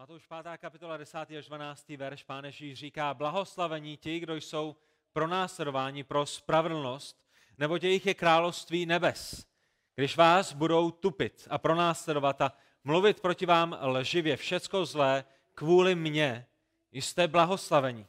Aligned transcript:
Matouš 0.00 0.26
5. 0.26 0.58
kapitola 0.58 0.96
10. 0.96 1.18
až 1.38 1.46
12. 1.46 1.88
verš, 1.88 2.22
pán 2.22 2.44
Ježíš 2.44 2.78
říká, 2.78 3.14
blahoslavení 3.14 3.96
ti, 3.96 4.20
kdo 4.20 4.34
jsou 4.34 4.76
pronásledováni 5.12 6.04
pro 6.04 6.26
spravedlnost, 6.26 7.24
nebo 7.58 7.78
jejich 7.82 8.06
je 8.06 8.14
království 8.14 8.86
nebes. 8.86 9.46
Když 9.94 10.16
vás 10.16 10.52
budou 10.52 10.90
tupit 10.90 11.48
a 11.50 11.58
pronásledovat 11.58 12.40
a 12.40 12.52
mluvit 12.84 13.20
proti 13.20 13.46
vám 13.46 13.78
lživě 13.82 14.36
všecko 14.36 14.86
zlé 14.86 15.24
kvůli 15.54 15.94
mně, 15.94 16.46
jste 16.92 17.28
blahoslavení. 17.28 18.06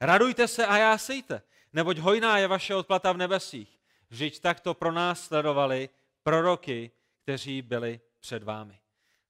Radujte 0.00 0.48
se 0.48 0.66
a 0.66 0.76
jásejte, 0.76 1.42
neboť 1.72 1.98
hojná 1.98 2.38
je 2.38 2.48
vaše 2.48 2.74
odplata 2.74 3.12
v 3.12 3.16
nebesích. 3.16 3.80
Vždyť 4.08 4.40
takto 4.40 4.74
pronásledovali 4.74 5.88
proroky, 6.22 6.90
kteří 7.22 7.62
byli 7.62 8.00
před 8.20 8.42
vámi. 8.42 8.78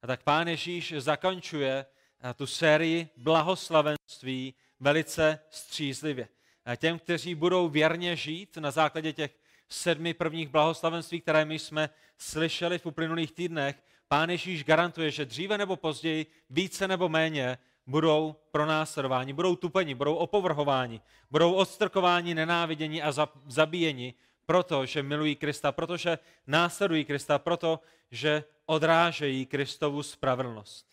A 0.02 0.06
tak 0.06 0.22
pán 0.22 0.48
Ježíš 0.48 0.94
zakončuje 0.98 1.86
eh, 1.86 2.34
tu 2.34 2.46
sérii 2.46 3.08
blahoslavenství 3.16 4.54
velice 4.80 5.38
střízlivě. 5.50 6.28
A 6.64 6.76
těm, 6.76 6.98
kteří 6.98 7.34
budou 7.34 7.68
věrně 7.68 8.16
žít 8.16 8.56
na 8.56 8.70
základě 8.70 9.12
těch 9.12 9.38
sedmi 9.68 10.14
prvních 10.14 10.48
blahoslavenství, 10.48 11.20
které 11.20 11.44
my 11.44 11.58
jsme 11.58 11.90
slyšeli 12.18 12.78
v 12.78 12.86
uplynulých 12.86 13.32
týdnech, 13.32 13.82
pán 14.08 14.30
Ježíš 14.30 14.64
garantuje, 14.64 15.10
že 15.10 15.24
dříve 15.24 15.58
nebo 15.58 15.76
později, 15.76 16.26
více 16.50 16.88
nebo 16.88 17.08
méně, 17.08 17.58
budou 17.86 18.36
pronásledováni, 18.50 19.32
budou 19.32 19.56
tupeni, 19.56 19.94
budou 19.94 20.14
opovrhováni, 20.14 21.00
budou 21.30 21.52
odstrkováni, 21.52 22.34
nenáviděni 22.34 23.02
a 23.02 23.12
zabíjeni, 23.46 24.14
protože 24.46 25.02
milují 25.02 25.36
Krista, 25.36 25.72
protože 25.72 26.18
následují 26.46 27.04
Krista, 27.04 27.38
proto, 27.38 27.80
že 28.10 28.44
odrážejí 28.66 29.46
Kristovu 29.46 30.02
spravedlnost. 30.02 30.86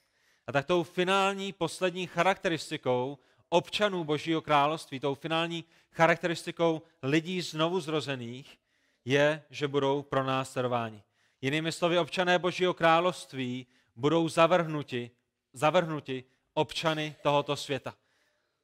A 0.48 0.52
tak 0.52 0.66
tou 0.66 0.84
finální, 0.84 1.54
poslední 1.54 2.08
charakteristikou 2.08 3.18
občanů 3.50 4.04
Božího 4.04 4.42
království, 4.42 5.00
tou 5.00 5.16
finální 5.16 5.64
charakteristikou 5.92 6.82
lidí 7.04 7.42
znovu 7.42 7.80
zrozených, 7.80 8.58
je, 9.06 9.44
že 9.50 9.68
budou 9.68 10.02
pronásledováni. 10.02 11.04
Jinými 11.42 11.72
slovy, 11.72 12.00
občané 12.00 12.40
Božího 12.40 12.74
království 12.74 13.68
budou 13.96 14.30
zavrhnuti, 14.30 15.12
zavrhnuti 15.54 16.24
občany 16.54 17.16
tohoto 17.22 17.56
světa. 17.56 17.96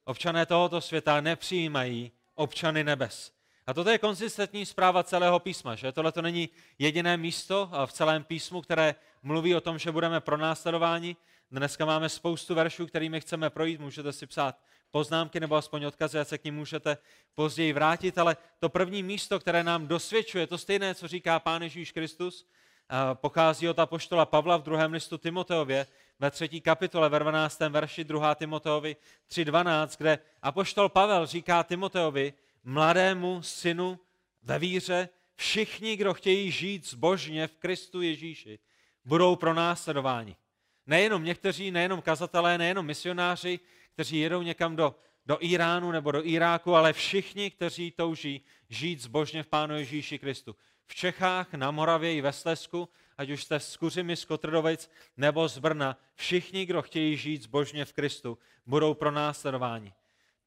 Občané 0.04 0.46
tohoto 0.46 0.80
světa 0.80 1.20
nepřijímají 1.20 2.12
občany 2.34 2.84
nebes. 2.84 3.32
A 3.70 3.74
toto 3.74 3.90
je 3.90 3.98
konzistentní 3.98 4.66
zpráva 4.66 5.02
celého 5.02 5.38
písma, 5.38 5.74
že? 5.74 5.92
Tohle 5.92 6.12
to 6.12 6.22
není 6.22 6.48
jediné 6.78 7.16
místo 7.16 7.70
v 7.86 7.92
celém 7.92 8.24
písmu, 8.24 8.62
které 8.62 8.94
mluví 9.22 9.54
o 9.54 9.60
tom, 9.60 9.78
že 9.78 9.92
budeme 9.92 10.20
pronásledováni. 10.20 11.16
Dneska 11.50 11.84
máme 11.84 12.08
spoustu 12.08 12.54
veršů, 12.54 12.86
kterými 12.86 13.20
chceme 13.20 13.50
projít, 13.50 13.80
můžete 13.80 14.12
si 14.12 14.26
psát 14.26 14.58
poznámky 14.90 15.40
nebo 15.40 15.56
aspoň 15.56 15.84
odkazy, 15.84 16.18
a 16.18 16.24
se 16.24 16.38
k 16.38 16.44
ním 16.44 16.54
můžete 16.54 16.98
později 17.34 17.72
vrátit, 17.72 18.18
ale 18.18 18.36
to 18.58 18.68
první 18.68 19.02
místo, 19.02 19.40
které 19.40 19.64
nám 19.64 19.86
dosvědčuje, 19.86 20.46
to 20.46 20.58
stejné, 20.58 20.94
co 20.94 21.08
říká 21.08 21.40
Pán 21.40 21.62
Ježíš 21.62 21.92
Kristus, 21.92 22.46
pochází 23.14 23.68
od 23.68 23.78
apoštola 23.78 24.26
Pavla 24.26 24.56
v 24.56 24.62
druhém 24.62 24.92
listu 24.92 25.18
Timoteově, 25.18 25.86
ve 26.18 26.30
třetí 26.30 26.60
kapitole, 26.60 27.08
ve 27.08 27.18
12. 27.18 27.60
verši 27.60 28.04
2. 28.04 28.34
Timoteovi 28.34 28.96
3.12, 29.30 29.94
kde 29.98 30.18
apoštol 30.42 30.88
Pavel 30.88 31.26
říká 31.26 31.62
Timoteovi, 31.62 32.32
mladému 32.64 33.42
synu 33.42 33.98
ve 34.42 34.58
víře, 34.58 35.08
všichni, 35.36 35.96
kdo 35.96 36.14
chtějí 36.14 36.50
žít 36.50 36.86
zbožně 36.86 37.46
v 37.46 37.56
Kristu 37.56 38.02
Ježíši, 38.02 38.58
budou 39.04 39.36
pronásledováni. 39.36 40.36
Nejenom 40.86 41.24
někteří, 41.24 41.70
nejenom 41.70 42.02
kazatelé, 42.02 42.58
nejenom 42.58 42.86
misionáři, 42.86 43.60
kteří 43.92 44.18
jedou 44.18 44.42
někam 44.42 44.76
do, 44.76 44.94
do 45.26 45.38
Iránu 45.40 45.90
nebo 45.92 46.10
do 46.10 46.26
Iráku, 46.26 46.74
ale 46.74 46.92
všichni, 46.92 47.50
kteří 47.50 47.90
touží 47.90 48.44
žít 48.68 49.00
zbožně 49.00 49.42
v 49.42 49.46
Pánu 49.46 49.76
Ježíši 49.76 50.18
Kristu. 50.18 50.56
V 50.86 50.94
Čechách, 50.94 51.54
na 51.54 51.70
Moravě 51.70 52.14
i 52.14 52.20
ve 52.20 52.32
Slesku, 52.32 52.88
ať 53.18 53.30
už 53.30 53.44
jste 53.44 53.60
z 53.60 53.76
Kuřimy, 53.76 54.16
z 54.16 54.24
Kotrdovic 54.24 54.90
nebo 55.16 55.48
z 55.48 55.58
Brna, 55.58 55.98
všichni, 56.14 56.66
kdo 56.66 56.82
chtějí 56.82 57.16
žít 57.16 57.42
zbožně 57.42 57.84
v 57.84 57.92
Kristu, 57.92 58.38
budou 58.66 58.94
pronásledováni. 58.94 59.92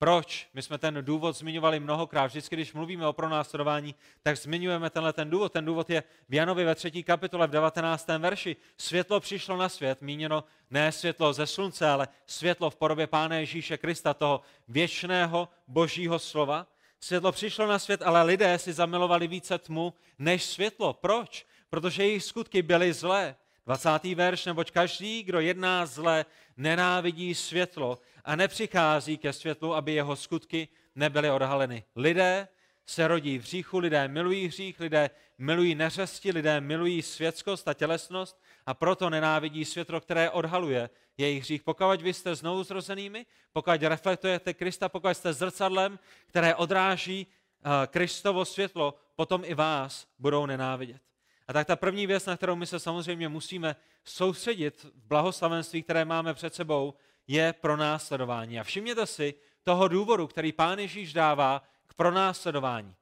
Proč? 0.03 0.47
My 0.53 0.62
jsme 0.62 0.78
ten 0.78 0.97
důvod 1.02 1.38
zmiňovali 1.38 1.80
mnohokrát. 1.80 2.25
Vždycky, 2.25 2.56
když 2.56 2.74
mluvíme 2.74 3.08
o 3.08 3.14
pronásledování, 3.14 3.96
tak 4.24 4.38
zmiňujeme 4.38 4.90
tenhle 4.90 5.14
ten 5.14 5.30
důvod. 5.30 5.52
Ten 5.52 5.66
důvod 5.66 5.90
je 5.90 6.03
v 6.30 6.34
Janovi 6.34 6.64
ve 6.66 6.75
třetí 6.75 7.03
kapitole 7.03 7.47
v 7.47 7.52
19. 7.52 8.08
verši. 8.08 8.56
Světlo 8.78 9.19
přišlo 9.19 9.58
na 9.58 9.69
svět, 9.69 10.02
míněno 10.02 10.44
ne 10.69 10.92
světlo 10.92 11.34
ze 11.34 11.47
slunce, 11.47 11.90
ale 11.90 12.08
světlo 12.25 12.69
v 12.69 12.75
podobě 12.75 13.08
Pána 13.08 13.36
Ježíše 13.36 13.78
Krista, 13.78 14.13
toho 14.13 14.42
věčného 14.68 15.50
božího 15.68 16.19
slova. 16.19 16.68
Světlo 17.00 17.31
přišlo 17.31 17.68
na 17.68 17.80
svět, 17.80 18.02
ale 18.02 18.24
lidé 18.24 18.59
si 18.59 18.74
zamilovali 18.74 19.28
více 19.28 19.58
tmu 19.58 19.94
než 20.19 20.44
světlo. 20.44 20.94
Proč? 20.94 21.46
Protože 21.69 22.03
jejich 22.03 22.24
skutky 22.24 22.62
byly 22.62 22.94
zlé. 22.94 23.36
20. 23.66 24.03
verš, 24.16 24.46
neboť 24.46 24.72
každý, 24.72 25.24
kdo 25.24 25.40
jedná 25.40 25.85
zle, 25.85 26.25
nenávidí 26.57 27.35
světlo 27.35 28.00
a 28.25 28.35
nepřichází 28.35 29.18
ke 29.18 29.34
světlu, 29.34 29.75
aby 29.75 29.94
jeho 29.94 30.16
skutky 30.16 30.68
nebyly 30.96 31.31
odhaleny. 31.31 31.84
Lidé 31.96 32.47
se 32.85 33.07
rodí 33.07 33.40
v 33.40 33.41
hříchu, 33.41 33.79
lidé 33.79 34.07
milují 34.07 34.47
hřích, 34.47 34.79
lidé 34.79 35.09
milují 35.38 35.75
neřesti, 35.75 36.31
lidé 36.31 36.62
milují 36.62 37.01
světskost 37.01 37.68
a 37.68 37.74
tělesnost 37.74 38.41
a 38.66 38.74
proto 38.74 39.09
nenávidí 39.09 39.66
světlo, 39.66 40.01
které 40.01 40.30
odhaluje 40.30 40.90
jejich 41.18 41.44
hřích. 41.44 41.63
Pokud 41.63 42.01
vy 42.01 42.13
jste 42.13 42.35
znovu 42.35 42.63
zrozenými, 42.63 43.25
pokud 43.53 43.81
reflektujete 43.81 44.53
Krista, 44.53 44.90
pokud 44.90 45.09
jste 45.09 45.34
zrcadlem, 45.34 46.00
které 46.28 46.56
odráží 46.56 47.28
eh, 47.28 47.88
Kristovo 47.88 48.45
světlo, 48.45 48.94
potom 49.16 49.41
i 49.45 49.53
vás 49.53 50.07
budou 50.19 50.45
nenávidět. 50.45 51.12
Tak 51.53 51.68
ta 51.68 51.75
první 51.75 52.08
věc, 52.08 52.25
na 52.25 52.38
kterou 52.38 52.56
my 52.56 52.66
se 52.66 52.80
samozřejmě 52.80 53.30
musíme 53.30 53.75
soustředit 54.03 54.84
v 54.84 55.08
blahoslavenství, 55.08 55.84
které 55.84 56.06
máme 56.06 56.34
před 56.34 56.56
sebou, 56.56 56.94
je 57.28 57.53
pronásledování. 57.53 58.59
A 58.59 58.64
všimněte 58.64 59.06
si 59.06 59.34
toho 59.63 59.88
důvodu, 59.88 60.28
který 60.28 60.52
Pán 60.52 60.80
Ježíš 60.80 61.13
dává 61.13 61.63
k 61.88 61.94
pronásledování. 61.94 62.96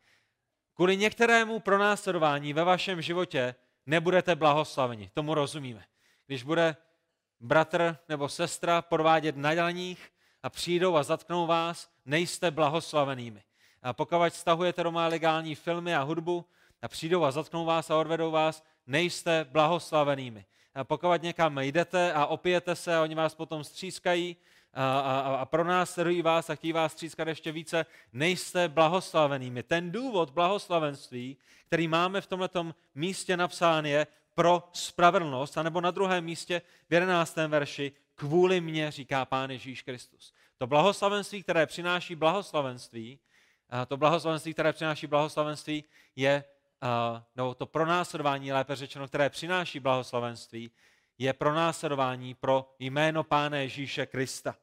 Kvůli 0.74 0.98
některému 0.98 1.60
pronásledování 1.60 2.54
ve 2.54 2.64
vašem 2.64 3.02
životě 3.02 3.56
nebudete 3.86 4.36
blahoslaveni. 4.36 5.12
Tomu 5.14 5.34
rozumíme. 5.34 5.86
Když 6.28 6.44
bude 6.44 6.76
bratr 7.40 7.98
nebo 8.10 8.30
sestra 8.30 8.82
podvádět 8.82 9.38
na 9.38 9.56
daních 9.56 10.12
a 10.44 10.50
přijdou 10.50 10.96
a 10.96 11.04
zatknou 11.04 11.48
vás, 11.48 11.90
nejste 12.06 12.52
blahoslavenými. 12.52 13.44
A 13.82 13.94
pokud 13.94 14.34
stahujete 14.34 14.84
doma 14.84 15.08
legální 15.08 15.56
filmy 15.56 15.96
a 15.96 16.02
hudbu 16.02 16.46
a 16.82 16.88
přijdou 16.88 17.24
a 17.24 17.32
zatknou 17.32 17.66
vás 17.66 17.90
a 17.90 17.98
odvedou 17.98 18.32
vás, 18.32 18.64
nejste 18.88 19.46
blahoslavenými 19.52 20.46
pokud 20.84 21.22
někam 21.22 21.58
jdete 21.58 22.14
a 22.14 22.26
opijete 22.26 22.76
se 22.76 22.96
a 22.96 23.02
oni 23.02 23.16
vás 23.16 23.36
potom 23.36 23.64
střískají 23.64 24.38
a, 24.74 25.00
a, 25.00 25.36
a 25.36 25.46
pronásledují 25.46 26.22
vás 26.22 26.50
a 26.50 26.56
chtějí 26.56 26.74
vás 26.74 26.92
střískat 26.92 27.28
ještě 27.28 27.52
více, 27.52 27.86
nejste 28.14 28.70
blahoslavenými. 28.70 29.64
Ten 29.64 29.92
důvod 29.92 30.30
blahoslavenství, 30.30 31.38
který 31.68 31.88
máme 31.88 32.22
v 32.22 32.28
tomto 32.28 32.72
místě 32.96 33.38
napsán, 33.38 33.86
je 33.86 34.08
pro 34.36 34.64
spravedlnost, 34.74 35.58
anebo 35.58 35.82
na 35.82 35.92
druhém 35.92 36.24
místě 36.24 36.62
v 36.90 36.94
11. 36.94 37.36
verši 37.36 37.92
kvůli 38.16 38.62
mně, 38.62 38.92
říká 38.92 39.26
Pán 39.26 39.52
Ježíš 39.52 39.82
Kristus. 39.82 40.34
To 40.58 40.68
blahoslavenství, 40.68 41.44
které 41.44 41.66
přináší 41.66 42.16
blahoslavenství, 42.16 43.20
to 43.88 43.98
blahoslavenství, 43.98 44.54
které 44.54 44.74
přináší 44.74 45.08
blahoslavenství, 45.08 45.84
je 46.16 46.44
nebo 47.36 47.54
to 47.54 47.66
pronásledování, 47.66 48.54
lépe 48.54 48.76
řečeno, 48.76 49.08
které 49.08 49.30
přináší 49.30 49.80
blahoslavenství, 49.80 50.72
je 51.18 51.34
pronásledování 51.34 52.34
pro 52.34 52.74
jméno 52.80 53.24
Pána 53.24 53.58
Ježíše 53.58 54.06
Krista. 54.06 54.56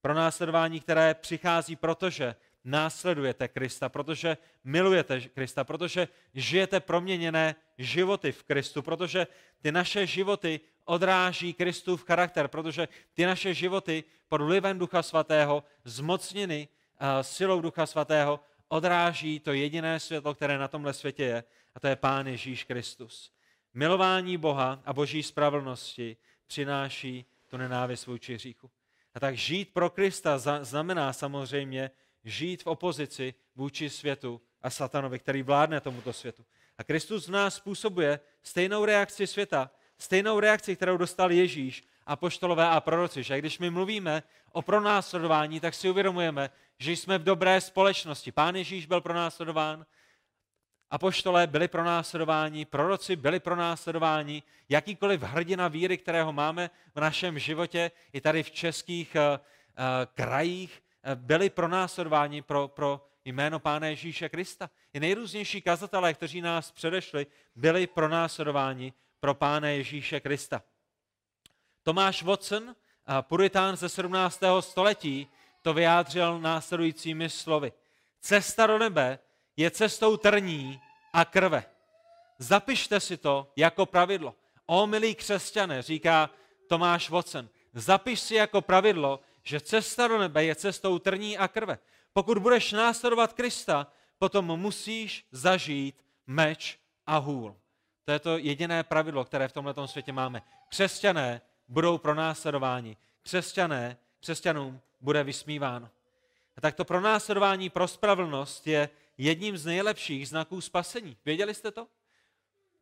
Pronásledování, 0.00 0.80
které 0.80 1.14
přichází, 1.14 1.76
protože 1.76 2.34
následujete 2.64 3.48
Krista, 3.48 3.88
protože 3.88 4.36
milujete 4.64 5.20
Krista, 5.20 5.64
protože 5.64 6.08
žijete 6.34 6.80
proměněné 6.80 7.54
životy 7.78 8.32
v 8.32 8.42
Kristu, 8.42 8.82
protože 8.82 9.26
ty 9.60 9.72
naše 9.72 10.06
životy 10.06 10.60
odráží 10.84 11.54
Kristův 11.54 12.04
charakter, 12.04 12.48
protože 12.48 12.88
ty 13.14 13.26
naše 13.26 13.54
životy 13.54 14.04
pod 14.28 14.40
vlivem 14.40 14.78
Ducha 14.78 15.02
Svatého, 15.02 15.64
zmocněny 15.84 16.68
silou 17.22 17.60
Ducha 17.60 17.86
Svatého, 17.86 18.40
odráží 18.68 19.40
to 19.40 19.52
jediné 19.52 20.00
světlo, 20.00 20.34
které 20.34 20.58
na 20.58 20.68
tomhle 20.68 20.92
světě 20.92 21.24
je, 21.24 21.44
a 21.74 21.80
to 21.80 21.86
je 21.86 21.96
Pán 21.96 22.26
Ježíš 22.26 22.64
Kristus. 22.64 23.32
Milování 23.74 24.36
Boha 24.36 24.82
a 24.84 24.92
Boží 24.92 25.22
spravedlnosti 25.22 26.16
přináší 26.46 27.24
tu 27.46 27.56
nenávist 27.56 28.06
vůči 28.06 28.34
hříchu. 28.34 28.70
A 29.14 29.20
tak 29.20 29.36
žít 29.36 29.72
pro 29.72 29.90
Krista 29.90 30.38
znamená 30.62 31.12
samozřejmě 31.12 31.90
žít 32.24 32.62
v 32.62 32.66
opozici 32.66 33.34
vůči 33.56 33.90
světu 33.90 34.40
a 34.62 34.70
satanovi, 34.70 35.18
který 35.18 35.42
vládne 35.42 35.80
tomuto 35.80 36.12
světu. 36.12 36.44
A 36.78 36.84
Kristus 36.84 37.28
v 37.28 37.30
nás 37.30 37.54
způsobuje 37.54 38.20
stejnou 38.42 38.84
reakci 38.84 39.26
světa, 39.26 39.70
stejnou 39.98 40.40
reakci, 40.40 40.76
kterou 40.76 40.96
dostal 40.96 41.32
Ježíš 41.32 41.84
apoštolové 42.06 42.68
a 42.68 42.80
proroci. 42.80 43.22
Že 43.22 43.38
když 43.38 43.58
my 43.58 43.70
mluvíme 43.70 44.22
o 44.52 44.62
pronásledování, 44.62 45.60
tak 45.60 45.74
si 45.74 45.90
uvědomujeme, 45.90 46.50
že 46.78 46.92
jsme 46.92 47.18
v 47.18 47.24
dobré 47.24 47.60
společnosti. 47.60 48.32
Pán 48.32 48.56
Ježíš 48.56 48.86
byl 48.86 49.00
pronásledován, 49.00 49.86
apoštolé 50.90 51.46
byli 51.46 51.68
pronásledováni, 51.68 52.64
proroci 52.64 53.16
byli 53.16 53.40
pronásledováni, 53.40 54.42
jakýkoliv 54.68 55.22
hrdina 55.22 55.68
víry, 55.68 55.98
kterého 55.98 56.32
máme 56.32 56.70
v 56.94 57.00
našem 57.00 57.38
životě, 57.38 57.90
i 58.12 58.20
tady 58.20 58.42
v 58.42 58.50
českých 58.50 59.14
uh, 59.14 59.20
uh, 59.22 59.40
krajích, 60.14 60.82
uh, 61.06 61.14
byli 61.14 61.50
pronásledováni 61.50 62.42
pro, 62.42 62.68
pro 62.68 63.06
jméno 63.24 63.58
Pána 63.58 63.86
Ježíše 63.86 64.28
Krista. 64.28 64.70
I 64.94 65.00
nejrůznější 65.00 65.62
kazatelé, 65.62 66.14
kteří 66.14 66.40
nás 66.40 66.72
předešli, 66.72 67.26
byli 67.56 67.86
pronásledováni 67.86 68.92
pro 69.20 69.34
Pána 69.34 69.68
Ježíše 69.68 70.20
Krista. 70.20 70.62
Tomáš 71.86 72.22
Watson, 72.22 72.74
puritán 73.20 73.76
ze 73.76 73.88
17. 73.88 74.40
století, 74.60 75.28
to 75.62 75.74
vyjádřil 75.74 76.40
následujícími 76.40 77.30
slovy. 77.30 77.72
Cesta 78.20 78.66
do 78.66 78.78
nebe 78.78 79.18
je 79.56 79.70
cestou 79.70 80.16
trní 80.16 80.80
a 81.12 81.24
krve. 81.24 81.64
Zapište 82.38 83.00
si 83.00 83.16
to 83.16 83.52
jako 83.56 83.86
pravidlo. 83.86 84.34
O 84.66 84.86
milí 84.86 85.14
křesťané, 85.14 85.82
říká 85.82 86.30
Tomáš 86.68 87.10
Watson, 87.10 87.48
zapiš 87.74 88.20
si 88.20 88.34
jako 88.34 88.60
pravidlo, 88.60 89.20
že 89.42 89.60
cesta 89.60 90.08
do 90.08 90.18
nebe 90.18 90.44
je 90.44 90.54
cestou 90.54 90.98
trní 90.98 91.38
a 91.38 91.48
krve. 91.48 91.78
Pokud 92.12 92.38
budeš 92.38 92.72
následovat 92.72 93.32
Krista, 93.32 93.86
potom 94.18 94.46
musíš 94.60 95.26
zažít 95.30 96.04
meč 96.26 96.78
a 97.06 97.16
hůl. 97.16 97.56
To 98.04 98.12
je 98.12 98.18
to 98.18 98.38
jediné 98.38 98.82
pravidlo, 98.82 99.24
které 99.24 99.48
v 99.48 99.52
tomto 99.52 99.88
světě 99.88 100.12
máme. 100.12 100.42
Křesťané 100.68 101.40
budou 101.68 101.98
pronásledováni. 101.98 102.96
Křesťané, 103.22 103.96
křesťanům 104.20 104.80
bude 105.00 105.24
vysmíváno. 105.24 105.90
A 106.56 106.60
tak 106.60 106.74
to 106.74 106.84
pronásledování 106.84 107.70
pro 107.70 107.88
spravedlnost 107.88 108.66
je 108.66 108.88
jedním 109.18 109.58
z 109.58 109.66
nejlepších 109.66 110.28
znaků 110.28 110.60
spasení. 110.60 111.16
Věděli 111.24 111.54
jste 111.54 111.70
to? 111.70 111.86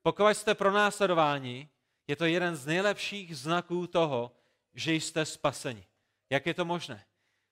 Pokud 0.03 0.29
jste 0.29 0.55
pronásledováni, 0.55 1.69
je 2.09 2.17
to 2.17 2.25
jeden 2.25 2.57
z 2.57 2.67
nejlepších 2.67 3.37
znaků 3.37 3.87
toho, 3.87 4.33
že 4.75 4.93
jste 4.95 5.25
spaseni. 5.25 5.87
Jak 6.31 6.47
je 6.47 6.55
to 6.55 6.65
možné? 6.65 7.05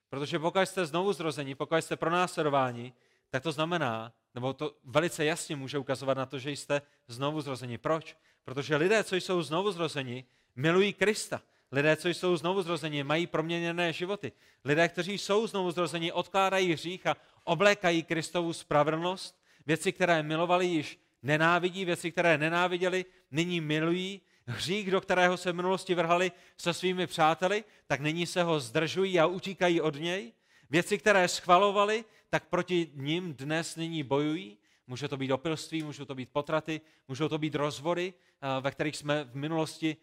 Protože 0.09 0.39
pokud 0.39 0.61
jste 0.61 0.87
znovu 0.87 1.13
zrození, 1.13 1.55
pokud 1.55 1.77
jste 1.77 1.97
pronásledováni, 1.97 2.93
tak 3.31 3.43
to 3.43 3.53
znamená, 3.53 4.13
nebo 4.35 4.53
to 4.53 4.77
velice 4.85 5.25
jasně 5.25 5.57
může 5.57 5.79
ukazovat 5.79 6.17
na 6.17 6.27
to, 6.27 6.39
že 6.39 6.51
jste 6.51 6.83
znovu 7.07 7.41
zrození. 7.41 7.79
Proč? 7.79 8.17
Protože 8.45 8.77
lidé, 8.77 9.05
co 9.05 9.17
jsou 9.17 9.43
znovu 9.43 9.73
zrození, 9.73 10.25
milují 10.57 10.93
Krista. 10.93 11.43
Lidé, 11.73 11.97
co 11.97 12.09
jsou 12.09 12.37
znovu 12.37 12.63
zrození, 12.63 13.03
mají 13.03 13.27
proměněné 13.27 13.93
životy. 13.93 14.33
Lidé, 14.65 14.89
kteří 14.89 15.19
jsou 15.19 15.47
znovu 15.47 15.71
zrození, 15.71 16.13
odkládají 16.13 16.73
hřích 16.73 17.07
a 17.07 17.17
oblékají 17.45 18.03
Kristovu 18.03 18.53
spravedlnost. 18.53 19.43
Věci, 19.67 19.93
které 19.93 20.23
milovali, 20.23 20.67
již 20.67 20.99
nenávidí, 21.23 21.85
věci, 21.85 22.13
které 22.13 22.39
nenáviděli, 22.39 23.05
nyní 23.31 23.61
milují. 23.61 24.21
Hřích, 24.47 24.91
do 24.91 25.01
kterého 25.01 25.37
se 25.37 25.53
v 25.53 25.55
minulosti 25.55 25.95
vrhali 25.95 26.33
se 26.57 26.75
svými 26.75 27.07
přáteli, 27.07 27.65
tak 27.87 28.01
nyní 28.01 28.27
se 28.27 28.43
ho 28.43 28.61
zdržují 28.61 29.21
a 29.21 29.27
utíkají 29.27 29.81
od 29.81 29.95
něj. 29.95 30.33
Věci, 30.71 30.99
které 30.99 31.29
schvalovali, 31.29 32.05
tak 32.31 32.45
proti 32.45 32.91
ním 32.95 33.35
dnes 33.35 33.77
nyní 33.77 34.03
bojují. 34.03 34.59
Může 34.87 35.09
to 35.09 35.17
být 35.17 35.33
opilství, 35.33 35.83
můžou 35.83 36.05
to 36.05 36.15
být 36.15 36.29
potraty, 36.33 36.81
můžou 37.09 37.29
to 37.29 37.39
být 37.39 37.55
rozvory, 37.55 38.15
eh, 38.43 38.61
ve 38.61 38.71
kterých 38.71 38.97
jsme 38.97 39.25
v 39.25 39.37
minulosti 39.37 39.97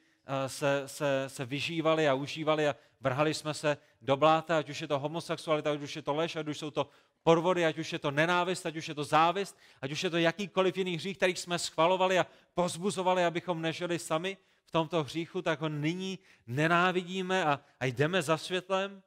se, 0.48 0.84
se, 0.86 1.24
se 1.28 1.46
vyžívali 1.46 2.10
a 2.10 2.14
užívali 2.14 2.68
a 2.68 2.76
vrhali 3.02 3.34
jsme 3.34 3.54
se 3.54 3.78
do 4.02 4.18
bláta, 4.18 4.58
ať 4.58 4.70
už 4.70 4.82
je 4.82 4.88
to 4.88 5.00
homosexualita, 5.00 5.72
ať 5.72 5.82
už 5.82 5.96
je 5.96 6.02
to 6.02 6.14
lež, 6.14 6.36
ať 6.36 6.48
už 6.48 6.58
jsou 6.58 6.72
to 6.72 6.90
podvody, 7.24 7.66
ať 7.66 7.78
už 7.78 7.94
je 7.94 8.00
to 8.00 8.12
nenávist, 8.12 8.66
ať 8.66 8.76
už 8.76 8.88
je 8.88 8.96
to 8.96 9.04
závist, 9.04 9.58
ať 9.82 9.92
už 9.92 10.04
je 10.04 10.10
to 10.10 10.18
jakýkoliv 10.18 10.78
jiný 10.78 10.96
hřích, 10.96 11.18
který 11.18 11.36
jsme 11.36 11.60
schvalovali 11.60 12.20
a 12.20 12.28
pozbuzovali, 12.54 13.26
abychom 13.26 13.62
nežili 13.62 14.00
sami 14.00 14.38
v 14.66 14.72
tomto 14.72 15.04
hříchu, 15.04 15.42
tak 15.42 15.62
ho 15.62 15.70
nyní 15.70 16.20
nenávidíme 16.48 17.46
a, 17.46 17.60
a 17.80 17.86
jdeme 17.86 18.22
za 18.22 18.38
světlem. 18.38 19.02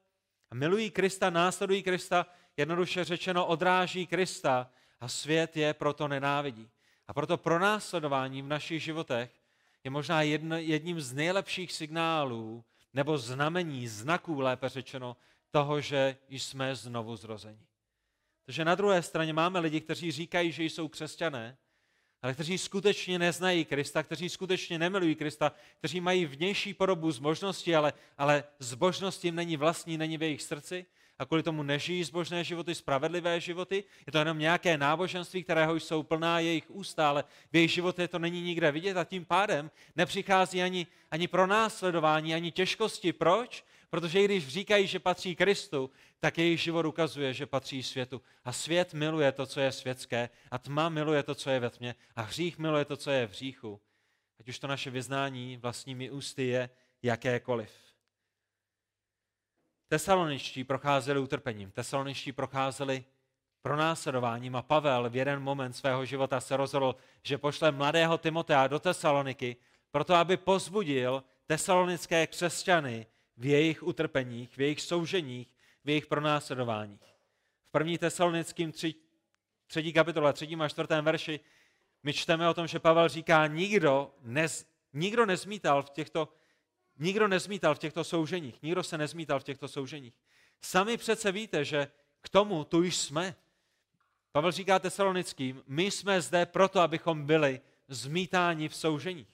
A 0.50 0.54
milují 0.54 0.90
Krista, 0.90 1.30
následují 1.30 1.82
Krista, 1.82 2.26
jednoduše 2.56 3.04
řečeno 3.04 3.46
odráží 3.46 4.06
Krista 4.06 4.70
a 5.00 5.08
svět 5.08 5.56
je 5.56 5.74
proto 5.74 6.08
nenávidí. 6.08 6.70
A 7.08 7.12
proto 7.12 7.36
pronásledování 7.36 8.42
v 8.42 8.46
našich 8.46 8.82
životech 8.82 9.41
je 9.84 9.90
možná 9.90 10.22
jedním 10.22 11.00
z 11.00 11.12
nejlepších 11.12 11.72
signálů 11.72 12.64
nebo 12.94 13.18
znamení, 13.18 13.88
znaků, 13.88 14.40
lépe 14.40 14.68
řečeno, 14.68 15.16
toho, 15.50 15.80
že 15.80 16.16
jsme 16.28 16.76
znovu 16.76 17.16
zrození. 17.16 17.66
Takže 18.44 18.64
na 18.64 18.74
druhé 18.74 19.02
straně 19.02 19.32
máme 19.32 19.60
lidi, 19.60 19.80
kteří 19.80 20.12
říkají, 20.12 20.52
že 20.52 20.64
jsou 20.64 20.88
křesťané, 20.88 21.56
ale 22.22 22.34
kteří 22.34 22.58
skutečně 22.58 23.18
neznají 23.18 23.64
Krista, 23.64 24.02
kteří 24.02 24.28
skutečně 24.28 24.78
nemilují 24.78 25.14
Krista, 25.14 25.52
kteří 25.78 26.00
mají 26.00 26.26
vnější 26.26 26.74
podobu 26.74 27.10
zbožnosti, 27.10 27.76
ale, 27.76 27.92
ale 28.18 28.44
zbožnost 28.58 29.24
jim 29.24 29.34
není 29.34 29.56
vlastní, 29.56 29.98
není 29.98 30.18
v 30.18 30.22
jejich 30.22 30.42
srdci 30.42 30.86
a 31.22 31.24
kvůli 31.24 31.42
tomu 31.42 31.62
nežijí 31.62 32.04
zbožné 32.04 32.44
životy, 32.44 32.74
spravedlivé 32.74 33.40
životy. 33.40 33.84
Je 34.06 34.12
to 34.12 34.18
jenom 34.18 34.38
nějaké 34.38 34.78
náboženství, 34.78 35.44
kterého 35.44 35.76
jsou 35.76 36.02
plná 36.02 36.38
jejich 36.38 36.70
ústa, 36.70 37.08
ale 37.08 37.24
v 37.52 37.56
jejich 37.56 37.70
životě 37.70 38.08
to 38.08 38.18
není 38.18 38.42
nikde 38.42 38.72
vidět 38.72 38.96
a 38.96 39.04
tím 39.04 39.24
pádem 39.24 39.70
nepřichází 39.96 40.62
ani, 40.62 40.86
ani 41.10 41.28
pro 41.28 41.46
následování, 41.46 42.34
ani 42.34 42.50
těžkosti. 42.50 43.12
Proč? 43.12 43.64
Protože 43.90 44.20
i 44.20 44.24
když 44.24 44.48
říkají, 44.48 44.86
že 44.86 44.98
patří 44.98 45.36
Kristu, 45.36 45.90
tak 46.20 46.38
jejich 46.38 46.60
život 46.60 46.86
ukazuje, 46.86 47.34
že 47.34 47.46
patří 47.46 47.82
světu. 47.82 48.22
A 48.44 48.52
svět 48.52 48.94
miluje 48.94 49.32
to, 49.32 49.46
co 49.46 49.60
je 49.60 49.72
světské, 49.72 50.28
a 50.50 50.58
tma 50.58 50.88
miluje 50.88 51.22
to, 51.22 51.34
co 51.34 51.50
je 51.50 51.60
ve 51.60 51.70
tmě, 51.70 51.94
a 52.16 52.22
hřích 52.22 52.58
miluje 52.58 52.84
to, 52.84 52.96
co 52.96 53.10
je 53.10 53.26
v 53.26 53.30
hříchu. 53.30 53.80
Ať 54.40 54.48
už 54.48 54.58
to 54.58 54.66
naše 54.66 54.90
vyznání 54.90 55.56
vlastními 55.56 56.10
ústy 56.10 56.46
je 56.46 56.70
jakékoliv. 57.02 57.81
Tesaloničtí 59.92 60.64
procházeli 60.64 61.20
utrpením, 61.20 61.70
tesaloničtí 61.70 62.32
procházeli 62.32 63.04
pronásledováním 63.62 64.56
a 64.56 64.62
Pavel 64.62 65.10
v 65.10 65.16
jeden 65.16 65.42
moment 65.42 65.72
svého 65.72 66.04
života 66.04 66.40
se 66.40 66.56
rozhodl, 66.56 66.96
že 67.22 67.38
pošle 67.38 67.72
mladého 67.72 68.18
Timotea 68.18 68.66
do 68.66 68.78
Tesaloniky, 68.78 69.56
proto 69.90 70.14
aby 70.14 70.36
pozbudil 70.36 71.24
tesalonické 71.46 72.26
křesťany 72.26 73.06
v 73.36 73.46
jejich 73.46 73.82
utrpeních, 73.82 74.56
v 74.56 74.60
jejich 74.60 74.80
souženích, 74.80 75.48
v 75.84 75.88
jejich 75.88 76.06
pronásledováních. 76.06 77.14
V 77.68 77.70
první 77.70 77.98
tesalonickým 77.98 78.72
tři, 78.72 78.94
třetí 79.66 79.92
kapitole, 79.92 80.32
třetím 80.32 80.62
a 80.62 80.68
čtvrtém 80.68 81.04
verši 81.04 81.40
my 82.02 82.12
čteme 82.12 82.48
o 82.48 82.54
tom, 82.54 82.66
že 82.66 82.78
Pavel 82.78 83.08
říká, 83.08 83.46
nikdo, 83.46 84.14
nez, 84.22 84.66
nikdo 84.92 85.26
nezmítal 85.26 85.82
v 85.82 85.90
těchto 85.90 86.28
Nikdo 86.98 87.28
nezmítal 87.28 87.74
v 87.74 87.78
těchto 87.78 88.04
souženích, 88.04 88.62
nikdo 88.62 88.82
se 88.82 88.98
nezmítal 88.98 89.40
v 89.40 89.44
těchto 89.44 89.68
souženích. 89.68 90.14
Sami 90.60 90.96
přece 90.96 91.32
víte, 91.32 91.64
že 91.64 91.88
k 92.20 92.28
tomu 92.28 92.64
tu 92.64 92.82
již 92.82 92.96
jsme. 92.96 93.34
Pavel 94.32 94.52
říká 94.52 94.78
tesalonickým, 94.78 95.62
my 95.66 95.90
jsme 95.90 96.20
zde 96.20 96.46
proto, 96.46 96.80
abychom 96.80 97.26
byli 97.26 97.60
zmítáni 97.88 98.68
v 98.68 98.76
souženích. 98.76 99.28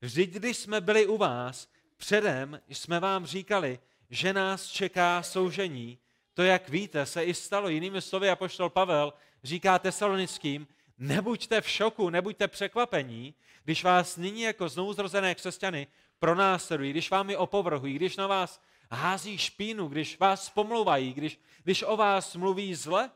Vždyť, 0.00 0.30
když 0.30 0.56
jsme 0.56 0.80
byli 0.80 1.06
u 1.06 1.16
vás, 1.16 1.68
předem 1.96 2.60
jsme 2.68 3.00
vám 3.00 3.26
říkali, 3.26 3.78
že 4.10 4.32
nás 4.32 4.66
čeká 4.66 5.22
soužení. 5.22 5.98
To, 6.34 6.42
jak 6.42 6.68
víte, 6.68 7.06
se 7.06 7.24
i 7.24 7.34
stalo. 7.34 7.68
Jinými 7.68 8.02
slovy, 8.02 8.30
apoštol 8.30 8.70
Pavel 8.70 9.12
říká 9.44 9.78
tesalonickým, 9.78 10.66
nebuďte 10.98 11.60
v 11.60 11.68
šoku, 11.68 12.10
nebuďte 12.10 12.48
překvapení, 12.48 13.34
když 13.64 13.84
vás 13.84 14.16
nyní 14.16 14.42
jako 14.42 14.68
znouzrozené 14.68 15.34
křesťany 15.34 15.86
pronásledují, 16.20 16.90
když 16.90 17.10
vám 17.10 17.30
je 17.30 17.38
opovrhují, 17.38 17.94
když 17.94 18.16
na 18.16 18.26
vás 18.26 18.62
hází 18.90 19.38
špínu, 19.38 19.88
když 19.88 20.18
vás 20.18 20.50
pomlouvají, 20.50 21.12
když, 21.12 21.40
když 21.62 21.82
o 21.82 21.96
vás 21.96 22.36
mluví 22.36 22.74
zle, 22.74 23.10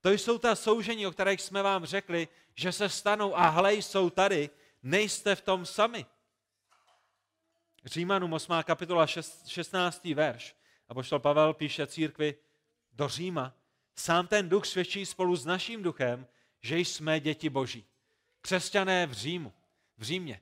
to 0.00 0.10
jsou 0.10 0.38
ta 0.38 0.54
soužení, 0.54 1.06
o 1.06 1.10
kterých 1.10 1.40
jsme 1.40 1.62
vám 1.62 1.84
řekli, 1.84 2.28
že 2.54 2.72
se 2.72 2.88
stanou 2.88 3.38
a 3.38 3.48
hle, 3.48 3.74
jsou 3.74 4.10
tady, 4.10 4.50
nejste 4.82 5.34
v 5.34 5.40
tom 5.40 5.66
sami. 5.66 6.06
Římanům 7.84 8.32
8. 8.32 8.52
kapitola 8.62 9.06
16. 9.06 10.04
verš. 10.04 10.56
A 10.88 10.94
poštol 10.94 11.18
Pavel 11.18 11.54
píše 11.54 11.86
církvi 11.86 12.34
do 12.92 13.08
Říma. 13.08 13.52
Sám 13.96 14.26
ten 14.26 14.48
duch 14.48 14.66
svědčí 14.66 15.06
spolu 15.06 15.36
s 15.36 15.44
naším 15.44 15.82
duchem, 15.82 16.26
že 16.60 16.78
jsme 16.78 17.20
děti 17.20 17.50
boží. 17.50 17.84
Křesťané 18.40 19.06
v 19.06 19.12
Římu, 19.12 19.52
v 19.98 20.02
Římě. 20.02 20.40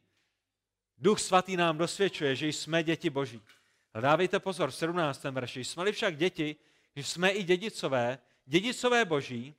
Duch 1.04 1.20
svatý 1.20 1.56
nám 1.56 1.78
dosvědčuje, 1.78 2.36
že 2.36 2.48
jsme 2.48 2.82
děti 2.82 3.10
boží. 3.10 3.40
Dávejte 4.00 4.40
pozor, 4.40 4.70
v 4.70 4.74
17. 4.74 5.24
verši. 5.24 5.64
Jsme-li 5.64 5.92
však 5.92 6.16
děti, 6.16 6.56
že 6.96 7.04
jsme 7.04 7.30
i 7.30 7.42
dědicové, 7.42 8.18
dědicové 8.46 9.04
boží 9.04 9.54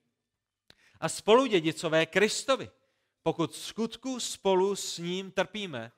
a 0.99 1.09
spolu 1.09 1.45
dědicové 1.45 2.05
Kristovi, 2.05 2.69
pokud 3.23 3.55
skutku 3.55 4.19
spolu 4.19 4.75
s 4.75 4.97
ním 4.97 5.31
trpíme, 5.31 5.91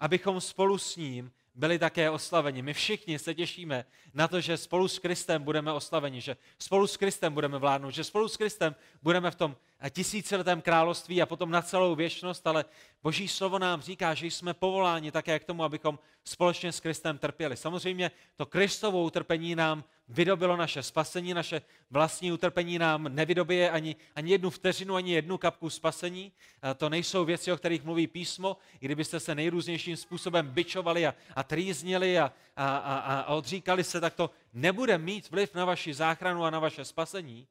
abychom 0.00 0.40
spolu 0.40 0.78
s 0.78 0.96
ním 0.96 1.32
byli 1.54 1.78
také 1.78 2.10
oslaveni. 2.10 2.62
My 2.62 2.74
všichni 2.74 3.18
se 3.18 3.34
těšíme 3.34 3.84
na 4.14 4.28
to, 4.28 4.40
že 4.40 4.56
spolu 4.56 4.88
s 4.88 4.98
Kristem 4.98 5.42
budeme 5.42 5.72
oslaveni, 5.72 6.20
že 6.20 6.36
spolu 6.58 6.86
s 6.86 6.96
Kristem 6.96 7.34
budeme 7.34 7.58
vládnout, 7.58 7.90
že 7.90 8.04
spolu 8.04 8.28
s 8.28 8.36
Kristem 8.36 8.74
budeme 9.02 9.30
v 9.30 9.34
tom 9.34 9.56
tisíciletém 9.90 10.62
království 10.62 11.22
a 11.22 11.26
potom 11.26 11.50
na 11.50 11.62
celou 11.62 11.94
věčnost, 11.94 12.46
ale 12.46 12.64
Boží 13.02 13.28
slovo 13.28 13.58
nám 13.58 13.80
říká, 13.80 14.14
že 14.14 14.26
jsme 14.26 14.54
povoláni 14.54 15.12
také 15.12 15.38
k 15.38 15.44
tomu, 15.44 15.64
abychom 15.64 15.98
společně 16.24 16.72
s 16.72 16.80
Kristem 16.80 17.18
trpěli. 17.18 17.56
Samozřejmě 17.56 18.10
to 18.36 18.46
Kristovo 18.46 19.02
utrpení 19.02 19.54
nám 19.54 19.84
vydobilo 20.08 20.56
naše 20.56 20.82
spasení, 20.82 21.34
naše 21.34 21.62
vlastní 21.90 22.32
utrpení 22.32 22.78
nám 22.78 23.14
nevydobije 23.14 23.70
ani, 23.70 23.96
ani 24.16 24.30
jednu 24.30 24.50
vteřinu, 24.50 24.94
ani 24.94 25.12
jednu 25.12 25.38
kapku 25.38 25.70
spasení. 25.70 26.32
A 26.62 26.74
to 26.74 26.88
nejsou 26.88 27.24
věci, 27.24 27.52
o 27.52 27.56
kterých 27.56 27.84
mluví 27.84 28.06
písmo. 28.06 28.56
I 28.80 28.84
kdybyste 28.84 29.20
se 29.20 29.34
nejrůznějším 29.34 29.96
způsobem 29.96 30.48
byčovali 30.48 31.06
a, 31.06 31.14
a 31.36 31.42
trýznili 31.42 32.18
a, 32.18 32.32
a, 32.56 32.76
a, 32.76 33.20
a 33.20 33.34
odříkali 33.34 33.84
se, 33.84 34.00
tak 34.00 34.14
to 34.14 34.30
nebude 34.52 34.98
mít 34.98 35.30
vliv 35.30 35.54
na 35.54 35.64
vaši 35.64 35.94
záchranu 35.94 36.44
a 36.44 36.50
na 36.50 36.58
vaše 36.58 36.84
spasení. 36.84 37.46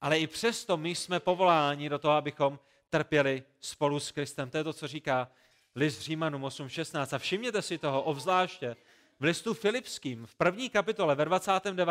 Ale 0.00 0.18
i 0.18 0.26
přesto 0.26 0.76
my 0.76 0.94
jsme 0.94 1.20
povoláni 1.20 1.88
do 1.88 1.98
toho, 1.98 2.14
abychom 2.14 2.58
trpěli 2.90 3.42
spolu 3.60 4.00
s 4.00 4.12
Kristem. 4.12 4.50
To 4.50 4.56
je 4.56 4.64
to, 4.64 4.72
co 4.72 4.88
říká 4.88 5.28
list 5.74 6.00
Římanům 6.00 6.42
8.16. 6.42 7.16
A 7.16 7.18
všimněte 7.18 7.62
si 7.62 7.78
toho 7.78 8.02
obzvláště 8.02 8.76
v 9.20 9.24
listu 9.24 9.54
Filipským, 9.54 10.26
v 10.26 10.34
první 10.34 10.70
kapitole, 10.70 11.14
ve 11.14 11.24
29. 11.24 11.88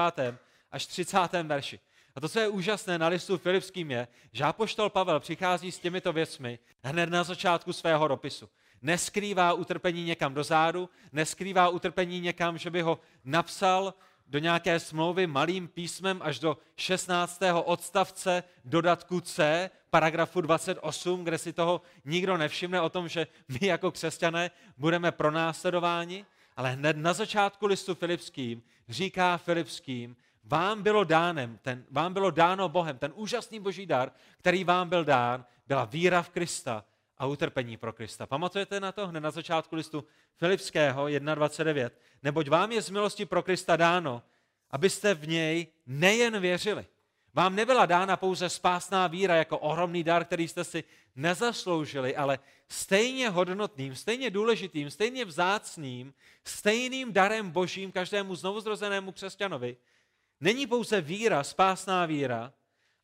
až 0.72 0.86
30. 0.86 1.18
verši. 1.44 1.80
A 2.16 2.20
to, 2.20 2.30
co 2.30 2.40
je 2.40 2.48
úžasné 2.48 2.98
na 2.98 3.08
listu 3.08 3.38
Filipským, 3.38 3.92
je, 3.92 4.08
že 4.32 4.44
apoštol 4.44 4.90
Pavel 4.90 5.20
přichází 5.20 5.72
s 5.72 5.80
těmito 5.80 6.14
věcmi 6.14 6.60
hned 6.84 7.10
na 7.10 7.24
začátku 7.24 7.74
svého 7.74 8.08
dopisu. 8.08 8.50
Neskrývá 8.82 9.54
utrpení 9.54 10.04
někam 10.04 10.34
dozadu, 10.34 10.90
neskrývá 11.12 11.70
utrpení 11.70 12.20
někam, 12.20 12.58
že 12.58 12.70
by 12.70 12.82
ho 12.82 13.00
napsal 13.24 13.94
do 14.28 14.40
nějaké 14.40 14.80
smlouvy 14.80 15.28
malým 15.28 15.68
písmem 15.68 16.22
až 16.24 16.40
do 16.40 16.58
16. 16.76 17.42
odstavce 17.66 18.44
dodatku 18.66 19.22
C, 19.22 19.70
paragrafu 19.90 20.42
28, 20.42 21.24
kde 21.24 21.38
si 21.38 21.54
toho 21.54 21.82
nikdo 22.06 22.38
nevšimne 22.38 22.82
o 22.82 22.90
tom, 22.90 23.08
že 23.08 23.28
my 23.48 23.68
jako 23.68 23.92
křesťané 23.92 24.52
budeme 24.78 25.12
pronásledováni, 25.12 26.26
ale 26.56 26.72
hned 26.72 26.98
na 26.98 27.14
začátku 27.14 27.66
listu 27.66 27.96
Filipským 27.96 28.64
říká 28.90 29.38
Filipským, 29.38 30.16
vám 30.44 30.84
bylo, 30.84 31.04
dánem, 31.04 31.60
ten, 31.62 31.86
vám 31.92 32.14
bylo 32.14 32.32
dáno 32.32 32.70
Bohem, 32.70 32.98
ten 32.98 33.12
úžasný 33.16 33.60
boží 33.60 33.86
dar, 33.86 34.12
který 34.38 34.64
vám 34.64 34.90
byl 34.90 35.06
dán, 35.06 35.46
byla 35.68 35.86
víra 35.86 36.22
v 36.22 36.30
Krista 36.30 36.84
a 37.18 37.26
utrpení 37.26 37.78
pro 37.78 37.94
Krista. 37.94 38.26
Pamatujete 38.26 38.80
na 38.80 38.92
to 38.92 39.08
hned 39.08 39.20
na 39.20 39.32
začátku 39.32 39.76
listu 39.76 40.04
Filipského 40.36 41.06
1.29? 41.06 41.90
Neboť 42.24 42.48
vám 42.50 42.72
je 42.72 42.82
z 42.82 42.90
milosti 42.90 43.26
pro 43.26 43.44
Krista 43.44 43.76
dáno, 43.76 44.24
abyste 44.72 45.14
v 45.14 45.28
něj 45.28 45.68
nejen 45.86 46.40
věřili. 46.40 46.86
Vám 47.34 47.56
nebyla 47.56 47.86
dána 47.86 48.18
pouze 48.18 48.50
spásná 48.50 49.08
víra 49.08 49.36
jako 49.36 49.58
ohromný 49.58 50.04
dar, 50.04 50.26
který 50.26 50.48
jste 50.48 50.64
si 50.64 50.84
nezasloužili, 51.16 52.16
ale 52.16 52.40
stejně 52.70 53.30
hodnotným, 53.30 53.96
stejně 53.96 54.30
důležitým, 54.30 54.92
stejně 54.92 55.26
vzácným, 55.26 56.14
stejným 56.44 57.14
darem 57.14 57.52
božím 57.52 57.92
každému 57.92 58.36
znovuzrozenému 58.36 59.12
křesťanovi. 59.12 59.78
Není 60.42 60.68
pouze 60.68 61.02
víra, 61.02 61.44
spásná 61.44 62.06
víra, 62.06 62.54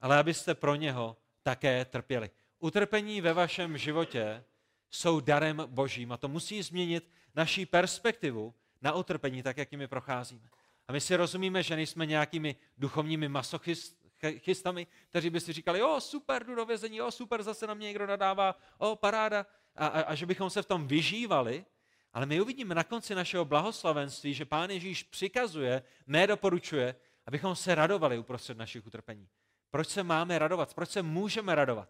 ale 0.02 0.18
abyste 0.18 0.56
pro 0.56 0.76
něho 0.76 1.18
také 1.44 1.86
trpěli. 1.86 2.30
Utrpení 2.64 3.22
ve 3.22 3.34
vašem 3.34 3.78
životě 3.78 4.44
jsou 4.92 5.20
darem 5.20 5.64
božím 5.68 6.12
a 6.12 6.18
to 6.18 6.28
musí 6.28 6.62
změnit 6.62 7.10
naší 7.36 7.66
perspektivu 7.66 8.54
na 8.82 8.94
utrpení, 8.94 9.44
tak 9.44 9.58
jak 9.58 9.72
jimi 9.72 9.88
procházíme. 9.88 10.50
A 10.88 10.92
my 10.92 11.02
si 11.02 11.16
rozumíme, 11.16 11.64
že 11.64 11.76
nejsme 11.76 12.06
nějakými 12.06 12.56
duchovními 12.78 13.30
masochistami, 13.30 14.88
kteří 15.10 15.30
by 15.30 15.40
si 15.40 15.54
říkali, 15.54 15.84
o 15.84 16.02
super, 16.02 16.46
jdu 16.46 16.56
do 16.56 16.66
vězení, 16.66 17.02
o 17.02 17.12
super, 17.12 17.44
zase 17.44 17.68
na 17.68 17.74
mě 17.74 17.88
někdo 17.88 18.08
nadává, 18.08 18.56
o 18.78 18.96
paráda, 18.96 19.46
a, 19.76 19.88
a, 19.88 20.02
a 20.02 20.16
že 20.16 20.26
bychom 20.26 20.50
se 20.50 20.62
v 20.62 20.66
tom 20.66 20.88
vyžívali, 20.88 21.66
ale 22.14 22.26
my 22.26 22.42
uvidíme 22.42 22.76
na 22.76 22.84
konci 22.84 23.16
našeho 23.16 23.46
blahoslavenství, 23.46 24.34
že 24.34 24.46
Pán 24.46 24.70
Ježíš 24.70 25.04
přikazuje, 25.04 25.84
nedoporučuje, 26.08 26.96
abychom 27.26 27.56
se 27.56 27.76
radovali 27.76 28.18
uprostřed 28.18 28.58
našich 28.58 28.88
utrpení. 28.88 29.28
Proč 29.72 29.88
se 29.88 30.04
máme 30.04 30.40
radovat? 30.40 30.74
Proč 30.74 30.90
se 30.90 31.02
můžeme 31.02 31.56
radovat? 31.56 31.90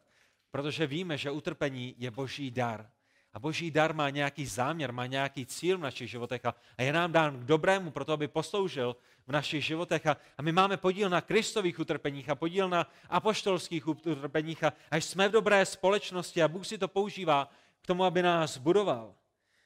Protože 0.54 0.88
víme, 0.88 1.18
že 1.18 1.32
utrpení 1.32 1.96
je 1.98 2.12
boží 2.12 2.52
dar. 2.52 2.90
A 3.34 3.40
boží 3.40 3.72
dar 3.72 3.96
má 3.96 4.10
nějaký 4.10 4.46
záměr, 4.46 4.92
má 4.92 5.06
nějaký 5.06 5.46
cíl 5.46 5.78
v 5.78 5.82
našich 5.82 6.10
životech 6.10 6.46
a, 6.46 6.56
je 6.78 6.94
nám 6.94 7.12
dán 7.12 7.40
k 7.40 7.44
dobrému, 7.44 7.92
proto 7.92 8.14
aby 8.14 8.28
posloužil 8.28 8.96
v 9.28 9.32
našich 9.32 9.66
životech. 9.66 10.08
A, 10.08 10.18
my 10.42 10.52
máme 10.52 10.78
podíl 10.78 11.10
na 11.10 11.22
kristových 11.22 11.80
utrpeních 11.80 12.30
a 12.30 12.36
podíl 12.36 12.70
na 12.70 12.88
apoštolských 13.10 13.88
utrpeních 13.88 14.64
a, 14.64 14.74
a 14.92 14.96
jsme 14.96 15.30
v 15.30 15.32
dobré 15.32 15.66
společnosti 15.66 16.44
a 16.44 16.48
Bůh 16.48 16.68
si 16.68 16.78
to 16.78 16.88
používá 16.88 17.50
k 17.82 17.88
tomu, 17.88 18.04
aby 18.04 18.22
nás 18.22 18.58
budoval. 18.58 19.16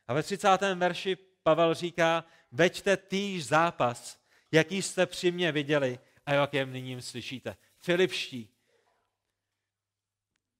A 0.08 0.14
ve 0.14 0.24
30. 0.24 0.48
verši 0.76 1.18
Pavel 1.44 1.74
říká, 1.74 2.24
veďte 2.52 2.98
týž 2.98 3.46
zápas, 3.46 4.20
jaký 4.52 4.82
jste 4.82 5.06
při 5.06 5.32
mně 5.32 5.52
viděli 5.52 6.00
a 6.26 6.34
jakém 6.34 6.72
nyní 6.72 7.02
slyšíte. 7.02 7.58
Filipští. 7.78 8.57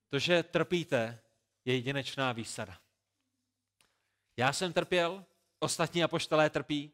To, 0.08 0.18
že 0.18 0.42
trpíte, 0.42 1.18
je 1.64 1.74
jedinečná 1.74 2.32
výsada. 2.32 2.78
Já 4.36 4.52
jsem 4.52 4.72
trpěl, 4.72 5.24
ostatní 5.58 6.04
apoštolé 6.04 6.50
trpí. 6.50 6.92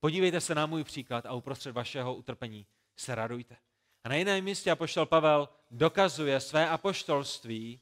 Podívejte 0.00 0.40
se 0.40 0.54
na 0.54 0.66
můj 0.66 0.84
příklad 0.84 1.26
a 1.26 1.32
uprostřed 1.32 1.72
vašeho 1.72 2.14
utrpení 2.14 2.66
se 2.96 3.14
radujte. 3.14 3.56
A 4.04 4.08
na 4.08 4.14
jiném 4.14 4.44
místě 4.44 4.70
apoštol 4.70 5.06
Pavel 5.06 5.48
dokazuje 5.70 6.40
své 6.40 6.68
apoštolství 6.68 7.80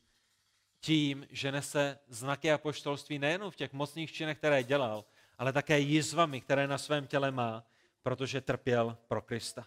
tím, 0.80 1.26
že 1.30 1.52
nese 1.52 1.98
znaky 2.08 2.52
apoštolství 2.52 3.18
nejen 3.18 3.50
v 3.50 3.56
těch 3.56 3.72
mocných 3.72 4.12
činech, 4.12 4.38
které 4.38 4.62
dělal, 4.62 5.04
ale 5.38 5.52
také 5.52 5.78
jizvami, 5.78 6.40
které 6.40 6.66
na 6.66 6.78
svém 6.78 7.06
těle 7.06 7.30
má, 7.30 7.64
protože 8.02 8.40
trpěl 8.40 8.98
pro 9.08 9.22
Krista. 9.22 9.66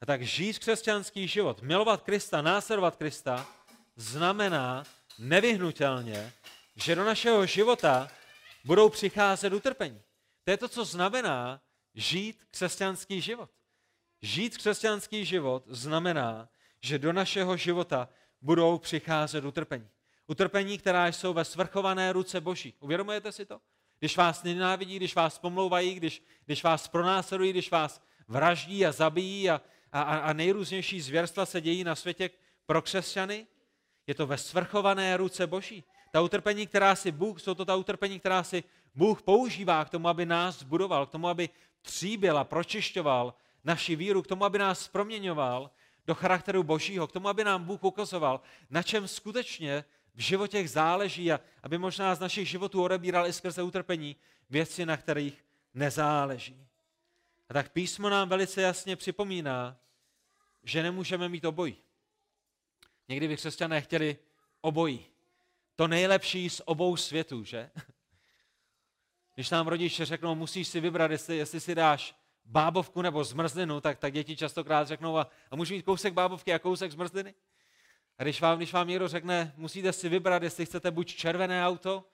A 0.00 0.06
tak 0.06 0.22
žít 0.22 0.58
křesťanský 0.58 1.28
život, 1.28 1.62
milovat 1.62 2.02
Krista, 2.02 2.42
následovat 2.42 2.96
Krista, 2.96 3.46
znamená 3.98 4.84
nevyhnutelně, 5.18 6.32
že 6.76 6.94
do 6.94 7.04
našeho 7.04 7.46
života 7.46 8.10
budou 8.64 8.88
přicházet 8.88 9.52
utrpení. 9.52 10.02
To 10.44 10.50
je 10.50 10.56
to, 10.56 10.68
co 10.68 10.84
znamená 10.84 11.60
žít 11.94 12.44
křesťanský 12.50 13.20
život. 13.20 13.50
Žít 14.22 14.56
křesťanský 14.56 15.24
život 15.24 15.64
znamená, 15.66 16.48
že 16.80 16.98
do 16.98 17.12
našeho 17.12 17.56
života 17.56 18.08
budou 18.40 18.78
přicházet 18.78 19.44
utrpení. 19.44 19.88
Utrpení, 20.26 20.78
která 20.78 21.06
jsou 21.06 21.32
ve 21.32 21.44
svrchované 21.44 22.12
ruce 22.12 22.40
Boží. 22.40 22.74
Uvědomujete 22.80 23.32
si 23.32 23.46
to? 23.46 23.60
Když 23.98 24.16
vás 24.16 24.42
nenávidí, 24.42 24.96
když 24.96 25.14
vás 25.14 25.38
pomlouvají, 25.38 25.94
když, 25.94 26.22
když 26.44 26.64
vás 26.64 26.88
pronásledují, 26.88 27.50
když 27.50 27.70
vás 27.70 28.02
vraždí 28.28 28.86
a 28.86 28.92
zabijí 28.92 29.50
a, 29.50 29.60
a, 29.92 30.02
a 30.02 30.32
nejrůznější 30.32 31.00
zvěrstva 31.00 31.46
se 31.46 31.60
dějí 31.60 31.84
na 31.84 31.94
světě 31.94 32.30
pro 32.66 32.82
křesťany, 32.82 33.46
je 34.08 34.14
to 34.14 34.26
ve 34.26 34.38
svrchované 34.38 35.16
ruce 35.16 35.46
Boží. 35.46 35.84
Ta 36.10 36.20
utrpení, 36.20 36.66
která 36.66 36.94
si 36.96 37.12
Bůh, 37.12 37.40
jsou 37.40 37.54
to 37.54 37.64
ta 37.64 37.76
utrpení, 37.76 38.18
která 38.20 38.42
si 38.42 38.64
Bůh 38.94 39.22
používá 39.22 39.84
k 39.84 39.90
tomu, 39.90 40.08
aby 40.08 40.26
nás 40.26 40.62
budoval, 40.62 41.06
k 41.06 41.10
tomu, 41.10 41.28
aby 41.28 41.48
tříbil 41.82 42.38
a 42.38 42.44
pročišťoval 42.44 43.34
naši 43.64 43.96
víru, 43.96 44.22
k 44.22 44.26
tomu, 44.26 44.44
aby 44.44 44.58
nás 44.58 44.88
proměňoval 44.88 45.70
do 46.06 46.14
charakteru 46.14 46.62
Božího, 46.62 47.06
k 47.06 47.12
tomu, 47.12 47.28
aby 47.28 47.44
nám 47.44 47.64
Bůh 47.64 47.84
ukazoval, 47.84 48.40
na 48.70 48.82
čem 48.82 49.08
skutečně 49.08 49.84
v 50.14 50.20
životech 50.20 50.70
záleží 50.70 51.32
a 51.32 51.40
aby 51.62 51.78
možná 51.78 52.14
z 52.14 52.20
našich 52.20 52.48
životů 52.48 52.82
odebíral 52.82 53.26
i 53.26 53.32
skrze 53.32 53.62
utrpení 53.62 54.16
věci, 54.50 54.86
na 54.86 54.96
kterých 54.96 55.44
nezáleží. 55.74 56.66
A 57.48 57.54
tak 57.54 57.72
písmo 57.72 58.08
nám 58.08 58.28
velice 58.28 58.62
jasně 58.62 58.96
připomíná, 58.96 59.76
že 60.64 60.82
nemůžeme 60.82 61.28
mít 61.28 61.44
obojí. 61.44 61.76
Někdy 63.08 63.28
by 63.28 63.36
křesťané 63.36 63.80
chtěli 63.80 64.16
obojí 64.60 65.06
to 65.78 65.88
nejlepší 65.88 66.50
z 66.50 66.62
obou 66.64 66.96
světů, 66.96 67.44
že? 67.44 67.70
Když 69.34 69.50
nám 69.50 69.68
rodiče 69.68 70.04
řeknou, 70.04 70.34
musíš 70.34 70.68
si 70.68 70.80
vybrat, 70.80 71.10
jestli, 71.10 71.36
jestli 71.36 71.60
si 71.60 71.74
dáš 71.74 72.14
bábovku 72.44 73.02
nebo 73.02 73.24
zmrzlinu, 73.24 73.80
tak, 73.80 73.98
tak 73.98 74.12
děti 74.12 74.36
častokrát 74.36 74.88
řeknou, 74.88 75.18
a, 75.18 75.30
a 75.50 75.56
můžu 75.56 75.74
mít 75.74 75.82
kousek 75.82 76.12
bábovky 76.12 76.54
a 76.54 76.58
kousek 76.58 76.92
zmrzliny? 76.92 77.34
A 78.18 78.22
když 78.22 78.40
vám, 78.40 78.56
když 78.56 78.72
vám 78.72 78.88
někdo 78.88 79.08
řekne, 79.08 79.52
musíte 79.56 79.92
si 79.92 80.08
vybrat, 80.08 80.42
jestli 80.42 80.66
chcete 80.66 80.90
buď 80.90 81.14
červené 81.14 81.66
auto, 81.66 82.04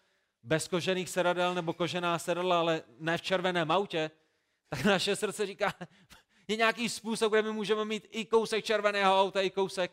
bez 0.43 0.69
kožených 0.69 1.11
sedadel, 1.11 1.55
nebo 1.55 1.73
kožená 1.73 2.19
sedadla, 2.19 2.59
ale 2.59 2.83
ne 2.99 3.19
v 3.19 3.23
červeném 3.23 3.71
autě, 3.71 4.11
tak 4.69 4.85
naše 4.85 5.17
srdce 5.17 5.47
říká, 5.47 5.75
je 6.49 6.57
nějaký 6.57 6.89
způsob, 6.89 7.33
kde 7.33 7.43
my 7.43 7.53
můžeme 7.53 7.85
mít 7.85 8.07
i 8.11 8.25
kousek 8.25 8.65
červeného 8.65 9.21
auta, 9.21 9.41
i 9.41 9.51
kousek, 9.51 9.93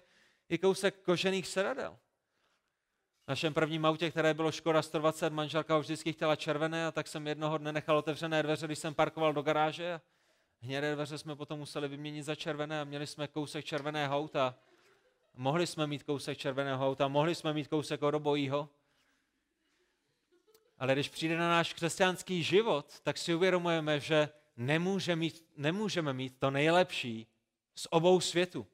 i 0.52 0.58
kousek 0.58 1.02
kožených 1.02 1.48
sedadel. 1.48 1.98
V 3.26 3.28
našem 3.28 3.54
prvním 3.54 3.86
autě, 3.86 4.12
které 4.12 4.34
bylo 4.34 4.52
Škoda 4.52 4.82
120, 4.82 5.34
manželka 5.34 5.78
už 5.78 5.86
vždycky 5.86 6.14
chtěla 6.14 6.36
červené 6.36 6.88
a 6.88 6.92
tak 6.92 7.08
jsem 7.08 7.28
jednoho 7.28 7.58
dne 7.58 7.72
nechal 7.72 7.98
otevřené 7.98 8.44
dveře, 8.44 8.66
když 8.66 8.80
jsem 8.80 8.94
parkoval 8.94 9.34
do 9.34 9.42
garáže 9.42 9.94
a 9.94 10.02
hnědé 10.60 10.96
dveře 10.96 11.18
jsme 11.18 11.36
potom 11.36 11.60
museli 11.60 11.88
vyměnit 11.88 12.24
za 12.24 12.36
červené 12.36 12.82
a 12.82 12.84
měli 12.84 13.08
jsme 13.08 13.28
kousek 13.28 13.66
červeného 13.66 14.18
auta. 14.18 14.56
Mohli 15.34 15.68
jsme 15.68 15.88
mít 15.88 16.04
kousek 16.04 16.38
červeného 16.38 16.88
auta, 16.88 17.08
mohli 17.08 17.36
jsme 17.36 17.54
mít 17.54 17.68
kousek 17.68 18.04
obojího. 18.04 18.70
Ale 20.78 20.94
když 20.94 21.10
přijde 21.10 21.38
na 21.38 21.50
náš 21.50 21.74
křesťanský 21.74 22.44
život, 22.44 23.00
tak 23.00 23.18
si 23.18 23.36
uvědomujeme, 23.36 24.00
že 24.00 24.30
nemůže 24.58 25.16
mít, 25.16 25.46
nemůžeme 25.58 26.14
mít 26.14 26.40
to 26.40 26.52
nejlepší 26.52 27.28
z 27.76 27.88
obou 27.90 28.20
světů. 28.20 28.68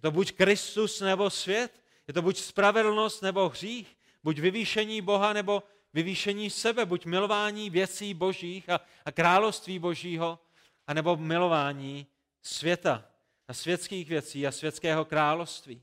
Je 0.00 0.02
to 0.02 0.10
buď 0.10 0.32
Kristus 0.32 1.00
nebo 1.00 1.30
svět, 1.30 1.82
je 2.08 2.14
to 2.14 2.22
buď 2.22 2.36
spravedlnost 2.38 3.22
nebo 3.22 3.48
hřích, 3.48 3.96
buď 4.24 4.38
vyvýšení 4.38 5.00
Boha 5.00 5.32
nebo 5.32 5.62
vyvýšení 5.92 6.50
sebe, 6.50 6.86
buď 6.86 7.06
milování 7.06 7.70
věcí 7.70 8.14
božích 8.14 8.68
a, 8.70 8.80
a 9.04 9.12
království 9.12 9.78
božího, 9.78 10.38
anebo 10.86 11.16
milování 11.16 12.06
světa 12.42 13.04
a 13.48 13.54
světských 13.54 14.08
věcí 14.08 14.46
a 14.46 14.52
světského 14.52 15.04
království. 15.04 15.82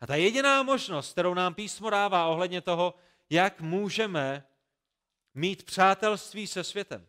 A 0.00 0.06
ta 0.06 0.14
jediná 0.14 0.62
možnost, 0.62 1.12
kterou 1.12 1.34
nám 1.34 1.54
písmo 1.54 1.90
dává 1.90 2.26
ohledně 2.26 2.60
toho, 2.60 2.94
jak 3.30 3.60
můžeme 3.60 4.44
mít 5.34 5.62
přátelství 5.62 6.46
se 6.46 6.64
světem, 6.64 7.06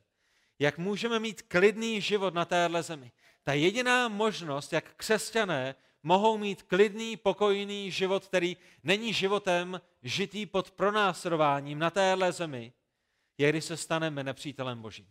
jak 0.60 0.78
můžeme 0.78 1.20
mít 1.20 1.42
klidný 1.42 2.02
život 2.02 2.34
na 2.34 2.46
téhle 2.46 2.84
zemi. 2.84 3.12
Ta 3.44 3.54
jediná 3.54 4.08
možnost, 4.08 4.74
jak 4.74 4.94
křesťané 4.96 5.76
mohou 6.04 6.38
mít 6.38 6.64
klidný, 6.64 7.18
pokojný 7.18 7.92
život, 7.92 8.26
který 8.26 8.58
není 8.84 9.14
životem 9.14 9.82
žitý 10.04 10.46
pod 10.46 10.72
pronásledováním 10.72 11.80
na 11.80 11.90
téhle 11.90 12.32
zemi, 12.32 12.74
je, 13.38 13.50
když 13.50 13.66
se 13.66 13.78
staneme 13.78 14.24
nepřítelem 14.24 14.82
Božím. 14.82 15.08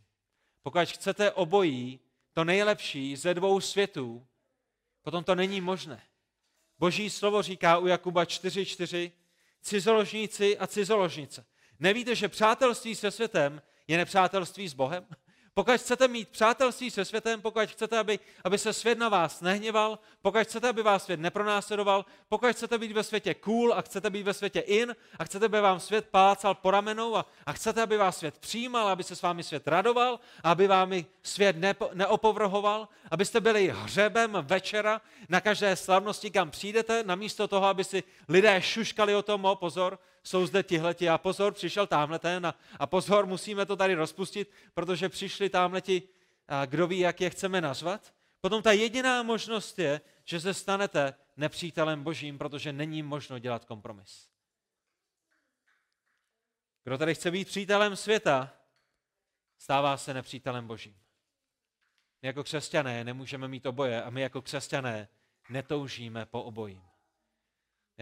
Pokud 0.62 0.88
chcete 0.88 1.32
obojí, 1.32 2.00
to 2.32 2.44
nejlepší 2.44 3.16
ze 3.16 3.34
dvou 3.34 3.60
světů, 3.60 4.26
potom 5.02 5.24
to 5.24 5.34
není 5.34 5.60
možné. 5.60 6.02
Boží 6.78 7.10
slovo 7.10 7.42
říká 7.42 7.78
u 7.78 7.86
Jakuba 7.86 8.24
4.4, 8.24 9.12
cizoložníci 9.62 10.58
a 10.58 10.66
cizoložnice. 10.66 11.44
Nevíte, 11.78 12.14
že 12.14 12.28
přátelství 12.28 12.94
se 12.94 13.10
světem 13.10 13.62
je 13.88 13.96
nepřátelství 13.96 14.68
s 14.68 14.74
Bohem? 14.74 15.06
Pokud 15.54 15.80
chcete 15.80 16.08
mít 16.08 16.28
přátelství 16.28 16.90
se 16.90 17.04
světem, 17.04 17.40
pokud 17.40 17.68
chcete, 17.70 17.98
aby, 17.98 18.18
aby 18.44 18.58
se 18.58 18.72
svět 18.72 18.98
na 18.98 19.08
vás 19.08 19.40
nehněval, 19.40 19.98
pokud 20.22 20.42
chcete, 20.42 20.68
aby 20.68 20.82
vás 20.82 21.04
svět 21.04 21.20
nepronásledoval, 21.20 22.04
pokud 22.28 22.52
chcete 22.52 22.78
být 22.78 22.92
ve 22.92 23.02
světě 23.02 23.34
cool 23.34 23.74
a 23.74 23.82
chcete 23.82 24.10
být 24.10 24.22
ve 24.22 24.34
světě 24.34 24.60
in 24.60 24.96
a 25.18 25.24
chcete, 25.24 25.46
aby 25.46 25.60
vám 25.60 25.80
svět 25.80 26.08
plácal 26.08 26.54
po 26.54 26.70
ramenou 26.70 27.16
a, 27.16 27.26
a 27.46 27.52
chcete, 27.52 27.82
aby 27.82 27.96
vás 27.96 28.16
svět 28.16 28.38
přijímal, 28.38 28.88
aby 28.88 29.02
se 29.04 29.16
s 29.16 29.22
vámi 29.22 29.42
svět 29.42 29.68
radoval, 29.68 30.20
aby 30.42 30.66
vám 30.66 30.92
svět 31.22 31.56
nepo, 31.56 31.90
neopovrhoval, 31.94 32.88
abyste 33.10 33.40
byli 33.40 33.74
hřebem 33.76 34.38
večera 34.42 35.00
na 35.28 35.40
každé 35.40 35.76
slavnosti, 35.76 36.30
kam 36.30 36.50
přijdete, 36.50 37.02
namísto 37.06 37.48
toho, 37.48 37.66
aby 37.66 37.84
si 37.84 38.02
lidé 38.28 38.62
šuškali 38.62 39.14
o 39.14 39.22
tom, 39.22 39.44
o 39.44 39.56
pozor, 39.56 39.98
jsou 40.22 40.46
zde 40.46 40.62
tihleti 40.62 41.08
a 41.08 41.18
pozor, 41.18 41.54
přišel 41.54 41.86
tamhle 41.86 42.18
ten 42.18 42.46
a, 42.46 42.54
a 42.78 42.86
pozor, 42.86 43.26
musíme 43.26 43.66
to 43.66 43.76
tady 43.76 43.94
rozpustit, 43.94 44.50
protože 44.74 45.08
přišli 45.08 45.50
tamhleti, 45.50 46.02
a 46.48 46.66
kdo 46.66 46.86
ví, 46.86 46.98
jak 46.98 47.20
je 47.20 47.30
chceme 47.30 47.60
nazvat. 47.60 48.14
Potom 48.40 48.62
ta 48.62 48.72
jediná 48.72 49.22
možnost 49.22 49.78
je, 49.78 50.00
že 50.24 50.40
se 50.40 50.54
stanete 50.54 51.14
nepřítelem 51.36 52.02
božím, 52.02 52.38
protože 52.38 52.72
není 52.72 53.02
možno 53.02 53.38
dělat 53.38 53.64
kompromis. 53.64 54.28
Kdo 56.84 56.98
tady 56.98 57.14
chce 57.14 57.30
být 57.30 57.48
přítelem 57.48 57.96
světa, 57.96 58.52
stává 59.58 59.96
se 59.96 60.14
nepřítelem 60.14 60.66
božím. 60.66 60.96
My 62.22 62.26
jako 62.26 62.44
křesťané 62.44 63.04
nemůžeme 63.04 63.48
mít 63.48 63.66
oboje 63.66 64.02
a 64.02 64.10
my 64.10 64.20
jako 64.20 64.42
křesťané 64.42 65.08
netoužíme 65.50 66.26
po 66.26 66.42
obojím. 66.42 66.91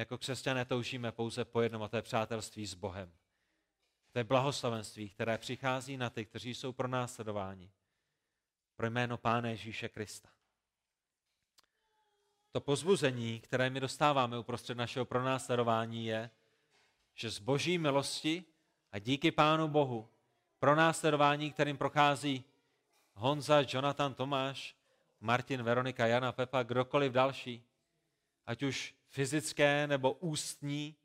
Jako 0.00 0.18
křesťané 0.18 0.64
toužíme 0.64 1.12
pouze 1.12 1.44
po 1.44 1.60
jednom 1.60 1.82
a 1.82 1.88
to 1.88 1.96
je 1.96 2.02
přátelství 2.02 2.66
s 2.66 2.74
Bohem. 2.74 3.12
To 4.12 4.18
je 4.18 4.24
blahoslavenství, 4.24 5.08
které 5.08 5.38
přichází 5.38 5.96
na 5.96 6.10
ty, 6.10 6.24
kteří 6.24 6.54
jsou 6.54 6.72
pro 6.72 6.88
následování. 6.88 7.70
Pro 8.76 8.86
jméno 8.90 9.18
Pána 9.18 9.48
Ježíše 9.48 9.88
Krista. 9.88 10.28
To 12.52 12.60
pozbuzení, 12.60 13.40
které 13.40 13.70
my 13.70 13.80
dostáváme 13.80 14.38
uprostřed 14.38 14.76
našeho 14.76 15.04
pronásledování, 15.04 16.06
je, 16.06 16.30
že 17.14 17.30
z 17.30 17.38
boží 17.38 17.78
milosti 17.78 18.44
a 18.92 18.98
díky 18.98 19.30
Pánu 19.30 19.68
Bohu 19.68 20.08
pro 20.58 20.74
následování, 20.74 21.52
kterým 21.52 21.76
prochází 21.76 22.44
Honza, 23.14 23.64
Jonathan, 23.68 24.14
Tomáš, 24.14 24.76
Martin, 25.20 25.62
Veronika, 25.62 26.06
Jana, 26.06 26.32
Pepa, 26.32 26.62
kdokoliv 26.62 27.12
další, 27.12 27.64
ať 28.46 28.62
už 28.62 28.99
fyzické 29.10 29.86
nebo 29.86 30.12
ústní, 30.12 30.96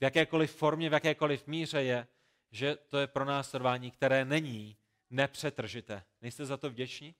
v 0.00 0.04
jakékoliv 0.04 0.52
formě, 0.52 0.90
v 0.90 0.92
jakékoliv 0.92 1.46
míře 1.46 1.82
je, 1.82 2.06
že 2.50 2.76
to 2.76 2.98
je 2.98 3.06
pro 3.06 3.24
následování, 3.24 3.90
které 3.90 4.24
není 4.24 4.76
nepřetržité. 5.10 6.02
Nejste 6.22 6.46
za 6.46 6.56
to 6.56 6.70
vděční? 6.70 7.14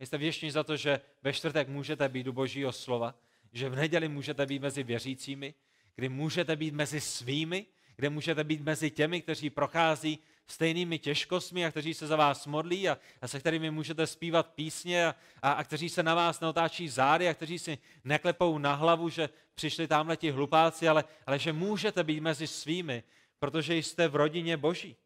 Nejste 0.00 0.18
vděční 0.18 0.50
za 0.50 0.64
to, 0.64 0.76
že 0.76 1.00
ve 1.22 1.32
čtvrtek 1.32 1.68
můžete 1.68 2.08
být 2.08 2.26
u 2.26 2.32
božího 2.32 2.72
slova, 2.72 3.14
že 3.52 3.68
v 3.68 3.76
neděli 3.76 4.08
můžete 4.08 4.46
být 4.46 4.62
mezi 4.62 4.82
věřícími, 4.82 5.54
kdy 5.94 6.08
můžete 6.08 6.56
být 6.56 6.74
mezi 6.74 7.00
svými, 7.00 7.66
kde 7.96 8.10
můžete 8.10 8.44
být 8.44 8.60
mezi 8.60 8.90
těmi, 8.90 9.22
kteří 9.22 9.50
prochází 9.50 10.18
stejnými 10.46 10.98
těžkostmi 10.98 11.66
a 11.66 11.70
kteří 11.70 11.94
se 11.94 12.06
za 12.06 12.16
vás 12.16 12.46
modlí 12.46 12.88
a, 12.88 12.98
a 13.22 13.28
se 13.28 13.40
kterými 13.40 13.70
můžete 13.70 14.06
zpívat 14.06 14.46
písně 14.46 15.06
a, 15.06 15.14
a, 15.42 15.52
a 15.52 15.64
kteří 15.64 15.88
se 15.88 16.02
na 16.02 16.14
vás 16.14 16.40
neotáčí 16.40 16.88
zády 16.88 17.28
a 17.28 17.34
kteří 17.34 17.58
si 17.58 17.78
neklepou 18.04 18.58
na 18.58 18.74
hlavu, 18.74 19.08
že 19.08 19.28
přišli 19.54 19.88
tamhle 19.88 20.16
ti 20.16 20.30
hlupáci, 20.30 20.88
ale, 20.88 21.04
ale 21.26 21.38
že 21.38 21.52
můžete 21.52 22.04
být 22.04 22.20
mezi 22.20 22.46
svými, 22.46 23.02
protože 23.38 23.76
jste 23.76 24.08
v 24.08 24.16
rodině 24.16 24.56
Boží. 24.56 24.96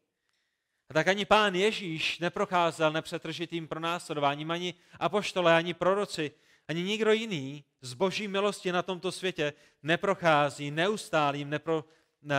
A 0.89 0.93
tak 0.93 1.07
ani 1.07 1.25
pán 1.25 1.55
Ježíš 1.55 2.19
neprocházel 2.19 2.91
nepřetržitým 2.91 3.67
pronásledováním, 3.67 4.51
ani 4.51 4.73
apoštole, 4.99 5.55
ani 5.55 5.73
proroci, 5.73 6.31
ani 6.67 6.83
nikdo 6.83 7.11
jiný 7.11 7.63
z 7.81 7.93
boží 7.93 8.27
milosti 8.27 8.71
na 8.71 8.81
tomto 8.81 9.11
světě 9.11 9.53
neprochází 9.83 10.71
neustálým, 10.71 11.49
nepro, 11.49 11.85
ne, 12.21 12.35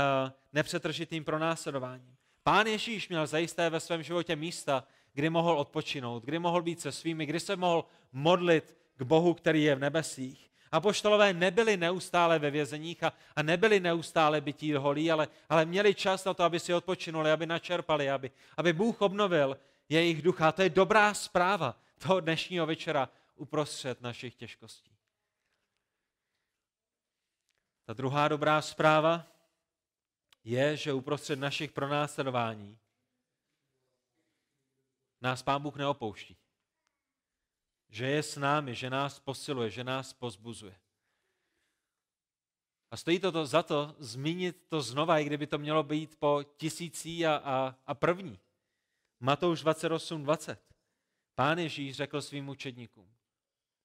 nepřetržitým 0.53 1.25
pronásledováním. 1.25 2.17
Pán 2.43 2.67
Ježíš 2.67 3.09
měl 3.09 3.27
zajisté 3.27 3.71
ve 3.71 3.81
svém 3.81 4.03
životě 4.03 4.37
místa, 4.37 4.85
kdy 5.13 5.31
mohl 5.31 5.59
odpočinout, 5.59 6.25
kdy 6.25 6.39
mohl 6.39 6.63
být 6.63 6.81
se 6.81 6.93
svými, 6.93 7.27
kdy 7.27 7.41
se 7.41 7.57
mohl 7.57 7.85
modlit 8.13 8.77
k 8.97 9.03
Bohu, 9.03 9.35
který 9.35 9.63
je 9.63 9.75
v 9.75 9.79
nebesích. 9.79 10.51
A 10.73 10.81
poštolové 10.81 11.33
nebyli 11.33 11.77
neustále 11.77 12.39
ve 12.39 12.51
vězeních 12.51 13.03
a, 13.03 13.13
a 13.37 13.43
nebyli 13.43 13.81
neustále 13.81 14.41
bytí 14.41 14.73
holí, 14.73 15.13
ale, 15.13 15.29
ale 15.49 15.65
měli 15.65 15.95
čas 15.95 16.25
na 16.25 16.35
to, 16.35 16.43
aby 16.45 16.61
si 16.61 16.75
odpočinuli, 16.75 17.31
aby 17.31 17.47
načerpali, 17.47 18.11
aby, 18.11 18.31
aby 18.57 18.73
Bůh 18.73 19.03
obnovil 19.03 19.59
jejich 19.89 20.23
ducha. 20.23 20.49
A 20.49 20.53
to 20.53 20.63
je 20.63 20.71
dobrá 20.71 21.15
zpráva 21.15 21.77
toho 21.99 22.21
dnešního 22.21 22.67
večera 22.67 23.09
uprostřed 23.37 24.01
našich 24.01 24.35
těžkostí. 24.35 24.93
Ta 27.85 27.93
druhá 27.93 28.29
dobrá 28.29 28.63
zpráva 28.63 29.27
je, 30.45 30.77
že 30.77 30.93
uprostřed 30.93 31.39
našich 31.39 31.73
pronásledování 31.73 32.79
nás 35.21 35.43
Pán 35.43 35.63
Bůh 35.63 35.77
neopouští. 35.77 36.37
Že 37.89 38.07
je 38.07 38.23
s 38.23 38.37
námi, 38.37 38.75
že 38.75 38.91
nás 38.91 39.19
posiluje, 39.19 39.71
že 39.71 39.85
nás 39.85 40.13
pozbuzuje. 40.13 40.81
A 42.91 42.97
stojí 42.97 43.19
to 43.19 43.47
za 43.47 43.63
to 43.63 43.97
zmínit 43.99 44.67
to 44.69 44.83
znova, 44.83 45.19
i 45.19 45.25
kdyby 45.25 45.47
to 45.47 45.59
mělo 45.59 45.83
být 45.83 46.17
po 46.17 46.43
tisící 46.57 47.27
a, 47.27 47.37
a, 47.37 47.77
a 47.87 47.95
první. 47.95 48.41
Matouš 49.21 49.61
28, 49.61 50.23
20. 50.23 50.75
Pán 51.35 51.59
Ježíš 51.59 51.97
řekl 51.97 52.23
svým 52.23 52.49
učedníkům, 52.49 53.15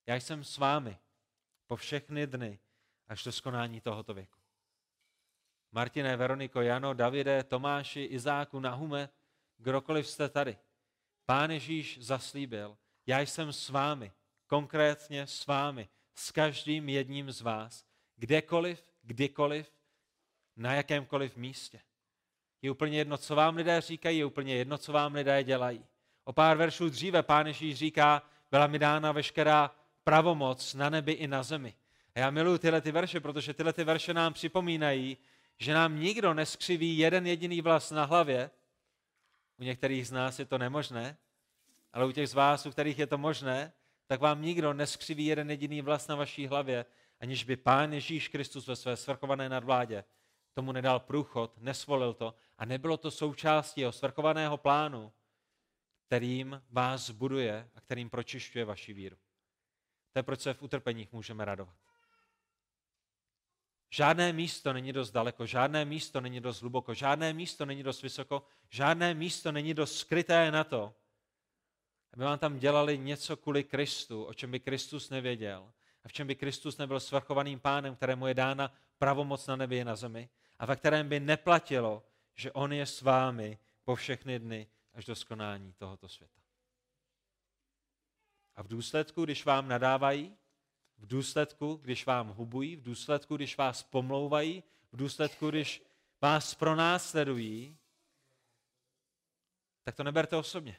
já 0.05 0.15
jsem 0.15 0.43
s 0.43 0.57
vámi 0.57 0.97
po 1.67 1.75
všechny 1.75 2.27
dny 2.27 2.59
až 3.07 3.23
do 3.23 3.31
skonání 3.31 3.81
tohoto 3.81 4.13
věku. 4.13 4.46
Martine, 5.71 6.17
Veroniko, 6.17 6.61
Jano, 6.61 6.93
Davide, 6.93 7.43
Tomáši, 7.43 8.01
Izáku, 8.01 8.59
Nahume, 8.59 9.09
kdokoliv 9.57 10.07
jste 10.07 10.29
tady. 10.29 10.57
Pán 11.25 11.51
Ježíš 11.51 11.97
zaslíbil, 12.01 12.77
já 13.05 13.19
jsem 13.19 13.53
s 13.53 13.69
vámi, 13.69 14.11
konkrétně 14.47 15.27
s 15.27 15.45
vámi, 15.45 15.89
s 16.15 16.31
každým 16.31 16.89
jedním 16.89 17.31
z 17.31 17.41
vás, 17.41 17.85
kdekoliv, 18.15 18.91
kdykoliv, 19.01 19.71
na 20.55 20.73
jakémkoliv 20.73 21.35
místě. 21.35 21.79
Je 22.61 22.71
úplně 22.71 22.97
jedno, 22.97 23.17
co 23.17 23.35
vám 23.35 23.55
lidé 23.55 23.81
říkají, 23.81 24.17
je 24.17 24.25
úplně 24.25 24.55
jedno, 24.55 24.77
co 24.77 24.91
vám 24.91 25.13
lidé 25.13 25.43
dělají. 25.43 25.85
O 26.23 26.33
pár 26.33 26.57
veršů 26.57 26.89
dříve 26.89 27.23
pán 27.23 27.47
Ježíš 27.47 27.77
říká, 27.77 28.21
byla 28.51 28.67
mi 28.67 28.79
dána 28.79 29.11
veškerá 29.11 29.75
pravomoc 30.03 30.73
na 30.73 30.89
nebi 30.89 31.11
i 31.11 31.27
na 31.27 31.43
zemi. 31.43 31.75
A 32.15 32.19
já 32.19 32.29
miluji 32.29 32.59
tyhle 32.59 32.81
ty 32.81 32.91
verše, 32.91 33.19
protože 33.19 33.53
tyhle 33.53 33.73
ty 33.73 33.83
verše 33.83 34.13
nám 34.13 34.33
připomínají, 34.33 35.17
že 35.57 35.73
nám 35.73 35.99
nikdo 35.99 36.33
neskřiví 36.33 36.97
jeden 36.97 37.27
jediný 37.27 37.61
vlas 37.61 37.91
na 37.91 38.05
hlavě. 38.05 38.49
U 39.59 39.63
některých 39.63 40.07
z 40.07 40.11
nás 40.11 40.39
je 40.39 40.45
to 40.45 40.57
nemožné, 40.57 41.17
ale 41.93 42.05
u 42.05 42.11
těch 42.11 42.29
z 42.29 42.33
vás, 42.33 42.65
u 42.65 42.71
kterých 42.71 42.99
je 42.99 43.07
to 43.07 43.17
možné, 43.17 43.73
tak 44.07 44.19
vám 44.19 44.41
nikdo 44.41 44.73
neskřiví 44.73 45.25
jeden 45.25 45.49
jediný 45.49 45.81
vlas 45.81 46.07
na 46.07 46.15
vaší 46.15 46.47
hlavě, 46.47 46.85
aniž 47.19 47.43
by 47.43 47.55
Pán 47.55 47.93
Ježíš 47.93 48.27
Kristus 48.27 48.67
ve 48.67 48.75
své 48.75 48.97
svrchované 48.97 49.49
nadvládě 49.49 50.03
tomu 50.57 50.71
nedal 50.71 50.99
průchod, 50.99 51.57
nesvolil 51.57 52.13
to 52.13 52.33
a 52.57 52.65
nebylo 52.65 52.97
to 52.97 53.11
součástí 53.11 53.81
jeho 53.81 53.91
svrchovaného 53.91 54.57
plánu, 54.57 55.13
kterým 56.07 56.61
vás 56.69 57.09
buduje 57.09 57.69
a 57.75 57.81
kterým 57.81 58.09
pročišťuje 58.09 58.65
vaši 58.65 58.93
víru. 58.93 59.17
To 60.13 60.19
je 60.19 60.23
proč 60.23 60.41
se 60.41 60.53
v 60.53 60.61
utrpeních 60.61 61.11
můžeme 61.11 61.45
radovat. 61.45 61.86
Žádné 63.89 64.33
místo 64.33 64.73
není 64.73 64.93
dost 64.93 65.11
daleko, 65.11 65.45
žádné 65.45 65.85
místo 65.85 66.21
není 66.21 66.39
dost 66.39 66.61
hluboko, 66.61 66.93
žádné 66.93 67.33
místo 67.33 67.65
není 67.65 67.83
dost 67.83 68.01
vysoko, 68.01 68.43
žádné 68.69 69.13
místo 69.13 69.51
není 69.51 69.73
dost 69.73 69.97
skryté 69.97 70.51
na 70.51 70.63
to, 70.63 70.93
aby 72.13 72.23
vám 72.23 72.39
tam 72.39 72.59
dělali 72.59 72.97
něco 72.97 73.37
kvůli 73.37 73.63
Kristu, 73.63 74.23
o 74.23 74.33
čem 74.33 74.51
by 74.51 74.59
Kristus 74.59 75.09
nevěděl 75.09 75.71
a 76.03 76.07
v 76.07 76.13
čem 76.13 76.27
by 76.27 76.35
Kristus 76.35 76.77
nebyl 76.77 76.99
svrchovaným 76.99 77.59
pánem, 77.59 77.95
kterému 77.95 78.27
je 78.27 78.33
dána 78.33 78.73
pravomoc 78.97 79.47
na 79.47 79.55
nebi 79.55 79.77
i 79.77 79.85
na 79.85 79.95
zemi 79.95 80.29
a 80.59 80.65
ve 80.65 80.75
kterém 80.75 81.09
by 81.09 81.19
neplatilo, 81.19 82.03
že 82.35 82.51
on 82.51 82.73
je 82.73 82.85
s 82.85 83.01
vámi 83.01 83.57
po 83.83 83.95
všechny 83.95 84.39
dny 84.39 84.67
až 84.93 85.05
do 85.05 85.15
skonání 85.15 85.73
tohoto 85.73 86.09
světa. 86.09 86.41
A 88.55 88.63
v 88.63 88.67
důsledku, 88.67 89.25
když 89.25 89.45
vám 89.45 89.67
nadávají, 89.67 90.37
v 90.97 91.07
důsledku, 91.07 91.75
když 91.75 92.05
vám 92.05 92.27
hubují, 92.27 92.75
v 92.75 92.83
důsledku, 92.83 93.35
když 93.35 93.57
vás 93.57 93.83
pomlouvají, 93.83 94.63
v 94.91 94.97
důsledku, 94.97 95.49
když 95.49 95.83
vás 96.21 96.55
pronásledují, 96.55 97.77
tak 99.83 99.95
to 99.95 100.03
neberte 100.03 100.35
osobně. 100.35 100.77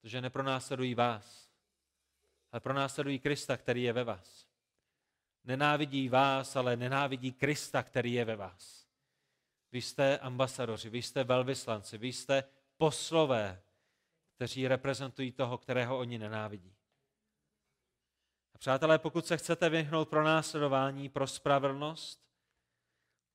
Protože 0.00 0.20
nepronásledují 0.20 0.94
vás, 0.94 1.50
ale 2.52 2.60
pronásledují 2.60 3.18
Krista, 3.18 3.56
který 3.56 3.82
je 3.82 3.92
ve 3.92 4.04
vás. 4.04 4.48
Nenávidí 5.44 6.08
vás, 6.08 6.56
ale 6.56 6.76
nenávidí 6.76 7.32
Krista, 7.32 7.82
který 7.82 8.12
je 8.12 8.24
ve 8.24 8.36
vás. 8.36 8.88
Vy 9.72 9.82
jste 9.82 10.18
ambasadoři, 10.18 10.90
vy 10.90 11.02
jste 11.02 11.24
velvyslanci, 11.24 11.98
vy 11.98 12.12
jste 12.12 12.44
poslové, 12.76 13.62
kteří 14.36 14.68
reprezentují 14.68 15.32
toho, 15.32 15.58
kterého 15.58 15.98
oni 15.98 16.18
nenávidí. 16.18 16.76
Přátelé, 18.62 18.98
pokud 18.98 19.26
se 19.26 19.36
chcete 19.36 19.68
vyhnout 19.68 20.08
pro 20.08 20.24
následování, 20.24 21.08
pro 21.08 21.26
spravedlnost, 21.26 22.22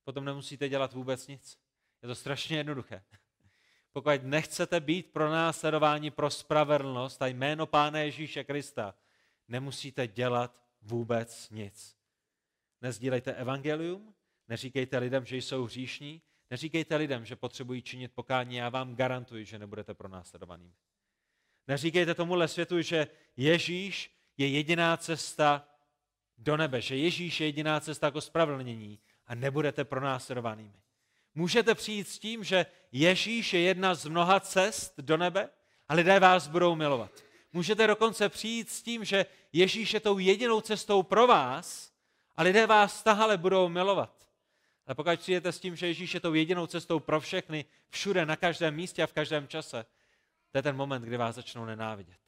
potom 0.04 0.24
nemusíte 0.24 0.68
dělat 0.68 0.92
vůbec 0.92 1.26
nic. 1.26 1.58
Je 2.02 2.08
to 2.08 2.14
strašně 2.14 2.56
jednoduché. 2.56 3.02
Pokud 3.92 4.12
nechcete 4.22 4.80
být 4.80 5.12
pro 5.12 5.30
následování 5.30 6.10
pro 6.10 6.30
spravedlnost 6.30 7.22
a 7.22 7.26
jméno 7.26 7.66
Pána 7.66 7.98
Ježíše 7.98 8.44
Krista, 8.44 8.94
nemusíte 9.48 10.06
dělat 10.06 10.62
vůbec 10.82 11.50
nic. 11.50 11.96
Nezdílejte 12.80 13.34
evangelium, 13.34 14.14
neříkejte 14.48 14.98
lidem, 14.98 15.26
že 15.26 15.36
jsou 15.36 15.64
hříšní, 15.64 16.22
neříkejte 16.50 16.96
lidem, 16.96 17.24
že 17.24 17.36
potřebují 17.36 17.82
činit 17.82 18.12
pokání, 18.14 18.56
já 18.56 18.68
vám 18.68 18.94
garantuji, 18.96 19.44
že 19.44 19.58
nebudete 19.58 19.94
pronásledovanými. 19.94 20.74
Neříkejte 21.66 22.14
tomuhle 22.14 22.48
světu, 22.48 22.82
že 22.82 23.06
Ježíš 23.36 24.17
je 24.38 24.48
jediná 24.48 24.96
cesta 24.96 25.68
do 26.38 26.56
nebe, 26.56 26.80
že 26.80 26.96
Ježíš 26.96 27.40
je 27.40 27.46
jediná 27.46 27.80
cesta 27.80 28.10
k 28.10 28.16
ospravedlnění 28.16 28.98
a 29.26 29.34
nebudete 29.34 29.84
pronásledovanými. 29.84 30.80
Můžete 31.34 31.74
přijít 31.74 32.08
s 32.08 32.18
tím, 32.18 32.44
že 32.44 32.66
Ježíš 32.92 33.52
je 33.52 33.60
jedna 33.60 33.94
z 33.94 34.06
mnoha 34.06 34.40
cest 34.40 34.94
do 34.98 35.16
nebe 35.16 35.48
a 35.88 35.94
lidé 35.94 36.20
vás 36.20 36.48
budou 36.48 36.74
milovat. 36.74 37.10
Můžete 37.52 37.86
dokonce 37.86 38.28
přijít 38.28 38.70
s 38.70 38.82
tím, 38.82 39.04
že 39.04 39.26
Ježíš 39.52 39.94
je 39.94 40.00
tou 40.00 40.18
jedinou 40.18 40.60
cestou 40.60 41.02
pro 41.02 41.26
vás 41.26 41.92
a 42.36 42.42
lidé 42.42 42.66
vás 42.66 42.98
stahale 42.98 43.36
budou 43.36 43.68
milovat. 43.68 44.28
Ale 44.86 44.94
pokud 44.94 45.20
přijete 45.20 45.52
s 45.52 45.60
tím, 45.60 45.76
že 45.76 45.86
Ježíš 45.86 46.14
je 46.14 46.20
tou 46.20 46.34
jedinou 46.34 46.66
cestou 46.66 47.00
pro 47.00 47.20
všechny, 47.20 47.64
všude, 47.90 48.26
na 48.26 48.36
každém 48.36 48.74
místě 48.74 49.02
a 49.02 49.06
v 49.06 49.12
každém 49.12 49.48
čase, 49.48 49.86
to 50.50 50.58
je 50.58 50.62
ten 50.62 50.76
moment, 50.76 51.02
kdy 51.02 51.16
vás 51.16 51.34
začnou 51.34 51.64
nenávidět. 51.64 52.27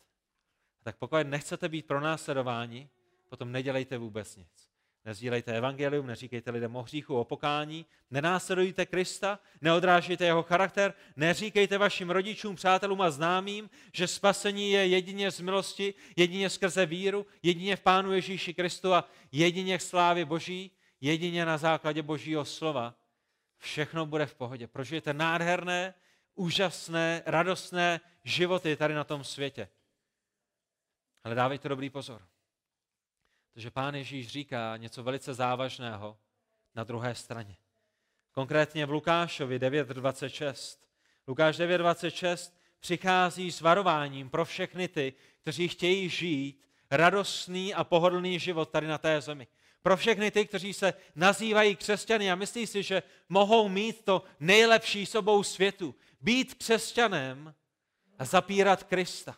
Tak 0.83 0.97
pokud 0.97 1.17
nechcete 1.25 1.69
být 1.69 1.87
pronásledováni, 1.87 2.89
potom 3.29 3.53
nedělejte 3.53 3.99
vůbec 3.99 4.37
nic. 4.37 4.71
Nezdílejte 5.05 5.57
evangelium, 5.57 6.07
neříkejte 6.07 6.51
lidem 6.51 6.77
o 6.77 6.83
hříchu, 6.83 7.17
o 7.17 7.25
pokání, 7.25 7.87
nenásledujte 8.11 8.87
Krista, 8.87 9.39
neodrážejte 9.61 10.25
jeho 10.25 10.43
charakter, 10.43 10.95
neříkejte 11.17 11.79
vašim 11.79 12.11
rodičům, 12.11 12.57
přátelům 12.57 13.01
a 13.01 13.11
známým, 13.11 13.71
že 13.93 14.07
spasení 14.07 14.71
je 14.71 14.87
jedině 14.87 15.31
z 15.31 15.41
milosti, 15.41 15.95
jedině 16.17 16.51
skrze 16.51 16.87
víru, 16.87 17.27
jedině 17.43 17.77
v 17.77 17.81
Pánu 17.81 18.13
Ježíši 18.13 18.55
Kristu 18.55 18.95
a 18.95 19.09
jedině 19.33 19.79
k 19.79 19.83
slávě 19.83 20.25
Boží, 20.25 20.71
jedině 21.01 21.45
na 21.45 21.59
základě 21.59 22.03
Božího 22.03 22.45
slova. 22.45 22.95
Všechno 23.59 24.07
bude 24.07 24.27
v 24.27 24.35
pohodě. 24.35 24.67
Prožijete 24.67 25.13
nádherné, 25.13 25.95
úžasné, 26.35 27.23
radostné 27.27 28.01
životy 28.25 28.77
tady 28.77 28.95
na 28.95 29.05
tom 29.05 29.25
světě. 29.25 29.69
Ale 31.25 31.35
dávejte 31.35 31.69
dobrý 31.69 31.91
pozor. 31.91 32.23
Protože 33.53 33.71
pán 33.71 33.95
Ježíš 33.95 34.29
říká 34.29 34.77
něco 34.77 35.03
velice 35.03 35.35
závažného 35.35 36.19
na 36.75 36.85
druhé 36.85 37.15
straně. 37.15 37.57
Konkrétně 38.33 38.87
v 38.87 38.91
Lukášovi 38.91 39.59
9.26. 39.59 40.79
Lukáš 41.29 41.59
9.26 41.59 42.53
přichází 42.81 43.53
s 43.53 43.61
varováním 43.61 44.31
pro 44.31 44.45
všechny 44.45 44.89
ty, 44.89 45.15
kteří 45.43 45.69
chtějí 45.69 46.09
žít 46.09 46.65
radostný 46.91 47.75
a 47.75 47.85
pohodlný 47.85 48.39
život 48.39 48.71
tady 48.71 48.87
na 48.87 48.99
té 48.99 49.21
zemi. 49.21 49.47
Pro 49.83 49.97
všechny 49.97 50.31
ty, 50.31 50.47
kteří 50.47 50.73
se 50.73 50.95
nazývají 51.15 51.77
křesťany 51.77 52.31
a 52.31 52.35
myslí 52.35 52.67
si, 52.67 52.83
že 52.83 53.03
mohou 53.29 53.69
mít 53.69 54.05
to 54.05 54.23
nejlepší 54.41 55.07
sobou 55.07 55.43
světu. 55.43 55.95
Být 56.21 56.55
křesťanem 56.55 57.55
a 58.19 58.25
zapírat 58.25 58.85
Krista. 58.85 59.37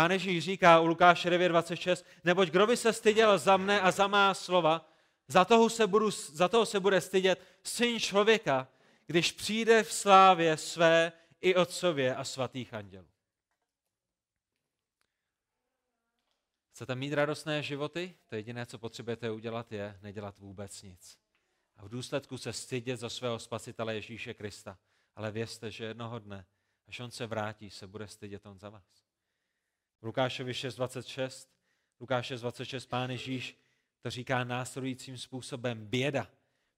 Pán 0.00 0.10
Ježíš 0.10 0.44
říká 0.44 0.80
u 0.80 0.86
Lukáše 0.86 1.30
9.26, 1.30 2.04
neboť 2.24 2.48
kdo 2.48 2.66
by 2.66 2.76
se 2.76 2.92
styděl 2.92 3.38
za 3.38 3.56
mne 3.56 3.80
a 3.80 3.90
za 3.90 4.06
má 4.06 4.34
slova, 4.34 4.88
za 5.28 5.44
toho, 5.44 5.70
se 5.70 5.86
budu, 5.86 6.10
za 6.10 6.48
toho 6.48 6.66
se 6.66 6.80
bude 6.80 7.00
stydět 7.00 7.40
syn 7.62 8.00
člověka, 8.00 8.68
když 9.06 9.32
přijde 9.32 9.82
v 9.82 9.92
slávě 9.92 10.56
své 10.56 11.12
i 11.40 11.54
otcově 11.54 12.14
a 12.14 12.24
svatých 12.24 12.74
andělů. 12.74 13.08
Chcete 16.70 16.94
mít 16.94 17.12
radostné 17.12 17.62
životy? 17.62 18.16
To 18.26 18.34
jediné, 18.34 18.66
co 18.66 18.78
potřebujete 18.78 19.30
udělat, 19.30 19.72
je 19.72 19.98
nedělat 20.02 20.38
vůbec 20.38 20.82
nic. 20.82 21.18
A 21.76 21.84
v 21.84 21.88
důsledku 21.88 22.38
se 22.38 22.52
stydět 22.52 23.00
za 23.00 23.08
svého 23.08 23.38
spasitele 23.38 23.94
Ježíše 23.94 24.34
Krista. 24.34 24.78
Ale 25.16 25.30
vězte, 25.30 25.70
že 25.70 25.84
jednoho 25.84 26.18
dne, 26.18 26.46
až 26.88 27.00
on 27.00 27.10
se 27.10 27.26
vrátí, 27.26 27.70
se 27.70 27.86
bude 27.86 28.08
stydět 28.08 28.46
on 28.46 28.58
za 28.58 28.70
vás. 28.70 28.99
Lukášovi 30.02 30.52
6.26, 30.52 31.48
Lukáš 32.00 32.30
6.26, 32.30 32.88
pán 32.88 33.10
Ježíš 33.10 33.56
to 34.02 34.10
říká 34.10 34.44
následujícím 34.44 35.18
způsobem. 35.18 35.86
Běda, 35.86 36.30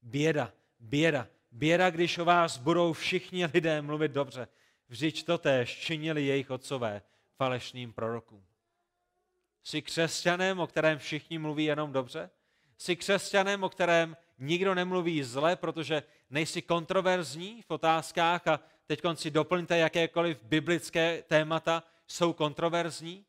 běda, 0.03 0.53
běda, 0.79 1.29
běda, 1.53 1.91
když 1.91 2.19
o 2.19 2.25
vás 2.25 2.59
budou 2.59 2.93
všichni 2.93 3.47
lidé 3.47 3.83
mluvit 3.83 4.13
dobře. 4.13 4.49
Vždyť 4.89 5.25
to 5.25 5.39
též 5.39 5.79
činili 5.79 6.27
jejich 6.27 6.51
otcové 6.51 7.03
falešným 7.37 7.93
prorokům. 7.93 8.45
Jsi 9.65 9.83
křesťanem, 9.83 10.61
o 10.61 10.67
kterém 10.67 10.99
všichni 10.99 11.39
mluví 11.39 11.65
jenom 11.65 11.93
dobře? 11.93 12.31
Jsi 12.79 12.97
křesťanem, 12.97 13.65
o 13.65 13.69
kterém 13.69 14.17
nikdo 14.39 14.75
nemluví 14.75 15.23
zle, 15.23 15.57
protože 15.57 16.03
nejsi 16.31 16.63
kontroverzní 16.63 17.63
v 17.63 17.71
otázkách 17.71 18.47
a 18.47 18.61
teď 18.87 19.01
si 19.15 19.31
doplňte 19.31 19.79
jakékoliv 19.79 20.43
biblické 20.43 21.23
témata, 21.23 21.83
jsou 22.12 22.33
kontroverzní? 22.33 23.25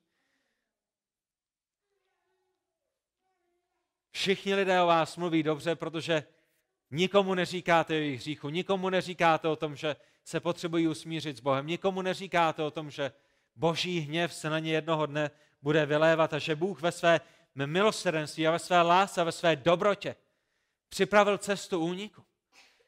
Všichni 4.11 4.55
lidé 4.55 4.81
o 4.81 4.87
vás 4.87 5.17
mluví 5.17 5.43
dobře, 5.43 5.75
protože 5.75 6.23
nikomu 6.91 7.33
neříkáte 7.33 7.93
o 7.93 7.97
jejich 7.97 8.19
hříchu, 8.19 8.49
nikomu 8.49 8.89
neříkáte 8.89 9.47
o 9.47 9.55
tom, 9.55 9.75
že 9.75 9.95
se 10.23 10.39
potřebují 10.39 10.87
usmířit 10.87 11.37
s 11.37 11.39
Bohem, 11.39 11.67
nikomu 11.67 12.01
neříkáte 12.01 12.63
o 12.63 12.71
tom, 12.71 12.91
že 12.91 13.11
boží 13.55 13.99
hněv 13.99 14.33
se 14.33 14.49
na 14.49 14.59
ně 14.59 14.71
jednoho 14.71 15.05
dne 15.05 15.31
bude 15.61 15.85
vylévat 15.85 16.33
a 16.33 16.39
že 16.39 16.55
Bůh 16.55 16.81
ve 16.81 16.91
své 16.91 17.21
milosrdenství 17.55 18.47
a 18.47 18.51
ve 18.51 18.59
své 18.59 18.81
lásce 18.81 19.21
a 19.21 19.23
ve 19.23 19.31
své 19.31 19.55
dobrotě 19.55 20.15
připravil 20.89 21.37
cestu 21.37 21.79
úniku. 21.79 22.23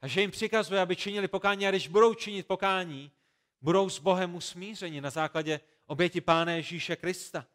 A 0.02 0.08
že 0.08 0.22
jim 0.22 0.32
přikazuje, 0.32 0.82
aby 0.82 0.96
činili 0.96 1.28
pokání 1.28 1.68
a 1.68 1.70
když 1.70 1.88
budou 1.88 2.14
činit 2.14 2.48
pokání, 2.48 3.12
budou 3.62 3.90
s 3.90 4.00
Bohem 4.00 4.36
usmířeni 4.36 5.02
na 5.02 5.10
základě 5.10 5.60
oběti 5.88 6.22
Pána 6.22 6.52
Ježíše 6.52 6.96
Krista. 6.96 7.46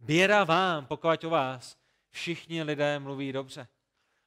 Běda 0.00 0.44
vám, 0.44 0.86
pokud 0.86 1.24
o 1.24 1.30
vás 1.30 1.76
všichni 2.10 2.62
lidé 2.62 2.98
mluví 2.98 3.32
dobře. 3.32 3.68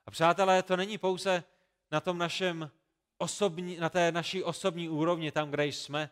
A 0.06 0.12
přátelé, 0.12 0.64
to 0.64 0.78
není 0.78 0.98
pouze 0.98 1.44
na 1.92 2.00
tom 2.00 2.18
našem 2.18 2.72
osobní, 3.18 3.78
na 3.78 3.90
té 3.90 4.12
naší 4.12 4.44
osobní 4.44 4.90
úrovni, 4.90 5.32
tam, 5.32 5.52
kde 5.52 5.66
jsme, 5.66 6.10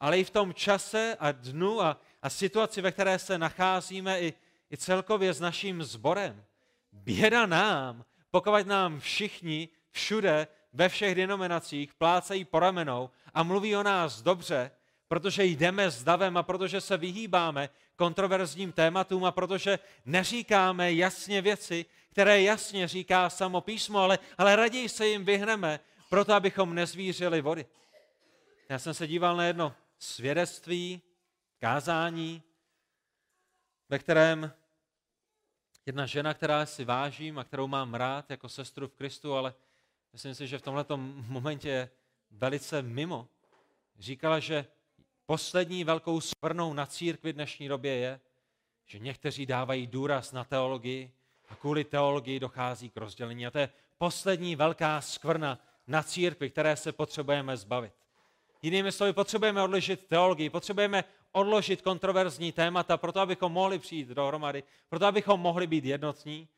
ale 0.00 0.18
i 0.18 0.24
v 0.24 0.30
tom 0.30 0.54
čase 0.54 1.16
a 1.20 1.32
dnu 1.32 1.82
a, 1.82 2.00
a 2.22 2.30
situaci, 2.30 2.80
ve 2.80 2.92
které 2.92 3.18
se 3.18 3.38
nacházíme, 3.38 4.20
i, 4.20 4.34
i 4.72 4.76
celkově 4.76 5.32
s 5.32 5.40
naším 5.40 5.82
sborem. 5.82 6.44
Běda 6.92 7.46
nám, 7.46 8.04
pokud 8.30 8.66
nám 8.66 9.00
všichni 9.00 9.68
všude, 9.90 10.46
ve 10.72 10.88
všech 10.88 11.14
denominacích 11.14 11.94
plácají 11.94 12.44
po 12.44 12.58
ramenou 12.58 13.10
a 13.34 13.42
mluví 13.42 13.76
o 13.76 13.82
nás 13.82 14.22
dobře, 14.22 14.70
protože 15.08 15.44
jdeme 15.44 15.90
s 15.90 16.04
davem 16.04 16.36
a 16.36 16.42
protože 16.42 16.80
se 16.80 16.96
vyhýbáme 16.96 17.68
kontroverzním 17.96 18.72
tématům 18.72 19.24
a 19.24 19.32
protože 19.32 19.78
neříkáme 20.04 20.92
jasně 20.92 21.42
věci, 21.42 21.86
které 22.10 22.42
jasně 22.42 22.88
říká 22.88 23.30
samo 23.30 23.60
písmo, 23.60 23.98
ale, 23.98 24.18
ale 24.38 24.56
raději 24.56 24.88
se 24.88 25.06
jim 25.06 25.24
vyhneme, 25.24 25.80
proto 26.10 26.34
abychom 26.34 26.74
nezvířili 26.74 27.40
vody. 27.40 27.66
Já 28.68 28.78
jsem 28.78 28.94
se 28.94 29.06
díval 29.06 29.36
na 29.36 29.44
jedno 29.44 29.74
svědectví, 29.98 31.02
kázání, 31.58 32.42
ve 33.88 33.98
kterém 33.98 34.52
jedna 35.86 36.06
žena, 36.06 36.34
která 36.34 36.66
si 36.66 36.84
vážím 36.84 37.38
a 37.38 37.44
kterou 37.44 37.66
mám 37.66 37.94
rád 37.94 38.30
jako 38.30 38.48
sestru 38.48 38.88
v 38.88 38.94
Kristu, 38.94 39.34
ale 39.34 39.54
myslím 40.12 40.34
si, 40.34 40.46
že 40.46 40.58
v 40.58 40.62
tomto 40.62 40.96
momentě 40.96 41.68
je 41.68 41.90
velice 42.30 42.82
mimo, 42.82 43.28
říkala, 43.98 44.40
že 44.40 44.66
poslední 45.28 45.84
velkou 45.84 46.20
svrnou 46.20 46.72
na 46.72 46.86
církvi 46.86 47.32
dnešní 47.32 47.68
době 47.68 47.96
je, 47.96 48.20
že 48.86 48.98
někteří 48.98 49.46
dávají 49.46 49.86
důraz 49.86 50.32
na 50.32 50.44
teologii 50.44 51.12
a 51.48 51.54
kvůli 51.54 51.84
teologii 51.84 52.40
dochází 52.40 52.90
k 52.90 52.96
rozdělení. 52.96 53.46
A 53.46 53.50
to 53.50 53.58
je 53.58 53.68
poslední 53.98 54.56
velká 54.56 55.00
skvrna 55.00 55.58
na 55.86 56.02
církvi, 56.02 56.50
které 56.50 56.76
se 56.76 56.92
potřebujeme 56.92 57.56
zbavit. 57.56 57.92
Jinými 58.62 58.92
slovy, 58.92 59.12
potřebujeme 59.12 59.62
odložit 59.62 60.06
teologii, 60.06 60.50
potřebujeme 60.50 61.04
odložit 61.32 61.82
kontroverzní 61.82 62.52
témata, 62.52 62.96
proto 62.96 63.20
abychom 63.20 63.52
mohli 63.52 63.78
přijít 63.78 64.08
dohromady, 64.08 64.62
proto 64.88 65.06
abychom 65.06 65.40
mohli 65.40 65.66
být 65.66 65.84
jednotní 65.84 66.48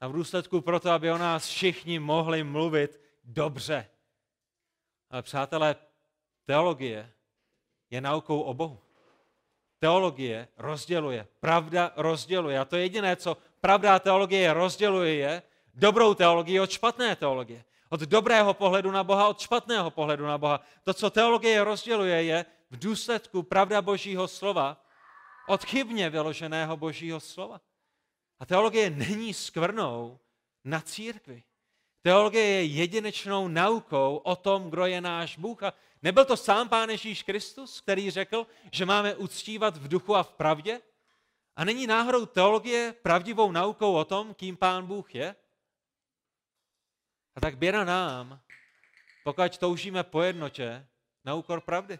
a 0.00 0.08
v 0.08 0.12
důsledku 0.12 0.60
proto, 0.60 0.90
aby 0.90 1.10
o 1.10 1.18
nás 1.18 1.48
všichni 1.48 1.98
mohli 1.98 2.44
mluvit 2.44 3.00
dobře. 3.24 3.88
Ale 5.10 5.22
přátelé, 5.22 5.76
teologie 6.44 7.12
je 7.90 8.00
naukou 8.00 8.40
o 8.40 8.54
Bohu. 8.54 8.78
Teologie 9.78 10.48
rozděluje, 10.56 11.26
pravda 11.40 11.92
rozděluje. 11.96 12.58
A 12.60 12.64
to 12.64 12.76
je 12.76 12.82
jediné, 12.82 13.16
co 13.16 13.36
pravda 13.60 13.98
teologie 13.98 14.52
rozděluje, 14.52 15.14
je 15.14 15.42
dobrou 15.74 16.14
teologii 16.14 16.60
od 16.60 16.70
špatné 16.70 17.16
teologie. 17.16 17.64
Od 17.88 18.00
dobrého 18.00 18.54
pohledu 18.54 18.90
na 18.90 19.04
Boha, 19.04 19.28
od 19.28 19.40
špatného 19.40 19.90
pohledu 19.90 20.26
na 20.26 20.38
Boha. 20.38 20.60
To, 20.84 20.94
co 20.94 21.10
teologie 21.10 21.64
rozděluje, 21.64 22.22
je 22.22 22.44
v 22.70 22.78
důsledku 22.78 23.42
pravda 23.42 23.82
Božího 23.82 24.28
slova 24.28 24.84
od 25.48 25.64
chybně 25.64 26.10
vyloženého 26.10 26.76
Božího 26.76 27.20
slova. 27.20 27.60
A 28.38 28.46
teologie 28.46 28.90
není 28.90 29.34
skvrnou 29.34 30.18
na 30.64 30.80
církvi. 30.80 31.42
Teologie 32.02 32.44
je 32.44 32.64
jedinečnou 32.64 33.48
naukou 33.48 34.16
o 34.16 34.36
tom, 34.36 34.70
kdo 34.70 34.86
je 34.86 35.00
náš 35.00 35.38
Bůh. 35.38 35.62
A 35.62 35.72
nebyl 36.02 36.24
to 36.24 36.36
sám 36.36 36.68
Pán 36.68 36.90
Ježíš 36.90 37.22
Kristus, 37.22 37.80
který 37.80 38.10
řekl, 38.10 38.46
že 38.72 38.86
máme 38.86 39.14
uctívat 39.14 39.76
v 39.76 39.88
duchu 39.88 40.16
a 40.16 40.22
v 40.22 40.32
pravdě? 40.32 40.80
A 41.56 41.64
není 41.64 41.86
náhodou 41.86 42.26
teologie 42.26 42.94
pravdivou 43.02 43.52
naukou 43.52 43.94
o 43.94 44.04
tom, 44.04 44.34
kým 44.34 44.56
Pán 44.56 44.86
Bůh 44.86 45.14
je? 45.14 45.36
A 47.36 47.40
tak 47.40 47.58
běda 47.58 47.84
nám, 47.84 48.40
pokud 49.24 49.58
toužíme 49.58 50.02
po 50.02 50.22
jednotě, 50.22 50.86
na 51.24 51.34
úkor 51.34 51.60
pravdy. 51.60 51.98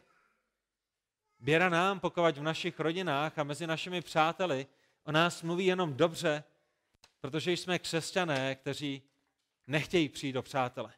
Běda 1.39 1.69
nám, 1.69 2.01
pokud 2.01 2.39
v 2.39 2.43
našich 2.43 2.81
rodinách 2.81 3.39
a 3.39 3.45
mezi 3.45 3.67
našimi 3.67 4.03
přáteli 4.03 4.67
o 5.05 5.13
nás 5.13 5.43
mluví 5.43 5.67
jenom 5.67 5.95
dobře, 5.95 6.45
protože 7.21 7.53
jsme 7.53 7.79
křesťané, 7.79 8.55
kteří 8.55 9.03
nechtějí 9.67 10.09
přijít 10.09 10.33
do 10.33 10.43
přátele 10.43 10.93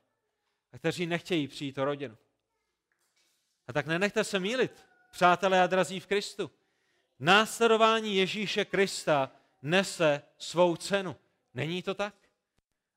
a 0.73 0.79
kteří 0.79 1.07
nechtějí 1.07 1.49
přijít 1.49 1.77
do 1.77 1.85
rodinu. 1.85 2.19
A 3.68 3.73
tak 3.73 3.87
nenechte 3.87 4.25
se 4.25 4.40
mílit, 4.40 4.73
přátelé 5.12 5.62
a 5.62 5.66
drazí 5.66 6.01
v 6.01 6.07
Kristu. 6.07 6.51
Následování 7.18 8.16
Ježíše 8.16 8.64
Krista 8.64 9.31
nese 9.62 10.23
svou 10.38 10.77
cenu. 10.77 11.16
Není 11.55 11.83
to 11.83 11.94
tak? 11.94 12.14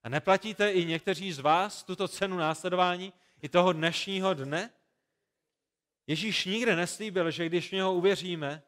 A 0.03 0.09
neplatíte 0.09 0.71
i 0.71 0.85
někteří 0.85 1.31
z 1.33 1.39
vás 1.39 1.83
tuto 1.83 2.07
cenu 2.07 2.37
následování 2.37 3.13
i 3.41 3.49
toho 3.49 3.73
dnešního 3.73 4.33
dne? 4.33 4.69
Ježíš 6.07 6.45
nikde 6.45 6.75
neslíbil, 6.75 7.31
že 7.31 7.45
když 7.45 7.69
v 7.69 7.71
něho 7.71 7.93
uvěříme, 7.93 8.63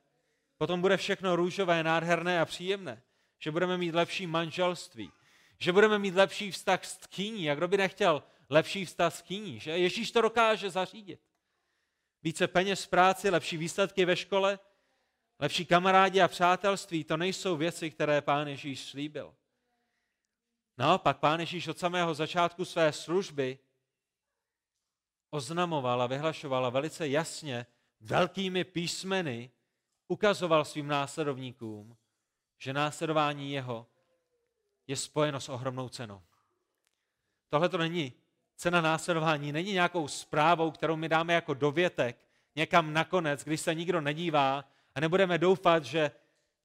potom 0.58 0.82
bude 0.82 0.98
všechno 0.98 1.36
růžové, 1.36 1.84
nádherné 1.84 2.42
a 2.42 2.46
příjemné. 2.46 3.02
Že 3.40 3.52
budeme 3.52 3.78
mít 3.78 3.96
lepší 3.96 4.28
manželství, 4.28 5.12
že 5.58 5.72
budeme 5.72 6.00
mít 6.00 6.16
lepší 6.16 6.52
vztah 6.52 6.86
s 6.86 6.98
tkýní. 6.98 7.52
A 7.52 7.56
kdo 7.56 7.68
by 7.68 7.78
nechtěl 7.78 8.24
lepší 8.50 8.86
vztah 8.86 9.16
s 9.16 9.22
tkýní? 9.22 9.60
Že 9.60 9.72
Ježíš 9.72 10.12
to 10.12 10.22
dokáže 10.22 10.70
zařídit. 10.70 11.20
Více 12.26 12.48
peněz 12.48 12.86
v 12.86 12.88
práci, 12.88 13.30
lepší 13.30 13.58
výsledky 13.58 14.06
ve 14.06 14.16
škole, 14.16 14.60
lepší 15.40 15.66
kamarádi 15.66 16.22
a 16.22 16.28
přátelství, 16.28 17.04
to 17.04 17.18
nejsou 17.18 17.58
věci, 17.58 17.92
které 17.92 18.22
pán 18.22 18.48
Ježíš 18.48 18.86
slíbil. 18.86 19.36
Naopak, 20.78 21.20
pán 21.20 21.40
Ježíš 21.40 21.68
od 21.68 21.80
samého 21.80 22.14
začátku 22.14 22.66
své 22.66 22.94
služby 22.94 23.60
oznamoval 25.30 26.02
a 26.02 26.08
vyhlašoval 26.08 26.72
velice 26.72 27.08
jasně 27.08 27.66
velkými 28.00 28.64
písmeny 28.64 29.52
ukazoval 30.08 30.66
svým 30.66 30.88
následovníkům, 30.88 31.98
že 32.58 32.74
následování 32.74 33.52
jeho 33.52 33.88
je 34.88 34.96
spojeno 34.96 35.40
s 35.40 35.50
ohromnou 35.50 35.90
cenou. 35.90 36.24
Tohle 37.50 37.70
to 37.70 37.78
není 37.78 38.14
cena 38.56 38.82
následování, 38.82 39.52
není 39.52 39.74
nějakou 39.74 40.08
zprávou, 40.08 40.72
kterou 40.72 40.96
my 40.96 41.10
dáme 41.10 41.34
jako 41.34 41.54
dovětek 41.54 42.26
někam 42.56 42.94
nakonec, 42.94 43.44
když 43.44 43.62
se 43.62 43.76
nikdo 43.76 44.02
nedívá 44.02 44.66
a 44.96 45.00
nebudeme 45.00 45.38
doufat, 45.38 45.84
že 45.84 46.12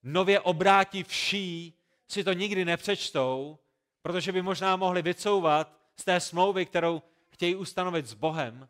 nově 0.02 0.40
obrátí 0.40 1.02
vší 1.02 1.78
si 2.08 2.24
to 2.24 2.32
nikdy 2.32 2.64
nepřečtou, 2.64 3.58
protože 4.02 4.32
by 4.32 4.42
možná 4.42 4.76
mohli 4.76 5.02
vycouvat 5.02 5.72
z 5.96 6.04
té 6.04 6.20
smlouvy, 6.20 6.66
kterou 6.66 7.02
chtějí 7.28 7.54
ustanovit 7.54 8.06
s 8.06 8.14
Bohem. 8.14 8.68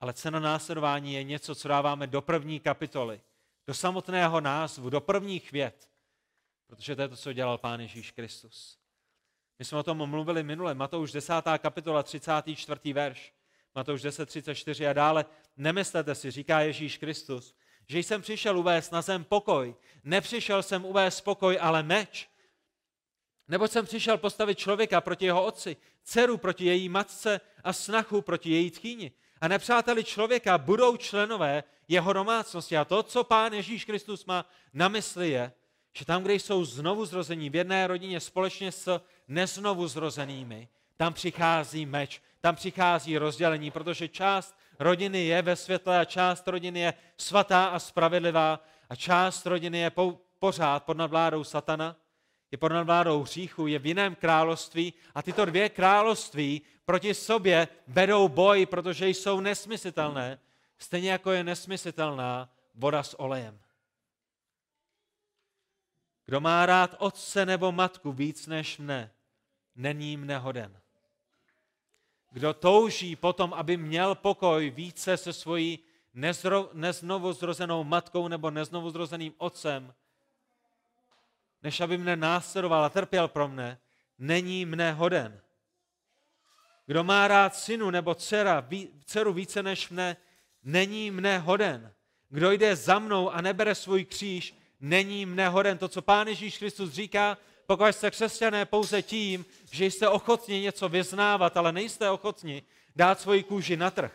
Ale 0.00 0.12
cena 0.12 0.40
následování 0.40 1.14
je 1.14 1.24
něco, 1.24 1.54
co 1.54 1.68
dáváme 1.68 2.06
do 2.06 2.22
první 2.22 2.60
kapitoly, 2.60 3.20
do 3.66 3.74
samotného 3.74 4.40
názvu, 4.40 4.90
do 4.90 5.00
prvních 5.00 5.52
vět, 5.52 5.90
protože 6.66 6.96
to 6.96 7.02
je 7.02 7.08
to, 7.08 7.16
co 7.16 7.32
dělal 7.32 7.58
Pán 7.58 7.80
Ježíš 7.80 8.10
Kristus. 8.10 8.78
My 9.58 9.64
jsme 9.64 9.78
o 9.78 9.82
tom 9.82 10.10
mluvili 10.10 10.42
minule, 10.42 10.74
Matouš 10.74 11.12
10. 11.12 11.32
kapitola 11.58 12.02
34. 12.02 12.92
verš, 12.92 13.32
Matouš 13.74 14.02
10, 14.02 14.26
34 14.26 14.86
a 14.86 14.92
dále. 14.92 15.24
Nemyslete 15.56 16.14
si, 16.14 16.30
říká 16.30 16.60
Ježíš 16.60 16.98
Kristus, 16.98 17.54
že 17.88 17.98
jsem 17.98 18.22
přišel 18.22 18.58
uvést 18.58 18.92
na 18.92 19.02
zem 19.02 19.24
pokoj. 19.24 19.74
Nepřišel 20.04 20.62
jsem 20.62 20.84
uvést 20.84 21.20
pokoj, 21.20 21.58
ale 21.60 21.82
meč. 21.82 22.28
Nebo 23.48 23.68
jsem 23.68 23.86
přišel 23.86 24.18
postavit 24.18 24.58
člověka 24.58 25.00
proti 25.00 25.24
jeho 25.24 25.44
otci, 25.44 25.76
dceru 26.02 26.36
proti 26.36 26.64
její 26.64 26.88
matce 26.88 27.40
a 27.64 27.72
snachu 27.72 28.22
proti 28.22 28.50
její 28.50 28.70
tchýni. 28.70 29.12
A 29.40 29.48
nepřáteli 29.48 30.04
člověka 30.04 30.58
budou 30.58 30.96
členové 30.96 31.64
jeho 31.88 32.12
domácnosti. 32.12 32.76
A 32.76 32.84
to, 32.84 33.02
co 33.02 33.24
pán 33.24 33.52
Ježíš 33.52 33.84
Kristus 33.84 34.24
má 34.24 34.50
na 34.72 34.88
mysli, 34.88 35.30
je, 35.30 35.52
že 35.96 36.04
tam, 36.04 36.22
kde 36.22 36.34
jsou 36.34 36.64
znovu 36.64 37.04
zrození 37.04 37.50
v 37.50 37.54
jedné 37.54 37.86
rodině 37.86 38.20
společně 38.20 38.72
s 38.72 39.00
neznovu 39.28 39.88
zrozenými, 39.88 40.68
tam 40.96 41.12
přichází 41.12 41.86
meč, 41.86 42.22
tam 42.40 42.54
přichází 42.54 43.18
rozdělení, 43.18 43.70
protože 43.70 44.08
část 44.08 44.58
rodiny 44.78 45.24
je 45.24 45.42
ve 45.42 45.56
světle 45.56 45.98
a 45.98 46.04
část 46.04 46.48
rodiny 46.48 46.80
je 46.80 46.94
svatá 47.16 47.66
a 47.66 47.78
spravedlivá 47.78 48.60
a 48.88 48.96
část 48.96 49.46
rodiny 49.46 49.78
je 49.78 49.92
pořád 50.38 50.84
pod 50.84 50.96
nadvládou 50.96 51.44
satana 51.44 51.96
je 52.50 52.58
pod 52.58 52.72
nadvládou 52.72 53.22
hříchu, 53.22 53.66
je 53.66 53.78
v 53.78 53.86
jiném 53.86 54.14
království 54.14 54.94
a 55.14 55.22
tyto 55.22 55.44
dvě 55.44 55.68
království 55.68 56.62
proti 56.84 57.14
sobě 57.14 57.68
vedou 57.86 58.28
boj, 58.28 58.66
protože 58.66 59.08
jsou 59.08 59.40
nesmyslitelné, 59.40 60.38
stejně 60.78 61.10
jako 61.10 61.30
je 61.30 61.44
nesmyslitelná 61.44 62.48
voda 62.74 63.02
s 63.02 63.20
olejem. 63.20 63.58
Kdo 66.24 66.40
má 66.40 66.66
rád 66.66 66.94
otce 66.98 67.46
nebo 67.46 67.72
matku 67.72 68.12
víc 68.12 68.46
než 68.46 68.78
mne, 68.78 69.10
není 69.76 70.16
mne 70.16 70.38
hoden. 70.38 70.80
Kdo 72.30 72.54
touží 72.54 73.16
potom, 73.16 73.54
aby 73.54 73.76
měl 73.76 74.14
pokoj 74.14 74.70
více 74.70 75.16
se 75.16 75.32
svojí 75.32 75.78
nezro, 76.14 76.70
neznovuzrozenou 76.72 77.84
matkou 77.84 78.28
nebo 78.28 78.50
neznovuzrozeným 78.50 79.34
otcem, 79.38 79.94
než 81.62 81.80
aby 81.80 81.98
mne 81.98 82.16
následoval 82.16 82.84
a 82.84 82.88
trpěl 82.88 83.28
pro 83.28 83.48
mne, 83.48 83.78
není 84.18 84.64
mne 84.64 84.92
hoden. 84.92 85.40
Kdo 86.86 87.04
má 87.04 87.28
rád 87.28 87.54
synu 87.54 87.90
nebo 87.90 88.14
dcera, 88.14 88.68
dceru 89.04 89.32
více 89.32 89.62
než 89.62 89.88
mne, 89.88 90.16
není 90.62 91.10
mne 91.10 91.38
hoden. 91.38 91.92
Kdo 92.28 92.50
jde 92.50 92.76
za 92.76 92.98
mnou 92.98 93.30
a 93.30 93.40
nebere 93.40 93.74
svůj 93.74 94.04
kříž, 94.04 94.54
není 94.80 95.26
mne 95.26 95.48
hoden. 95.48 95.78
To, 95.78 95.88
co 95.88 96.02
Pán 96.02 96.28
Ježíš 96.28 96.58
Kristus 96.58 96.90
říká, 96.90 97.38
pokud 97.66 97.86
jste 97.86 98.10
křesťané 98.10 98.64
pouze 98.64 99.02
tím, 99.02 99.44
že 99.70 99.86
jste 99.86 100.08
ochotni 100.08 100.60
něco 100.60 100.88
vyznávat, 100.88 101.56
ale 101.56 101.72
nejste 101.72 102.10
ochotni 102.10 102.62
dát 102.96 103.20
svoji 103.20 103.42
kůži 103.42 103.76
na 103.76 103.90
trh. 103.90 104.12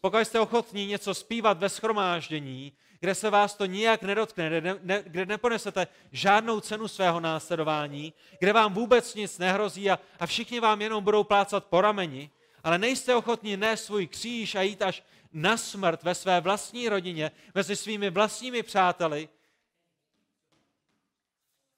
Pokud 0.00 0.18
jste 0.18 0.40
ochotní 0.40 0.86
něco 0.86 1.14
zpívat 1.14 1.58
ve 1.58 1.68
schromáždění, 1.68 2.72
kde 3.00 3.14
se 3.14 3.30
vás 3.30 3.54
to 3.54 3.66
nijak 3.66 4.02
nedotkne, 4.02 4.46
kde, 4.46 4.60
ne, 4.60 4.74
ne, 4.82 5.02
kde 5.06 5.26
neponesete 5.26 5.86
žádnou 6.12 6.60
cenu 6.60 6.88
svého 6.88 7.20
následování, 7.20 8.12
kde 8.38 8.52
vám 8.52 8.74
vůbec 8.74 9.14
nic 9.14 9.38
nehrozí 9.38 9.90
a, 9.90 9.98
a 10.20 10.26
všichni 10.26 10.60
vám 10.60 10.82
jenom 10.82 11.04
budou 11.04 11.24
plácat 11.24 11.64
po 11.64 11.80
rameni, 11.80 12.30
ale 12.64 12.78
nejste 12.78 13.14
ochotní 13.14 13.56
nést 13.56 13.84
svůj 13.84 14.06
kříž 14.06 14.54
a 14.54 14.62
jít 14.62 14.82
až 14.82 15.02
na 15.32 15.56
smrt 15.56 16.02
ve 16.02 16.14
své 16.14 16.40
vlastní 16.40 16.88
rodině, 16.88 17.30
mezi 17.54 17.76
svými 17.76 18.10
vlastními 18.10 18.62
přáteli, 18.62 19.28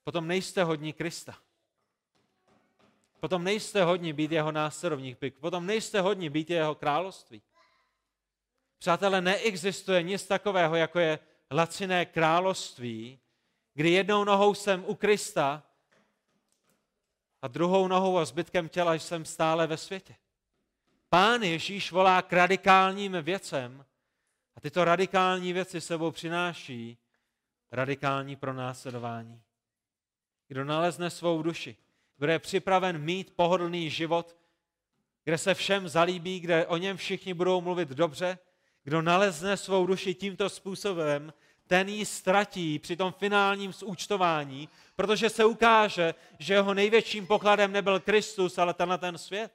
potom 0.04 0.26
nejste 0.26 0.64
hodní 0.64 0.92
Krista. 0.92 1.38
Potom 3.20 3.44
nejste 3.44 3.84
hodní 3.84 4.12
být 4.12 4.32
jeho 4.32 4.52
následovník, 4.52 5.18
potom 5.40 5.66
nejste 5.66 6.00
hodní 6.00 6.30
být 6.30 6.50
jeho 6.50 6.74
království. 6.74 7.42
Přátelé, 8.78 9.20
neexistuje 9.20 10.02
nic 10.02 10.26
takového, 10.26 10.76
jako 10.76 10.98
je 10.98 11.18
laciné 11.50 12.06
království, 12.06 13.18
kdy 13.74 13.90
jednou 13.90 14.24
nohou 14.24 14.54
jsem 14.54 14.84
u 14.86 14.94
Krista 14.94 15.62
a 17.42 17.48
druhou 17.48 17.88
nohou 17.88 18.18
a 18.18 18.24
zbytkem 18.24 18.68
těla 18.68 18.94
jsem 18.94 19.24
stále 19.24 19.66
ve 19.66 19.76
světě. 19.76 20.16
Pán 21.08 21.42
Ježíš 21.42 21.92
volá 21.92 22.22
k 22.22 22.32
radikálním 22.32 23.12
věcem 23.22 23.84
a 24.56 24.60
tyto 24.60 24.84
radikální 24.84 25.52
věci 25.52 25.80
sebou 25.80 26.10
přináší 26.10 26.98
radikální 27.72 28.36
pronásledování. 28.36 29.42
Kdo 30.52 30.64
nalezne 30.64 31.10
svou 31.10 31.42
duši, 31.42 31.76
kdo 32.16 32.32
je 32.32 32.38
připraven 32.38 32.98
mít 32.98 33.36
pohodlný 33.36 33.90
život, 33.90 34.36
kde 35.24 35.38
se 35.38 35.54
všem 35.54 35.88
zalíbí, 35.88 36.40
kde 36.40 36.66
o 36.66 36.76
něm 36.76 36.96
všichni 36.96 37.34
budou 37.34 37.60
mluvit 37.60 37.88
dobře, 37.88 38.38
kdo 38.84 39.02
nalezne 39.02 39.56
svou 39.56 39.86
duši 39.86 40.14
tímto 40.14 40.48
způsobem, 40.48 41.32
ten 41.66 41.88
ji 41.88 42.06
ztratí 42.06 42.78
při 42.78 42.96
tom 42.96 43.12
finálním 43.12 43.72
zúčtování, 43.72 44.68
protože 44.96 45.30
se 45.30 45.44
ukáže, 45.44 46.14
že 46.38 46.54
jeho 46.54 46.74
největším 46.74 47.26
pokladem 47.26 47.72
nebyl 47.72 48.00
Kristus, 48.00 48.58
ale 48.58 48.74
tenhle 48.74 48.98
ten 48.98 49.18
svět. 49.18 49.52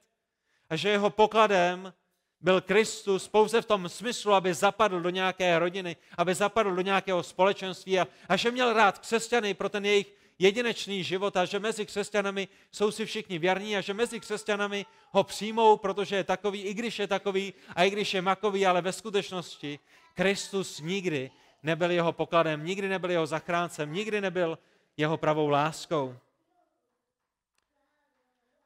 A 0.70 0.76
že 0.76 0.90
jeho 0.90 1.10
pokladem 1.10 1.94
byl 2.42 2.62
Kristus 2.62 3.28
pouze 3.28 3.62
v 3.62 3.66
tom 3.66 3.90
smyslu, 3.90 4.34
aby 4.34 4.54
zapadl 4.54 5.02
do 5.02 5.10
nějaké 5.10 5.60
rodiny, 5.60 5.96
aby 6.18 6.36
zapadl 6.36 6.76
do 6.76 6.82
nějakého 6.82 7.24
společenství 7.24 8.00
a, 8.00 8.08
a 8.30 8.36
že 8.36 8.52
měl 8.52 8.74
rád 8.74 9.00
křesťany 9.00 9.54
pro 9.54 9.70
ten 9.70 9.86
jejich 9.86 10.17
jedinečný 10.40 11.04
život 11.04 11.38
a 11.38 11.46
že 11.46 11.60
mezi 11.60 11.86
křesťanami 11.86 12.48
jsou 12.72 12.92
si 12.92 13.06
všichni 13.06 13.40
věrní 13.40 13.78
a 13.78 13.82
že 13.82 13.94
mezi 13.94 14.20
křesťanami 14.20 14.86
ho 15.12 15.24
přijmou, 15.24 15.78
protože 15.78 16.16
je 16.16 16.24
takový, 16.24 16.62
i 16.62 16.74
když 16.74 17.00
je 17.00 17.08
takový 17.08 17.54
a 17.76 17.84
i 17.84 17.90
když 17.90 18.14
je 18.14 18.22
makový, 18.22 18.66
ale 18.66 18.82
ve 18.82 18.94
skutečnosti 18.94 19.80
Kristus 20.14 20.80
nikdy 20.80 21.32
nebyl 21.64 21.92
jeho 21.92 22.14
pokladem, 22.14 22.66
nikdy 22.66 22.90
nebyl 22.90 23.12
jeho 23.12 23.28
zachráncem, 23.28 23.94
nikdy 23.94 24.22
nebyl 24.22 24.58
jeho 24.98 25.18
pravou 25.18 25.48
láskou. 25.48 26.18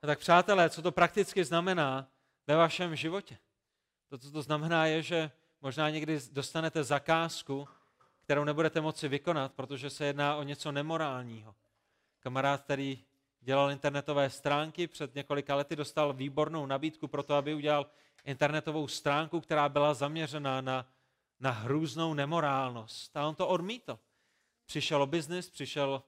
A 0.04 0.08
tak 0.08 0.20
přátelé, 0.20 0.70
co 0.70 0.82
to 0.82 0.92
prakticky 0.92 1.44
znamená 1.44 2.08
ve 2.48 2.56
vašem 2.56 2.96
životě? 2.96 3.38
To, 4.10 4.18
co 4.18 4.32
to 4.32 4.42
znamená, 4.42 4.86
je, 4.86 5.02
že 5.02 5.32
možná 5.62 5.90
někdy 5.90 6.20
dostanete 6.32 6.84
zakázku, 6.84 7.68
kterou 8.32 8.44
nebudete 8.44 8.82
moci 8.82 9.08
vykonat, 9.08 9.54
protože 9.54 9.90
se 9.90 10.06
jedná 10.06 10.36
o 10.36 10.44
něco 10.44 10.72
nemorálního. 10.72 11.56
Kamarád, 12.20 12.62
který 12.62 13.04
dělal 13.42 13.72
internetové 13.72 14.30
stránky, 14.30 14.88
před 14.88 15.16
několika 15.16 15.56
lety 15.56 15.76
dostal 15.76 16.14
výbornou 16.14 16.66
nabídku 16.66 17.08
pro 17.08 17.24
to, 17.24 17.36
aby 17.36 17.54
udělal 17.54 17.86
internetovou 18.26 18.88
stránku, 18.88 19.42
která 19.42 19.70
byla 19.70 19.94
zaměřená 19.94 20.62
na, 20.62 20.86
na 21.40 21.52
hrůznou 21.52 22.14
nemorálnost. 22.14 23.18
A 23.18 23.28
on 23.28 23.36
to 23.36 23.48
odmítl. 23.48 24.00
Přišel 24.66 25.02
o 25.02 25.06
biznis, 25.06 25.50
přišel 25.50 26.04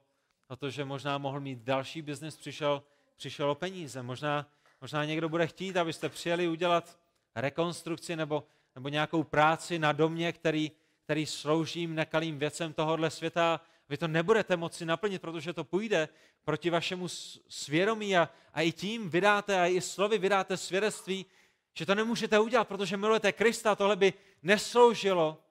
o 0.48 0.56
to, 0.56 0.70
že 0.70 0.84
možná 0.84 1.18
mohl 1.18 1.40
mít 1.40 1.58
další 1.58 2.02
biznis, 2.02 2.36
přišel, 2.36 2.82
přišel 3.16 3.50
o 3.50 3.54
peníze. 3.54 4.02
Možná, 4.02 4.46
možná 4.80 5.04
někdo 5.04 5.28
bude 5.28 5.46
chtít, 5.46 5.76
abyste 5.76 6.08
přijeli 6.08 6.48
udělat 6.48 6.98
rekonstrukci 7.34 8.16
nebo, 8.16 8.44
nebo 8.74 8.88
nějakou 8.88 9.24
práci 9.24 9.78
na 9.78 9.92
domě, 9.92 10.32
který, 10.32 10.72
který 11.04 11.26
slouží 11.26 11.86
nekalým 11.86 12.38
věcem 12.38 12.72
tohohle 12.72 13.10
světa 13.10 13.60
vy 13.88 13.96
to 13.96 14.08
nebudete 14.08 14.56
moci 14.56 14.84
naplnit, 14.84 15.22
protože 15.22 15.52
to 15.52 15.64
půjde 15.64 16.08
proti 16.44 16.70
vašemu 16.70 17.08
svědomí 17.48 18.16
a, 18.16 18.28
a 18.52 18.60
i 18.60 18.72
tím 18.72 19.10
vydáte, 19.10 19.60
a 19.60 19.66
i 19.66 19.80
slovy 19.80 20.18
vydáte 20.18 20.56
svědectví, 20.56 21.26
že 21.74 21.86
to 21.86 21.94
nemůžete 21.94 22.38
udělat, 22.38 22.68
protože 22.68 22.96
milujete 22.96 23.32
Krista, 23.32 23.74
tohle 23.74 23.96
by 23.96 24.12
nesloužilo 24.42 25.44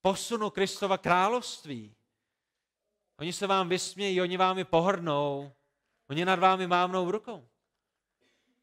posunu 0.00 0.50
Kristova 0.50 0.98
království. 0.98 1.94
Oni 3.18 3.32
se 3.32 3.46
vám 3.46 3.68
vysmějí, 3.68 4.20
oni 4.20 4.36
vámi 4.36 4.64
pohrdnou, 4.64 5.52
oni 6.10 6.24
nad 6.24 6.38
vámi 6.38 6.66
mávnou 6.66 7.10
rukou. 7.10 7.48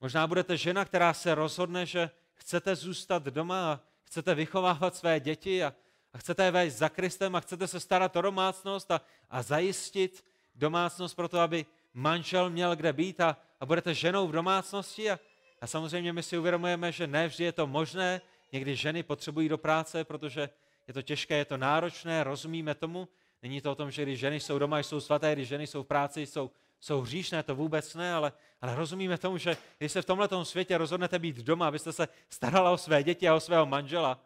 Možná 0.01 0.27
budete 0.27 0.57
žena, 0.57 0.85
která 0.85 1.13
se 1.13 1.35
rozhodne, 1.35 1.85
že 1.85 2.09
chcete 2.33 2.75
zůstat 2.75 3.23
doma 3.23 3.71
a 3.73 3.79
chcete 4.03 4.35
vychovávat 4.35 4.95
své 4.95 5.19
děti 5.19 5.63
a, 5.63 5.73
a 6.13 6.17
chcete 6.17 6.43
je 6.43 6.51
vést 6.51 6.73
za 6.73 6.89
Kristem 6.89 7.35
a 7.35 7.39
chcete 7.39 7.67
se 7.67 7.79
starat 7.79 8.15
o 8.15 8.21
domácnost 8.21 8.91
a, 8.91 9.01
a 9.29 9.41
zajistit 9.41 10.25
domácnost 10.55 11.15
pro 11.15 11.27
to, 11.27 11.39
aby 11.39 11.65
manžel 11.93 12.49
měl 12.49 12.75
kde 12.75 12.93
být 12.93 13.21
a, 13.21 13.37
a 13.59 13.65
budete 13.65 13.93
ženou 13.93 14.27
v 14.27 14.31
domácnosti 14.31 15.11
a, 15.11 15.19
a 15.61 15.67
samozřejmě 15.67 16.13
my 16.13 16.23
si 16.23 16.37
uvědomujeme, 16.37 16.91
že 16.91 17.07
ne 17.07 17.27
vždy 17.27 17.43
je 17.43 17.51
to 17.51 17.67
možné, 17.67 18.21
někdy 18.51 18.75
ženy 18.75 19.03
potřebují 19.03 19.49
do 19.49 19.57
práce, 19.57 20.03
protože 20.03 20.49
je 20.87 20.93
to 20.93 21.01
těžké, 21.01 21.37
je 21.37 21.45
to 21.45 21.57
náročné, 21.57 22.23
rozumíme 22.23 22.75
tomu. 22.75 23.07
Není 23.43 23.61
to 23.61 23.71
o 23.71 23.75
tom, 23.75 23.91
že 23.91 24.03
když 24.03 24.19
ženy 24.19 24.39
jsou 24.39 24.59
doma, 24.59 24.79
jsou 24.79 25.01
svaté, 25.01 25.33
když 25.33 25.47
ženy 25.47 25.67
jsou 25.67 25.83
v 25.83 25.87
práci, 25.87 26.25
jsou, 26.25 26.51
jsou 26.79 27.01
hříšné, 27.01 27.43
to 27.43 27.55
vůbec 27.55 27.95
ne, 27.95 28.13
ale, 28.13 28.33
ale 28.61 28.75
rozumíme 28.75 29.17
tomu, 29.17 29.37
že 29.37 29.57
když 29.77 29.91
se 29.91 30.01
v 30.01 30.05
tomhle 30.05 30.29
světě 30.43 30.77
rozhodnete 30.77 31.19
být 31.19 31.37
doma, 31.37 31.67
abyste 31.67 31.93
se 31.93 32.07
starala 32.29 32.71
o 32.71 32.77
své 32.77 33.03
děti 33.03 33.29
a 33.29 33.35
o 33.35 33.39
svého 33.39 33.65
manžela, 33.65 34.19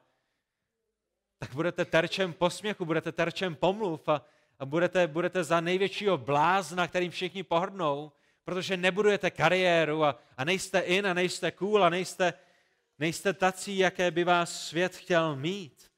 tak 1.45 1.55
budete 1.55 1.85
terčem 1.85 2.33
posměchu, 2.33 2.85
budete 2.85 3.11
terčem 3.11 3.55
pomluv 3.55 4.09
a, 4.09 4.25
a 4.59 4.65
budete, 4.65 5.07
budete 5.07 5.43
za 5.43 5.61
největšího 5.61 6.17
blázna, 6.17 6.87
kterým 6.87 7.11
všichni 7.11 7.43
pohrdnou, 7.43 8.11
protože 8.43 8.77
nebudujete 8.77 9.31
kariéru 9.31 10.03
a, 10.03 10.19
a 10.37 10.43
nejste 10.43 10.79
in 10.79 11.07
a 11.07 11.13
nejste 11.13 11.51
cool 11.51 11.83
a 11.83 11.89
nejste, 11.89 12.33
nejste 12.99 13.33
tací, 13.33 13.77
jaké 13.77 14.11
by 14.11 14.23
vás 14.23 14.67
svět 14.67 14.95
chtěl 14.95 15.35
mít. 15.35 15.91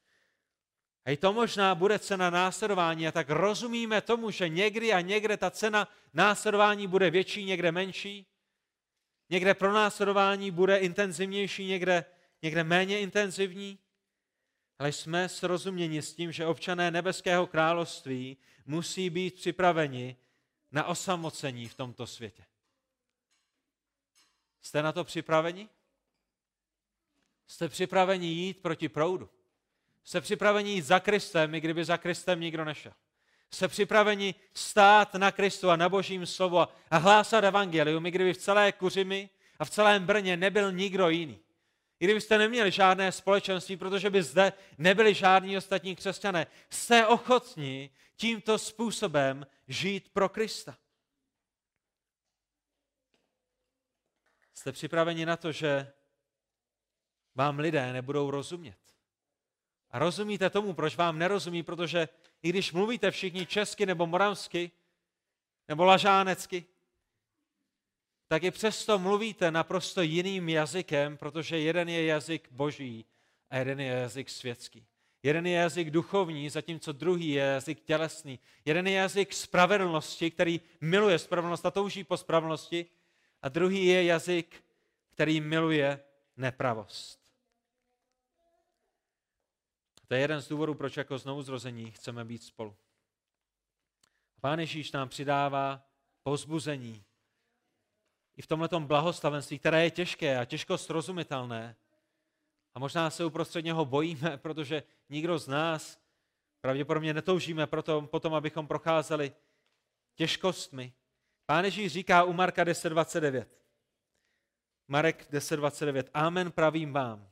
A 1.04 1.10
i 1.10 1.16
to 1.16 1.32
možná 1.32 1.74
bude 1.74 1.98
cena 1.98 2.30
následování 2.30 3.08
a 3.08 3.12
tak 3.12 3.30
rozumíme 3.30 4.00
tomu, 4.00 4.30
že 4.30 4.48
někdy 4.48 4.92
a 4.92 5.00
někde 5.00 5.36
ta 5.36 5.50
cena 5.50 5.88
následování 6.14 6.86
bude 6.86 7.10
větší, 7.10 7.44
někde 7.44 7.72
menší. 7.72 8.26
Někde 9.30 9.54
pro 9.54 9.72
následování 9.72 10.50
bude 10.50 10.76
intenzivnější, 10.76 11.66
někde, 11.66 12.04
někde 12.42 12.64
méně 12.64 13.00
intenzivní 13.00 13.78
ale 14.78 14.92
jsme 14.92 15.28
srozuměni 15.28 16.02
s 16.02 16.14
tím, 16.14 16.32
že 16.32 16.46
občané 16.46 16.90
nebeského 16.90 17.46
království 17.46 18.36
musí 18.66 19.10
být 19.10 19.34
připraveni 19.34 20.16
na 20.72 20.84
osamocení 20.84 21.68
v 21.68 21.74
tomto 21.74 22.06
světě. 22.06 22.44
Jste 24.62 24.82
na 24.82 24.92
to 24.92 25.04
připraveni? 25.04 25.68
Jste 27.46 27.68
připraveni 27.68 28.26
jít 28.26 28.62
proti 28.62 28.88
proudu? 28.88 29.28
Jste 30.04 30.20
připraveni 30.20 30.70
jít 30.70 30.82
za 30.82 31.00
Kristem, 31.00 31.54
i 31.54 31.60
kdyby 31.60 31.84
za 31.84 31.96
Kristem 31.96 32.40
nikdo 32.40 32.64
nešel? 32.64 32.92
Jste 33.50 33.68
připraveni 33.68 34.34
stát 34.54 35.14
na 35.14 35.32
Kristu 35.32 35.70
a 35.70 35.76
na 35.76 35.88
Božím 35.88 36.26
slovu 36.26 36.58
a 36.58 36.96
hlásat 36.98 37.44
evangelium, 37.44 38.06
i 38.06 38.10
kdyby 38.10 38.34
v 38.34 38.38
celé 38.38 38.72
Kuřimi 38.72 39.30
a 39.58 39.64
v 39.64 39.70
celém 39.70 40.06
Brně 40.06 40.36
nebyl 40.36 40.72
nikdo 40.72 41.08
jiný? 41.08 41.40
I 42.00 42.04
kdybyste 42.04 42.38
neměli 42.38 42.70
žádné 42.70 43.12
společenství, 43.12 43.76
protože 43.76 44.10
by 44.10 44.22
zde 44.22 44.52
nebyli 44.78 45.14
žádní 45.14 45.56
ostatní 45.56 45.96
křesťané, 45.96 46.46
jste 46.70 47.06
ochotní 47.06 47.90
tímto 48.16 48.58
způsobem 48.58 49.46
žít 49.68 50.08
pro 50.12 50.28
Krista. 50.28 50.78
Jste 54.54 54.72
připraveni 54.72 55.26
na 55.26 55.36
to, 55.36 55.52
že 55.52 55.92
vám 57.34 57.58
lidé 57.58 57.92
nebudou 57.92 58.30
rozumět. 58.30 58.78
A 59.90 59.98
rozumíte 59.98 60.50
tomu, 60.50 60.72
proč 60.72 60.96
vám 60.96 61.18
nerozumí, 61.18 61.62
protože 61.62 62.08
i 62.42 62.48
když 62.48 62.72
mluvíte 62.72 63.10
všichni 63.10 63.46
česky 63.46 63.86
nebo 63.86 64.06
moravsky, 64.06 64.70
nebo 65.68 65.84
lažánecky, 65.84 66.66
tak 68.28 68.42
i 68.42 68.50
přesto 68.50 68.98
mluvíte 68.98 69.50
naprosto 69.50 70.02
jiným 70.02 70.48
jazykem, 70.48 71.16
protože 71.16 71.58
jeden 71.58 71.88
je 71.88 72.04
jazyk 72.04 72.48
boží 72.50 73.04
a 73.50 73.56
jeden 73.56 73.80
je 73.80 73.92
jazyk 73.92 74.30
světský. 74.30 74.86
Jeden 75.22 75.46
je 75.46 75.56
jazyk 75.56 75.90
duchovní, 75.90 76.50
zatímco 76.50 76.92
druhý 76.92 77.28
je 77.28 77.42
jazyk 77.42 77.80
tělesný. 77.80 78.38
Jeden 78.64 78.86
je 78.86 78.92
jazyk 78.94 79.32
spravedlnosti, 79.32 80.30
který 80.30 80.60
miluje 80.80 81.18
spravedlnost 81.18 81.66
a 81.66 81.70
touží 81.70 82.04
po 82.04 82.16
spravedlnosti. 82.16 82.86
A 83.42 83.48
druhý 83.48 83.86
je 83.86 84.04
jazyk, 84.04 84.64
který 85.10 85.40
miluje 85.40 86.00
nepravost. 86.36 87.20
To 90.08 90.14
je 90.14 90.20
jeden 90.20 90.40
z 90.40 90.48
důvodů, 90.48 90.74
proč 90.74 90.96
jako 90.96 91.18
znovuzrození 91.18 91.90
chceme 91.90 92.24
být 92.24 92.42
spolu. 92.42 92.76
Pán 94.40 94.60
Ježíš 94.60 94.92
nám 94.92 95.08
přidává 95.08 95.86
pozbuzení 96.22 97.04
i 98.38 98.42
v 98.42 98.46
tomhle 98.46 98.68
blahoslavenství, 98.78 99.58
které 99.58 99.84
je 99.84 99.90
těžké 99.90 100.38
a 100.38 100.44
těžko 100.44 100.78
srozumitelné. 100.78 101.76
A 102.74 102.78
možná 102.78 103.10
se 103.10 103.24
uprostřed 103.24 103.64
něho 103.64 103.84
bojíme, 103.84 104.36
protože 104.42 104.82
nikdo 105.08 105.38
z 105.38 105.48
nás 105.48 106.00
pravděpodobně 106.60 107.14
netoužíme 107.14 107.66
proto, 107.66 108.02
potom, 108.02 108.34
abychom 108.34 108.66
procházeli 108.66 109.32
těžkostmi. 110.14 110.92
Pán 111.46 111.64
Ježíš 111.64 111.92
říká 111.92 112.24
u 112.24 112.32
Marka 112.32 112.64
10.29. 112.64 113.46
Marek 114.88 115.30
10.29. 115.32 116.04
Amen 116.14 116.52
pravím 116.52 116.92
vám. 116.92 117.28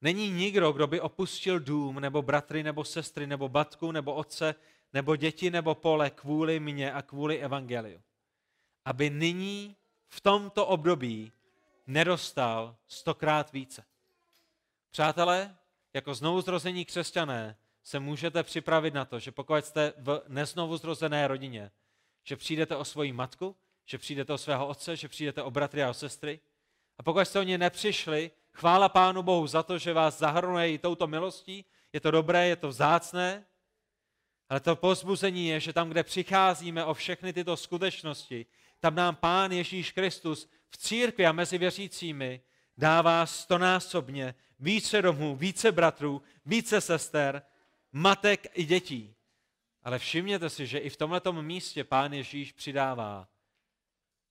Není 0.00 0.30
nikdo, 0.30 0.72
kdo 0.72 0.86
by 0.86 1.00
opustil 1.00 1.60
dům, 1.60 2.00
nebo 2.00 2.22
bratry, 2.22 2.62
nebo 2.62 2.84
sestry, 2.84 3.26
nebo 3.26 3.48
batku, 3.48 3.92
nebo 3.92 4.14
otce, 4.14 4.54
nebo 4.92 5.16
děti, 5.16 5.50
nebo 5.50 5.74
pole 5.74 6.10
kvůli 6.10 6.60
mně 6.60 6.92
a 6.92 7.02
kvůli 7.02 7.38
evangeliu. 7.38 8.05
Aby 8.86 9.10
nyní 9.10 9.76
v 10.08 10.20
tomto 10.20 10.66
období 10.66 11.32
nedostal 11.86 12.76
stokrát 12.86 13.52
více. 13.52 13.84
Přátelé, 14.90 15.56
jako 15.94 16.14
znovuzrození 16.14 16.84
křesťané 16.84 17.56
se 17.82 18.00
můžete 18.00 18.42
připravit 18.42 18.94
na 18.94 19.04
to, 19.04 19.18
že 19.18 19.32
pokud 19.32 19.64
jste 19.64 19.92
v 19.96 20.22
neznovuzrozené 20.28 21.28
rodině, 21.28 21.70
že 22.24 22.36
přijdete 22.36 22.76
o 22.76 22.84
svoji 22.84 23.12
matku, 23.12 23.56
že 23.84 23.98
přijdete 23.98 24.32
o 24.32 24.38
svého 24.38 24.66
otce, 24.66 24.96
že 24.96 25.08
přijdete 25.08 25.42
o 25.42 25.50
bratry 25.50 25.82
a 25.82 25.90
o 25.90 25.94
sestry. 25.94 26.40
A 26.98 27.02
pokud 27.02 27.20
jste 27.20 27.40
o 27.40 27.42
ně 27.42 27.58
nepřišli, 27.58 28.30
chvála 28.52 28.88
Pánu 28.88 29.22
Bohu 29.22 29.46
za 29.46 29.62
to, 29.62 29.78
že 29.78 29.92
vás 29.92 30.18
zahrnuje 30.18 30.72
i 30.72 30.78
touto 30.78 31.06
milostí, 31.06 31.64
je 31.92 32.00
to 32.00 32.10
dobré, 32.10 32.48
je 32.48 32.56
to 32.56 32.68
vzácné, 32.68 33.46
ale 34.48 34.60
to 34.60 34.76
pozbuzení 34.76 35.48
je, 35.48 35.60
že 35.60 35.72
tam, 35.72 35.88
kde 35.88 36.02
přicházíme 36.02 36.84
o 36.84 36.94
všechny 36.94 37.32
tyto 37.32 37.56
skutečnosti, 37.56 38.46
tam 38.80 38.94
nám 38.94 39.16
Pán 39.16 39.52
Ježíš 39.52 39.92
Kristus 39.92 40.48
v 40.68 40.76
církvi 40.76 41.26
a 41.26 41.32
mezi 41.32 41.58
věřícími 41.58 42.40
dává 42.76 43.26
stonásobně 43.26 44.34
více 44.58 45.02
domů, 45.02 45.36
více 45.36 45.72
bratrů, 45.72 46.22
více 46.46 46.80
sester, 46.80 47.42
matek 47.92 48.46
i 48.54 48.64
dětí. 48.64 49.14
Ale 49.82 49.98
všimněte 49.98 50.50
si, 50.50 50.66
že 50.66 50.78
i 50.78 50.90
v 50.90 50.96
tomto 50.96 51.32
místě 51.32 51.84
Pán 51.84 52.12
Ježíš 52.12 52.52
přidává 52.52 53.28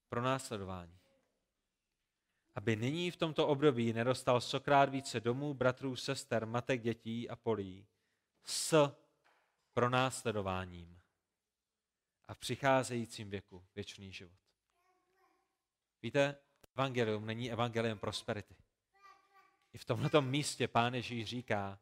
pro 0.10 0.22
následování. 0.22 1.00
Aby 2.56 2.76
nyní 2.76 3.12
v 3.12 3.18
tomto 3.18 3.48
období 3.48 3.94
nedostal 3.94 4.42
stokrát 4.42 4.90
více 4.90 5.20
domů, 5.20 5.54
bratrů, 5.54 5.96
sester, 5.96 6.46
matek, 6.46 6.82
dětí 6.82 7.30
a 7.30 7.36
polí 7.36 7.88
s 8.46 8.96
pronásledováním 9.74 11.05
a 12.28 12.34
v 12.34 12.38
přicházejícím 12.38 13.30
věku 13.30 13.66
věčný 13.76 14.12
život. 14.12 14.40
Víte, 16.02 16.36
evangelium 16.76 17.26
není 17.26 17.52
evangelium 17.52 18.00
prosperity. 18.00 18.56
I 19.74 19.78
v 19.78 19.86
tomto 19.86 20.22
místě 20.22 20.68
Pán 20.68 20.94
Ježíš 20.94 21.30
říká, 21.30 21.80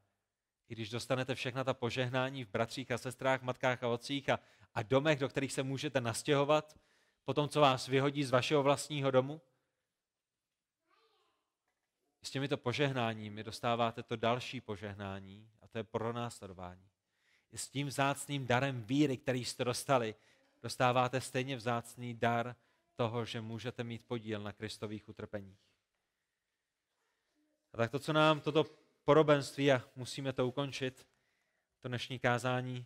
i 0.70 0.76
když 0.76 0.90
dostanete 0.90 1.36
všechna 1.36 1.64
ta 1.64 1.74
požehnání 1.74 2.44
v 2.44 2.50
bratřích 2.50 2.92
a 2.92 2.98
sestrách, 2.98 3.42
matkách 3.42 3.84
a 3.84 3.88
otcích 3.88 4.30
a, 4.30 4.40
a 4.74 4.84
domech, 4.84 5.20
do 5.20 5.30
kterých 5.30 5.54
se 5.54 5.64
můžete 5.64 6.02
nastěhovat, 6.02 6.80
po 7.26 7.34
tom, 7.34 7.50
co 7.50 7.62
vás 7.62 7.88
vyhodí 7.88 8.24
z 8.24 8.32
vašeho 8.32 8.64
vlastního 8.64 9.12
domu, 9.12 9.42
s 12.24 12.32
těmito 12.32 12.58
požehnáními 12.58 13.44
dostáváte 13.44 14.04
to 14.04 14.16
další 14.16 14.62
požehnání 14.62 15.52
a 15.62 15.68
to 15.68 15.78
je 15.78 15.84
pronásledování. 15.84 16.90
I 17.52 17.58
s 17.58 17.70
tím 17.70 17.88
vzácným 17.88 18.48
darem 18.48 18.84
víry, 18.84 19.18
který 19.18 19.46
jste 19.46 19.64
dostali, 19.64 20.16
dostáváte 20.64 21.22
stejně 21.22 21.56
vzácný 21.56 22.14
dar 22.14 22.56
toho, 22.96 23.26
že 23.26 23.42
můžete 23.42 23.84
mít 23.84 24.06
podíl 24.06 24.42
na 24.42 24.52
Kristových 24.52 25.10
utrpeních. 25.10 25.60
A 27.74 27.78
tak 27.78 27.92
to, 27.92 28.00
co 28.00 28.14
nám 28.14 28.42
toto 28.42 28.66
porobenství, 29.04 29.72
a 29.72 29.84
musíme 29.96 30.34
to 30.34 30.48
ukončit, 30.48 31.08
to 31.82 31.88
dnešní 31.88 32.20
kázání, 32.20 32.86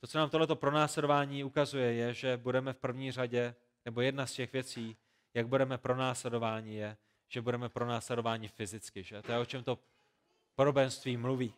to, 0.00 0.06
co 0.06 0.18
nám 0.18 0.30
tohleto 0.30 0.56
pronásledování 0.56 1.44
ukazuje, 1.44 1.92
je, 1.92 2.14
že 2.14 2.36
budeme 2.36 2.72
v 2.72 2.78
první 2.78 3.12
řadě, 3.12 3.54
nebo 3.84 4.00
jedna 4.00 4.26
z 4.26 4.32
těch 4.32 4.52
věcí, 4.52 4.96
jak 5.34 5.48
budeme 5.48 5.78
pronásledováni, 5.78 6.74
je, 6.74 6.96
že 7.28 7.42
budeme 7.42 7.68
pronásledováni 7.68 8.48
fyzicky. 8.48 9.02
Že? 9.02 9.22
To 9.22 9.32
je, 9.32 9.38
o 9.38 9.44
čem 9.44 9.64
to 9.64 9.78
porobenství 10.54 11.16
mluví. 11.16 11.54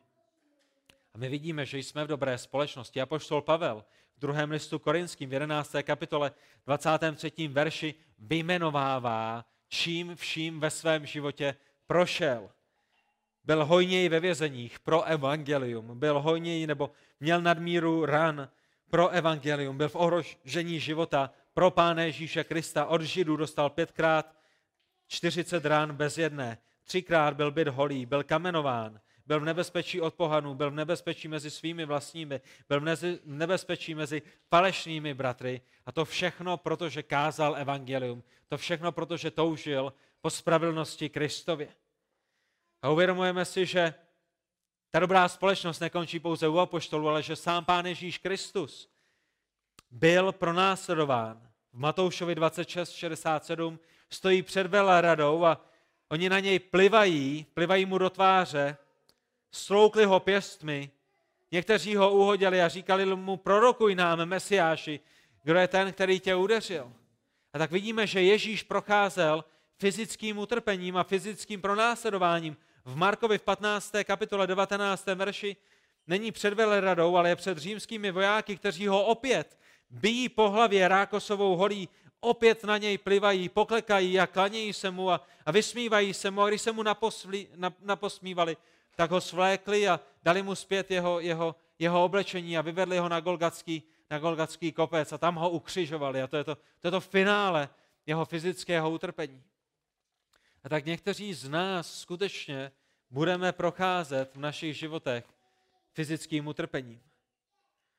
A 1.14 1.18
my 1.18 1.28
vidíme, 1.28 1.66
že 1.66 1.78
jsme 1.78 2.04
v 2.04 2.08
dobré 2.08 2.38
společnosti. 2.38 3.00
Apoštol 3.00 3.42
Pavel 3.42 3.84
v 4.16 4.20
druhém 4.20 4.50
listu 4.50 4.78
korinským 4.78 5.30
v 5.30 5.32
11. 5.32 5.76
kapitole 5.82 6.32
23. 6.66 7.48
verši 7.48 7.94
vyjmenovává, 8.18 9.44
čím 9.68 10.16
vším 10.16 10.60
ve 10.60 10.70
svém 10.70 11.06
životě 11.06 11.56
prošel. 11.86 12.50
Byl 13.44 13.64
hojněji 13.64 14.08
ve 14.08 14.20
vězeních 14.20 14.80
pro 14.80 15.04
evangelium, 15.04 15.98
byl 15.98 16.20
hojněji 16.20 16.66
nebo 16.66 16.90
měl 17.20 17.40
nadmíru 17.40 18.04
ran 18.04 18.48
pro 18.90 19.08
evangelium, 19.08 19.76
byl 19.76 19.88
v 19.88 19.96
ohrožení 19.96 20.80
života 20.80 21.30
pro 21.54 21.70
Pána 21.70 22.02
Ježíše 22.02 22.44
Krista. 22.44 22.86
Od 22.86 23.02
Židů 23.02 23.36
dostal 23.36 23.70
pětkrát 23.70 24.34
40 25.06 25.64
rán 25.64 25.96
bez 25.96 26.18
jedné. 26.18 26.58
Třikrát 26.84 27.34
byl 27.34 27.50
byt 27.50 27.68
holý, 27.68 28.06
byl 28.06 28.24
kamenován, 28.24 29.00
byl 29.28 29.40
v 29.40 29.44
nebezpečí 29.44 30.00
od 30.00 30.14
pohanů, 30.14 30.54
byl 30.54 30.70
v 30.70 30.74
nebezpečí 30.74 31.28
mezi 31.28 31.50
svými 31.50 31.84
vlastními, 31.84 32.40
byl 32.68 32.80
v 32.80 33.18
nebezpečí 33.24 33.94
mezi 33.94 34.22
falešnými 34.48 35.14
bratry. 35.14 35.60
A 35.86 35.92
to 35.92 36.04
všechno, 36.04 36.56
protože 36.56 37.02
kázal 37.02 37.56
evangelium. 37.56 38.22
To 38.48 38.56
všechno, 38.56 38.92
protože 38.92 39.30
toužil 39.30 39.92
po 40.20 40.30
spravedlnosti 40.30 41.08
Kristově. 41.08 41.68
A 42.82 42.90
uvědomujeme 42.90 43.44
si, 43.44 43.66
že 43.66 43.94
ta 44.90 44.98
dobrá 44.98 45.28
společnost 45.28 45.80
nekončí 45.80 46.20
pouze 46.20 46.48
u 46.48 46.58
apoštolů, 46.58 47.08
ale 47.08 47.22
že 47.22 47.36
sám 47.36 47.64
Pán 47.64 47.86
Ježíš 47.86 48.18
Kristus 48.18 48.90
byl 49.90 50.32
pronásledován. 50.32 51.50
V 51.72 51.78
Matoušovi 51.78 52.34
26.67 52.34 53.78
stojí 54.10 54.42
před 54.42 54.66
veleradou 54.66 55.44
a 55.44 55.64
oni 56.08 56.28
na 56.28 56.40
něj 56.40 56.58
plivají, 56.58 57.46
plivají 57.54 57.86
mu 57.86 57.98
do 57.98 58.10
tváře, 58.10 58.76
stroukli 59.50 60.04
ho 60.04 60.20
pěstmi, 60.20 60.90
někteří 61.52 61.96
ho 61.96 62.12
uhodili 62.12 62.62
a 62.62 62.68
říkali 62.68 63.16
mu, 63.16 63.36
prorokuj 63.36 63.94
nám, 63.94 64.26
Mesiáši, 64.26 65.00
kdo 65.42 65.58
je 65.58 65.68
ten, 65.68 65.92
který 65.92 66.20
tě 66.20 66.34
udeřil. 66.34 66.92
A 67.52 67.58
tak 67.58 67.70
vidíme, 67.70 68.06
že 68.06 68.22
Ježíš 68.22 68.62
procházel 68.62 69.44
fyzickým 69.78 70.38
utrpením 70.38 70.96
a 70.96 71.04
fyzickým 71.04 71.60
pronásledováním. 71.60 72.56
V 72.84 72.96
Markovi 72.96 73.38
v 73.38 73.42
15. 73.42 73.92
kapitole 74.04 74.46
19. 74.46 75.06
verši 75.06 75.56
není 76.06 76.32
před 76.32 76.54
veleradou, 76.54 77.16
ale 77.16 77.28
je 77.28 77.36
před 77.36 77.58
římskými 77.58 78.10
vojáky, 78.10 78.56
kteří 78.56 78.86
ho 78.86 79.04
opět 79.04 79.58
bijí 79.90 80.28
po 80.28 80.50
hlavě 80.50 80.88
rákosovou 80.88 81.56
holí, 81.56 81.88
opět 82.20 82.64
na 82.64 82.78
něj 82.78 82.98
plivají, 82.98 83.48
poklekají 83.48 84.20
a 84.20 84.26
klanějí 84.26 84.72
se 84.72 84.90
mu 84.90 85.10
a, 85.10 85.26
a 85.46 85.52
vysmívají 85.52 86.14
se 86.14 86.30
mu. 86.30 86.42
A 86.42 86.48
když 86.48 86.62
se 86.62 86.72
mu 86.72 86.82
na, 86.82 86.96
naposmívali, 87.80 88.56
tak 88.98 89.10
ho 89.10 89.20
svlékli 89.20 89.88
a 89.88 90.00
dali 90.22 90.42
mu 90.42 90.54
zpět 90.54 90.90
jeho, 90.90 91.20
jeho, 91.20 91.54
jeho 91.78 92.04
oblečení 92.04 92.58
a 92.58 92.62
vyvedli 92.62 92.98
ho 92.98 93.08
na 93.08 93.20
Golgatský, 93.20 93.82
na 94.10 94.18
Golgatský 94.18 94.72
kopec 94.72 95.12
a 95.12 95.18
tam 95.18 95.34
ho 95.34 95.50
ukřižovali. 95.50 96.22
A 96.22 96.26
to 96.26 96.36
je 96.36 96.44
to, 96.44 96.54
to 96.54 96.86
je 96.86 96.90
to 96.90 97.00
finále 97.00 97.68
jeho 98.06 98.24
fyzického 98.24 98.90
utrpení. 98.90 99.42
A 100.64 100.68
tak 100.68 100.84
někteří 100.84 101.34
z 101.34 101.48
nás 101.48 102.00
skutečně 102.00 102.72
budeme 103.10 103.52
procházet 103.52 104.34
v 104.34 104.38
našich 104.38 104.76
životech 104.76 105.24
fyzickým 105.92 106.46
utrpením. 106.46 107.02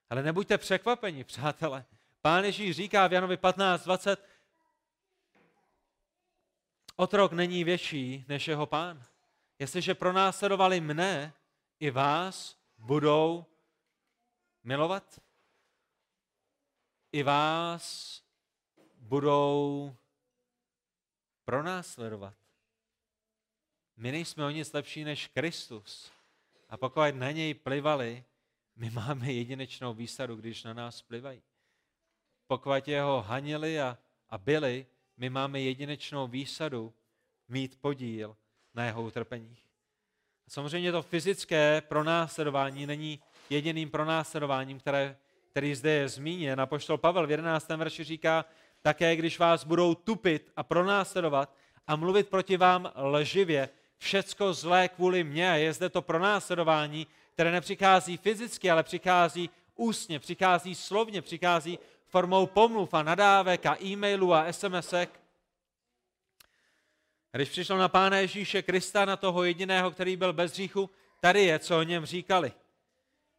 Ale 0.10 0.24
nebuďte 0.24 0.58
překvapeni, 0.58 1.24
přátelé. 1.24 1.86
Pán 2.22 2.43
Ježíš 2.43 2.76
říká 2.76 3.08
v 3.08 3.14
Janovi 3.14 3.36
15.20, 3.36 4.18
otrok 6.95 7.32
není 7.32 7.64
větší 7.64 8.26
než 8.28 8.47
jeho 8.47 8.66
pán. 8.66 9.09
Jestliže 9.60 9.95
pronásledovali 9.95 10.82
mne, 10.82 11.34
i 11.80 11.91
vás 11.91 12.57
budou 12.78 13.45
milovat. 14.64 15.20
I 17.12 17.24
vás 17.24 18.24
budou 18.95 19.95
pronásledovat. 21.43 22.36
My 23.97 24.12
nejsme 24.12 24.45
o 24.45 24.49
nic 24.49 24.74
lepší 24.74 25.03
než 25.03 25.28
Kristus. 25.28 26.12
A 26.70 26.78
pokud 26.78 27.16
na 27.16 27.32
něj 27.32 27.53
plivali, 27.53 28.24
my 28.76 28.89
máme 28.89 29.32
jedinečnou 29.32 29.93
výsadu, 29.93 30.36
když 30.36 30.64
na 30.64 30.74
nás 30.74 31.01
plivají. 31.01 31.41
Pokud 32.47 32.88
jeho 32.88 33.22
hanili 33.22 33.82
a, 33.82 33.97
a 34.30 34.38
byli, 34.38 34.88
my 35.18 35.30
máme 35.30 35.62
jedinečnou 35.62 36.28
výsadu 36.28 36.93
mít 37.47 37.82
podíl 37.82 38.38
na 38.76 38.86
jeho 38.86 39.01
utrpeních. 39.01 39.63
Samozřejmě 40.47 40.91
to 40.91 41.01
fyzické 41.01 41.82
pronásledování 41.88 42.86
není 42.86 43.20
jediným 43.49 43.89
pronásledováním, 43.89 44.80
které, 44.80 45.17
který 45.51 45.76
zde 45.76 45.91
je 45.91 46.09
zmíněn. 46.09 46.61
poštol 46.65 46.97
Pavel 46.97 47.28
v 47.28 47.32
11. 47.32 47.70
verši 47.70 48.03
říká, 48.03 48.45
také 48.82 49.15
když 49.15 49.39
vás 49.39 49.63
budou 49.63 49.95
tupit 49.95 50.51
a 50.55 50.63
pronásledovat 50.63 51.55
a 51.88 51.95
mluvit 51.95 52.30
proti 52.30 52.57
vám 52.57 52.91
lživě, 52.95 53.70
všecko 53.97 54.53
zlé 54.53 54.88
kvůli 54.88 55.24
mně. 55.24 55.51
A 55.51 55.55
je 55.55 55.74
zde 55.74 55.89
to 55.89 56.01
pronásledování, 56.01 57.07
které 57.34 57.51
nepřichází 57.51 58.17
fyzicky, 58.17 58.72
ale 58.72 58.84
přichází 58.84 59.49
ústně, 59.76 60.20
přichází 60.20 60.76
slovně, 60.76 61.22
přichází 61.22 61.80
formou 62.07 62.45
pomluv 62.45 62.93
a 62.93 63.03
nadávek 63.03 63.65
a 63.65 63.84
e-mailů 63.84 64.34
a 64.34 64.53
SMSek. 64.53 65.20
Když 67.32 67.50
přišlo 67.50 67.78
na 67.78 67.88
Pána 67.88 68.18
Ježíše 68.18 68.62
Krista, 68.62 69.06
na 69.06 69.18
toho 69.18 69.44
jediného, 69.44 69.92
který 69.92 70.16
byl 70.18 70.34
bez 70.34 70.52
hříchu, 70.52 70.90
tady 71.20 71.44
je, 71.44 71.60
co 71.60 71.80
o 71.80 71.84
něm 71.84 72.06
říkali. 72.06 72.52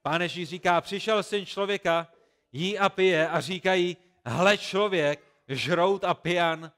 Pán 0.02 0.22
Ježíš 0.22 0.48
říká, 0.48 0.80
přišel 0.80 1.22
syn 1.22 1.46
člověka, 1.46 2.08
jí 2.52 2.78
a 2.78 2.88
pije 2.88 3.28
a 3.28 3.40
říkají, 3.40 3.96
hle 4.24 4.58
člověk, 4.58 5.24
žrout 5.48 6.04
a 6.04 6.14
pijan 6.14 6.72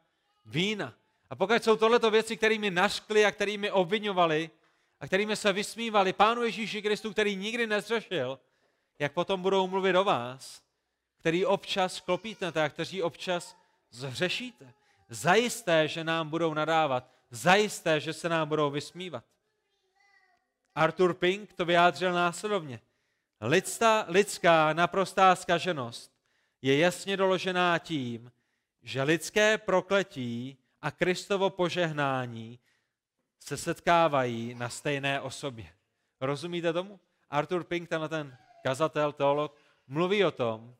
vína. 0.46 0.94
A 1.30 1.36
pokud 1.36 1.64
jsou 1.64 1.76
tohleto 1.76 2.10
věci, 2.10 2.36
kterými 2.36 2.70
naškli 2.70 3.24
a 3.24 3.32
kterými 3.32 3.70
obvinovali 3.70 4.50
a 5.00 5.06
kterými 5.06 5.36
se 5.36 5.52
vysmívali 5.52 6.12
Pánu 6.12 6.42
Ježíši 6.42 6.82
Kristu, 6.82 7.12
který 7.12 7.36
nikdy 7.36 7.66
nezřešil, 7.66 8.38
jak 8.98 9.12
potom 9.12 9.42
budou 9.42 9.66
mluvit 9.66 9.96
o 9.96 10.04
vás, 10.04 10.62
který 11.20 11.46
občas 11.46 12.00
klopítnete 12.00 12.62
a 12.62 12.68
kteří 12.68 13.02
občas 13.02 13.56
zhřešíte. 13.90 14.74
Zajisté, 15.12 15.88
že 15.88 16.04
nám 16.04 16.28
budou 16.28 16.54
nadávat, 16.54 17.10
zajisté, 17.30 18.00
že 18.00 18.12
se 18.12 18.28
nám 18.28 18.48
budou 18.48 18.70
vysmívat. 18.70 19.24
Arthur 20.74 21.14
Pink 21.14 21.52
to 21.52 21.64
vyjádřil 21.64 22.12
následovně. 22.12 22.80
Lidská, 23.40 24.04
lidská 24.08 24.72
naprostá 24.72 25.36
skaženost 25.36 26.12
je 26.62 26.78
jasně 26.78 27.16
doložená 27.16 27.78
tím, 27.78 28.32
že 28.82 29.02
lidské 29.02 29.58
prokletí 29.58 30.58
a 30.82 30.90
Kristovo 30.90 31.50
požehnání 31.50 32.58
se 33.40 33.56
setkávají 33.56 34.54
na 34.54 34.68
stejné 34.68 35.20
osobě. 35.20 35.66
Rozumíte 36.20 36.72
tomu? 36.72 37.00
Arthur 37.30 37.64
Pink, 37.64 37.88
tenhle 37.88 38.08
ten 38.08 38.36
kazatel, 38.62 39.12
teolog, 39.12 39.56
mluví 39.86 40.24
o 40.24 40.30
tom, 40.30 40.76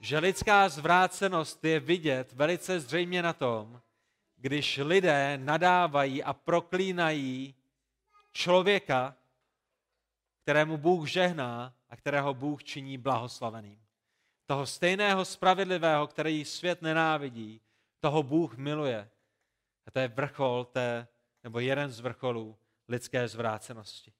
že 0.00 0.18
lidská 0.18 0.68
zvrácenost 0.68 1.64
je 1.64 1.80
vidět 1.80 2.32
velice 2.32 2.80
zřejmě 2.80 3.22
na 3.22 3.32
tom, 3.32 3.80
když 4.36 4.76
lidé 4.76 5.38
nadávají 5.38 6.22
a 6.24 6.32
proklínají 6.32 7.54
člověka, 8.32 9.16
kterému 10.42 10.76
Bůh 10.76 11.08
žehná 11.08 11.74
a 11.88 11.96
kterého 11.96 12.34
Bůh 12.34 12.64
činí 12.64 12.98
blahoslaveným. 12.98 13.80
Toho 14.46 14.66
stejného 14.66 15.24
spravedlivého, 15.24 16.06
který 16.06 16.44
svět 16.44 16.82
nenávidí, 16.82 17.60
toho 18.00 18.22
Bůh 18.22 18.56
miluje. 18.56 19.10
A 19.86 19.90
to 19.90 19.98
je 19.98 20.08
vrchol 20.08 20.64
té, 20.64 21.08
nebo 21.44 21.60
jeden 21.60 21.90
z 21.90 22.00
vrcholů 22.00 22.58
lidské 22.88 23.28
zvrácenosti. 23.28 24.12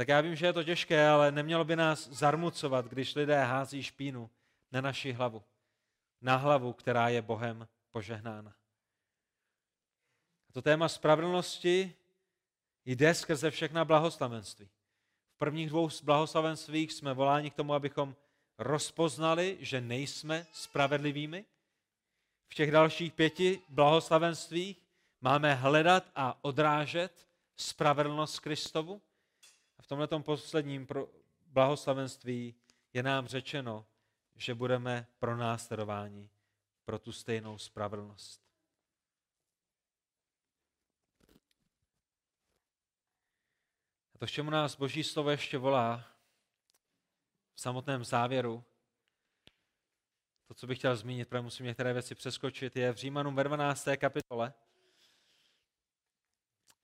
Tak 0.00 0.08
já 0.08 0.20
vím, 0.20 0.36
že 0.36 0.46
je 0.46 0.52
to 0.52 0.64
těžké, 0.64 1.08
ale 1.08 1.32
nemělo 1.32 1.64
by 1.64 1.76
nás 1.76 2.08
zarmucovat, 2.08 2.86
když 2.86 3.14
lidé 3.14 3.44
hází 3.44 3.82
špínu 3.82 4.30
na 4.72 4.80
naši 4.80 5.12
hlavu. 5.12 5.42
Na 6.20 6.36
hlavu, 6.36 6.72
která 6.72 7.08
je 7.08 7.22
Bohem 7.22 7.68
požehnána. 7.90 8.54
To 10.52 10.62
téma 10.62 10.88
spravedlnosti 10.88 11.94
jde 12.84 13.14
skrze 13.14 13.50
všechna 13.50 13.84
blahoslavenství. 13.84 14.68
V 15.34 15.38
prvních 15.38 15.68
dvou 15.68 15.88
blahoslavenstvích 16.02 16.92
jsme 16.92 17.14
voláni 17.14 17.50
k 17.50 17.54
tomu, 17.54 17.74
abychom 17.74 18.16
rozpoznali, 18.58 19.58
že 19.60 19.80
nejsme 19.80 20.46
spravedlivými. 20.52 21.44
V 22.48 22.54
těch 22.54 22.70
dalších 22.70 23.12
pěti 23.12 23.62
blahoslavenstvích 23.68 24.82
máme 25.20 25.54
hledat 25.54 26.04
a 26.14 26.44
odrážet 26.44 27.26
spravedlnost 27.56 28.40
Kristovu. 28.40 29.02
A 29.80 29.82
v 29.82 29.86
tomto 29.86 30.20
posledním 30.20 30.86
blahoslavenství 31.46 32.54
je 32.92 33.02
nám 33.02 33.26
řečeno, 33.26 33.86
že 34.34 34.54
budeme 34.54 35.06
pronásledováni 35.18 36.30
pro 36.84 36.98
tu 36.98 37.12
stejnou 37.12 37.58
spravedlnost. 37.58 38.40
A 44.14 44.18
to, 44.18 44.26
čemu 44.26 44.50
nás 44.50 44.76
Boží 44.76 45.04
slovo 45.04 45.30
ještě 45.30 45.58
volá, 45.58 46.04
v 47.54 47.60
samotném 47.60 48.04
závěru, 48.04 48.64
to, 50.46 50.54
co 50.54 50.66
bych 50.66 50.78
chtěl 50.78 50.96
zmínit, 50.96 51.28
protože 51.28 51.42
musím 51.42 51.66
některé 51.66 51.92
věci 51.92 52.14
přeskočit, 52.14 52.76
je 52.76 52.92
v 52.92 52.96
Římanům 52.96 53.34
ve 53.34 53.44
12. 53.44 53.88
kapitole. 53.96 54.52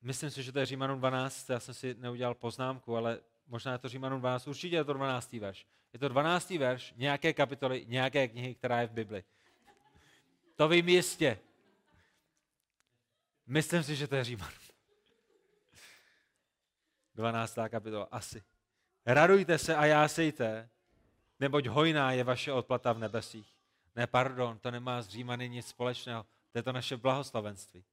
Myslím 0.06 0.30
si, 0.30 0.42
že 0.42 0.52
to 0.52 0.58
je 0.58 0.66
Římanům 0.66 0.98
12, 0.98 1.50
já 1.50 1.60
jsem 1.60 1.74
si 1.74 1.94
neudělal 1.98 2.34
poznámku, 2.34 2.96
ale 2.96 3.20
možná 3.46 3.72
je 3.72 3.78
to 3.78 3.88
Římanům 3.88 4.20
12, 4.20 4.46
určitě 4.46 4.76
je 4.76 4.84
to 4.84 4.92
12. 4.92 5.32
verš. 5.32 5.66
Je 5.92 5.98
to 5.98 6.08
12. 6.08 6.50
verš 6.50 6.94
nějaké 6.96 7.32
kapitoly, 7.32 7.84
nějaké 7.88 8.28
knihy, 8.28 8.54
která 8.54 8.80
je 8.80 8.86
v 8.86 8.90
Bibli. 8.90 9.24
To 10.56 10.68
vím 10.68 10.88
jistě. 10.88 11.38
Myslím 13.46 13.82
si, 13.82 13.96
že 13.96 14.08
to 14.08 14.16
je 14.16 14.24
Říman. 14.24 14.50
12. 17.14 17.58
kapitola, 17.68 18.08
asi. 18.10 18.42
Radujte 19.06 19.58
se 19.58 19.76
a 19.76 19.86
jásejte, 19.86 20.68
neboť 21.40 21.66
hojná 21.66 22.12
je 22.12 22.24
vaše 22.24 22.52
odplata 22.52 22.92
v 22.92 22.98
nebesích. 22.98 23.56
Ne, 23.96 24.06
pardon, 24.06 24.58
to 24.58 24.70
nemá 24.70 25.02
s 25.02 25.08
Římany 25.08 25.48
nic 25.48 25.66
společného. 25.66 26.26
To 26.52 26.58
je 26.58 26.62
to 26.62 26.72
naše 26.72 26.96
blahoslavenství. 26.96 27.84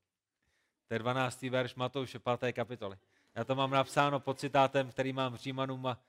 To 0.87 0.93
je 0.93 0.99
12. 0.99 1.41
verš 1.41 1.75
Matouše 1.75 2.19
5. 2.19 2.53
kapitoly. 2.53 2.97
Já 3.35 3.43
to 3.43 3.55
mám 3.55 3.71
napsáno 3.71 4.19
pod 4.19 4.39
citátem, 4.39 4.89
který 4.89 5.13
mám 5.13 5.33
v 5.33 5.39
Římanům 5.39 5.87
a, 5.87 5.99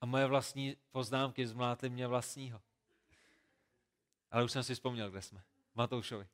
a 0.00 0.06
moje 0.06 0.26
vlastní 0.26 0.76
poznámky 0.90 1.46
zmlátly 1.46 1.90
mě 1.90 2.06
vlastního. 2.06 2.60
Ale 4.30 4.44
už 4.44 4.52
jsem 4.52 4.62
si 4.62 4.74
vzpomněl, 4.74 5.10
kde 5.10 5.22
jsme. 5.22 5.42
Matoušovi. 5.74 6.26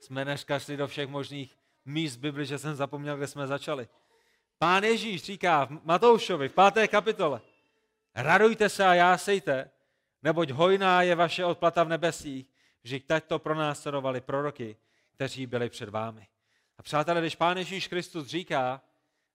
Jsme 0.00 0.24
dneska 0.24 0.58
šli 0.58 0.76
do 0.76 0.86
všech 0.86 1.08
možných 1.08 1.58
míst 1.84 2.16
Bibli, 2.16 2.46
že 2.46 2.58
jsem 2.58 2.74
zapomněl, 2.74 3.16
kde 3.16 3.26
jsme 3.26 3.46
začali. 3.46 3.88
Pán 4.58 4.84
Ježíš 4.84 5.22
říká 5.22 5.64
v 5.64 5.84
Matoušovi 5.84 6.48
v 6.48 6.52
páté 6.52 6.88
kapitole, 6.88 7.40
radujte 8.14 8.68
se 8.68 8.86
a 8.86 8.94
jásejte, 8.94 9.70
neboť 10.22 10.50
hojná 10.50 11.02
je 11.02 11.14
vaše 11.14 11.44
odplata 11.44 11.84
v 11.84 11.88
nebesích, 11.88 12.46
že 12.84 13.00
tak 13.00 13.24
to 13.24 13.38
pronásledovali 13.38 14.20
proroky, 14.20 14.76
kteří 15.14 15.46
byli 15.46 15.68
před 15.68 15.88
vámi. 15.88 16.26
A 16.78 16.82
přátelé, 16.82 17.20
když 17.20 17.36
Pán 17.36 17.56
Ježíš 17.56 17.88
Kristus 17.88 18.26
říká, 18.26 18.82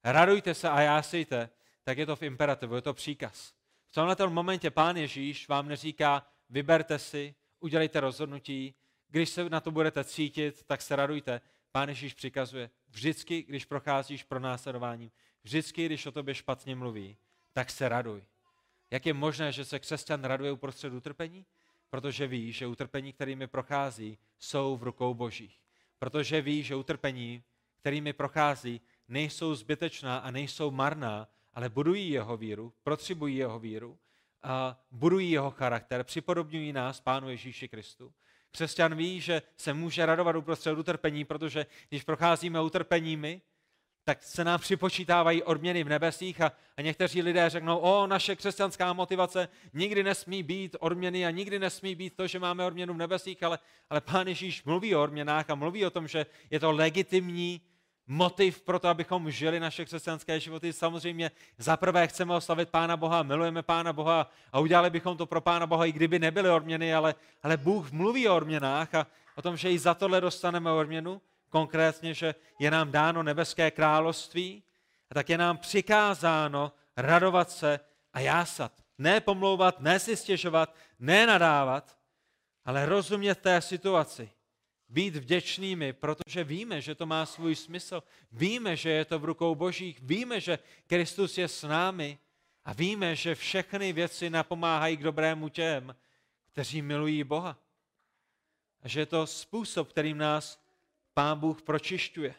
radujte 0.04 0.54
se 0.54 0.70
a 0.70 0.82
jásejte, 0.82 1.50
tak 1.84 1.98
je 1.98 2.06
to 2.06 2.16
v 2.16 2.24
imperativu, 2.24 2.76
je 2.76 2.82
to 2.82 2.94
příkaz. 2.94 3.54
V 3.88 3.92
tomhle 3.92 4.16
momentě 4.30 4.72
Pán 4.72 4.98
Ježíš 4.98 5.48
vám 5.48 5.68
neříká, 5.68 6.28
vyberte 6.50 7.00
si, 7.00 7.36
udělejte 7.60 8.00
rozhodnutí, 8.00 8.76
když 9.08 9.30
se 9.30 9.50
na 9.50 9.60
to 9.60 9.72
budete 9.72 10.04
cítit, 10.04 10.64
tak 10.64 10.82
se 10.82 10.96
radujte. 10.96 11.42
Pán 11.72 11.90
Ježíš 11.90 12.14
přikazuje, 12.14 12.70
vždycky, 12.90 13.44
když 13.44 13.66
procházíš 13.66 14.24
pro 14.24 14.40
následováním, 14.40 15.12
vždycky, 15.44 15.86
když 15.86 16.06
o 16.06 16.12
tobě 16.12 16.36
špatně 16.36 16.76
mluví, 16.76 17.18
tak 17.54 17.70
se 17.70 17.90
raduj. 17.90 18.24
Jak 18.92 19.06
je 19.06 19.14
možné, 19.14 19.52
že 19.52 19.66
se 19.66 19.80
křesťan 19.80 20.24
raduje 20.24 20.52
uprostřed 20.52 20.94
utrpení? 20.94 21.46
Protože 21.90 22.28
ví, 22.28 22.52
že 22.52 22.68
utrpení, 22.68 23.14
kterými 23.14 23.48
prochází, 23.48 24.18
jsou 24.40 24.78
v 24.78 24.84
rukou 24.84 25.14
božích. 25.14 25.59
Protože 26.00 26.42
ví, 26.42 26.64
že 26.64 26.76
utrpení, 26.76 27.44
kterými 27.80 28.14
prochází, 28.14 28.82
nejsou 29.08 29.56
zbytečná 29.56 30.18
a 30.18 30.32
nejsou 30.32 30.72
marná, 30.72 31.28
ale 31.54 31.70
budují 31.70 32.10
jeho 32.10 32.38
víru, 32.38 32.74
protřibují 32.84 33.36
jeho 33.36 33.60
víru, 33.60 33.98
a 34.44 34.84
budují 34.92 35.32
jeho 35.32 35.52
charakter, 35.52 36.04
připodobňují 36.04 36.74
nás 36.74 37.02
Pánu 37.02 37.30
Ježíši 37.30 37.68
Kristu. 37.68 38.14
Křesťan 38.52 38.96
ví, 38.96 39.22
že 39.22 39.42
se 39.58 39.74
může 39.74 40.06
radovat 40.06 40.36
uprostřed 40.36 40.78
utrpení, 40.78 41.26
protože 41.26 41.66
když 41.90 42.04
procházíme 42.04 42.62
utrpeními, 42.62 43.42
tak 44.10 44.24
se 44.24 44.44
nám 44.44 44.60
připočítávají 44.60 45.44
odměny 45.44 45.84
v 45.84 45.90
nebesích 45.90 46.42
a, 46.42 46.52
a 46.78 46.82
někteří 46.82 47.22
lidé 47.22 47.50
řeknou, 47.50 47.78
o, 47.78 48.08
naše 48.08 48.36
křesťanská 48.36 48.94
motivace 48.94 49.50
nikdy 49.74 50.04
nesmí 50.04 50.44
být 50.44 50.76
odměny 50.80 51.26
a 51.26 51.30
nikdy 51.32 51.60
nesmí 51.60 51.96
být 51.96 52.16
to, 52.16 52.28
že 52.28 52.40
máme 52.40 52.66
odměnu 52.66 52.94
v 52.94 52.98
nebesích, 52.98 53.44
ale, 53.44 53.60
ale 53.90 54.02
Pán 54.02 54.28
Ježíš 54.28 54.64
mluví 54.64 54.96
o 54.96 55.04
odměnách 55.04 55.50
a 55.50 55.56
mluví 55.56 55.86
o 55.86 55.90
tom, 55.90 56.08
že 56.08 56.26
je 56.50 56.60
to 56.60 56.72
legitimní 56.72 57.62
motiv 58.08 58.62
pro 58.62 58.80
to, 58.80 58.88
abychom 58.88 59.32
žili 59.32 59.60
naše 59.60 59.86
křesťanské 59.86 60.40
životy. 60.40 60.74
Samozřejmě 60.74 61.32
za 61.58 61.78
prvé 61.78 62.08
chceme 62.08 62.36
oslavit 62.36 62.70
Pána 62.70 62.98
Boha, 62.98 63.24
milujeme 63.24 63.64
Pána 63.64 63.94
Boha 63.94 64.32
a 64.52 64.60
udělali 64.60 64.90
bychom 64.90 65.18
to 65.18 65.26
pro 65.26 65.42
Pána 65.42 65.68
Boha, 65.68 65.86
i 65.86 65.92
kdyby 65.92 66.20
nebyly 66.20 66.50
odměny, 66.50 66.94
ale, 66.94 67.16
ale 67.44 67.58
Bůh 67.58 67.92
mluví 67.92 68.28
o 68.28 68.36
odměnách 68.36 68.96
a 68.96 69.08
o 69.36 69.42
tom, 69.42 69.58
že 69.58 69.72
i 69.72 69.80
za 69.80 69.94
tohle 69.94 70.22
dostaneme 70.22 70.72
odměnu 70.72 71.22
konkrétně, 71.50 72.14
že 72.14 72.36
je 72.60 72.72
nám 72.72 72.92
dáno 72.92 73.24
nebeské 73.24 73.72
království, 73.72 74.64
a 75.10 75.14
tak 75.14 75.30
je 75.30 75.38
nám 75.38 75.58
přikázáno 75.58 76.72
radovat 76.98 77.52
se 77.52 77.80
a 78.14 78.20
jásat. 78.20 78.72
Ne 78.98 79.22
pomlouvat, 79.22 79.80
ne 79.80 80.00
si 80.00 80.16
stěžovat, 80.16 80.76
ne 81.00 81.28
nadávat, 81.28 81.98
ale 82.66 82.86
rozumět 82.86 83.36
té 83.36 83.62
situaci. 83.62 84.32
Být 84.90 85.16
vděčnými, 85.16 85.94
protože 85.94 86.44
víme, 86.44 86.82
že 86.82 86.96
to 86.96 87.06
má 87.06 87.26
svůj 87.26 87.56
smysl. 87.56 88.04
Víme, 88.32 88.76
že 88.76 88.90
je 88.90 89.06
to 89.06 89.20
v 89.20 89.26
rukou 89.26 89.56
božích. 89.56 90.00
Víme, 90.02 90.40
že 90.42 90.60
Kristus 90.88 91.38
je 91.38 91.48
s 91.48 91.64
námi. 91.64 92.18
A 92.66 92.74
víme, 92.74 93.16
že 93.16 93.36
všechny 93.36 93.94
věci 93.94 94.30
napomáhají 94.30 94.98
k 94.98 95.04
dobrému 95.04 95.50
těm, 95.50 95.96
kteří 96.52 96.82
milují 96.82 97.24
Boha. 97.24 97.58
A 98.82 98.88
že 98.88 99.00
je 99.00 99.06
to 99.06 99.28
způsob, 99.28 99.90
kterým 99.90 100.18
nás 100.18 100.62
Pán 101.20 101.40
Bůh 101.40 101.62
pročišťuje. 101.62 102.36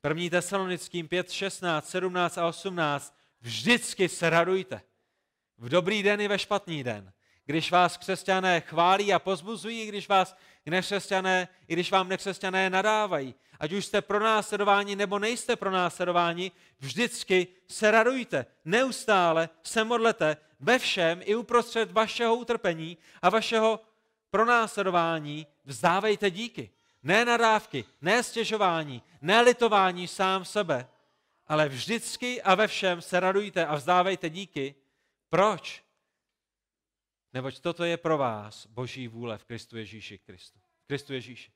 První 0.00 0.30
tesalonickým 0.30 1.08
5, 1.08 1.30
16, 1.30 1.90
17 1.90 2.38
a 2.38 2.46
18. 2.46 3.16
Vždycky 3.40 4.08
se 4.08 4.30
radujte. 4.30 4.82
V 5.58 5.68
dobrý 5.68 6.02
den 6.02 6.20
i 6.20 6.28
ve 6.28 6.38
špatný 6.38 6.84
den. 6.84 7.12
Když 7.44 7.70
vás 7.70 7.96
křesťané 7.96 8.60
chválí 8.60 9.12
a 9.12 9.18
pozbuzují, 9.18 9.86
když 9.86 10.08
vás 10.08 10.36
nekřesťané, 10.66 11.48
i 11.68 11.72
když 11.72 11.90
vám 11.90 12.08
nekřesťané 12.08 12.70
nadávají. 12.70 13.34
Ať 13.60 13.72
už 13.72 13.86
jste 13.86 14.02
pronásledováni 14.02 14.96
nebo 14.96 15.18
nejste 15.18 15.56
pronásledováni, 15.56 16.52
vždycky 16.78 17.46
se 17.68 17.90
radujte. 17.90 18.46
Neustále 18.64 19.48
se 19.62 19.84
modlete 19.84 20.36
ve 20.60 20.78
všem 20.78 21.20
i 21.24 21.34
uprostřed 21.34 21.92
vašeho 21.92 22.36
utrpení 22.36 22.98
a 23.22 23.30
vašeho 23.30 23.80
pronásledování 24.30 25.46
vzdávejte 25.64 26.30
díky. 26.30 26.70
Ne 27.08 27.24
nadávky, 27.24 27.84
ne 28.00 28.22
stěžování, 28.22 29.02
ne 29.22 29.40
litování 29.40 30.08
sám 30.08 30.44
sebe, 30.44 30.88
ale 31.46 31.68
vždycky 31.68 32.42
a 32.42 32.54
ve 32.54 32.68
všem 32.68 33.02
se 33.02 33.20
radujte 33.20 33.66
a 33.66 33.74
vzdávejte 33.74 34.30
díky. 34.30 34.74
Proč? 35.30 35.84
Neboť 37.32 37.60
toto 37.60 37.84
je 37.84 37.96
pro 37.96 38.18
vás 38.18 38.66
boží 38.66 39.08
vůle 39.08 39.38
v 39.38 39.44
Kristu 39.44 39.76
Ježíši 39.76 40.18
Kristu. 40.18 40.58
V 40.84 40.86
Kristu 40.86 41.12
Ježíši. 41.12 41.52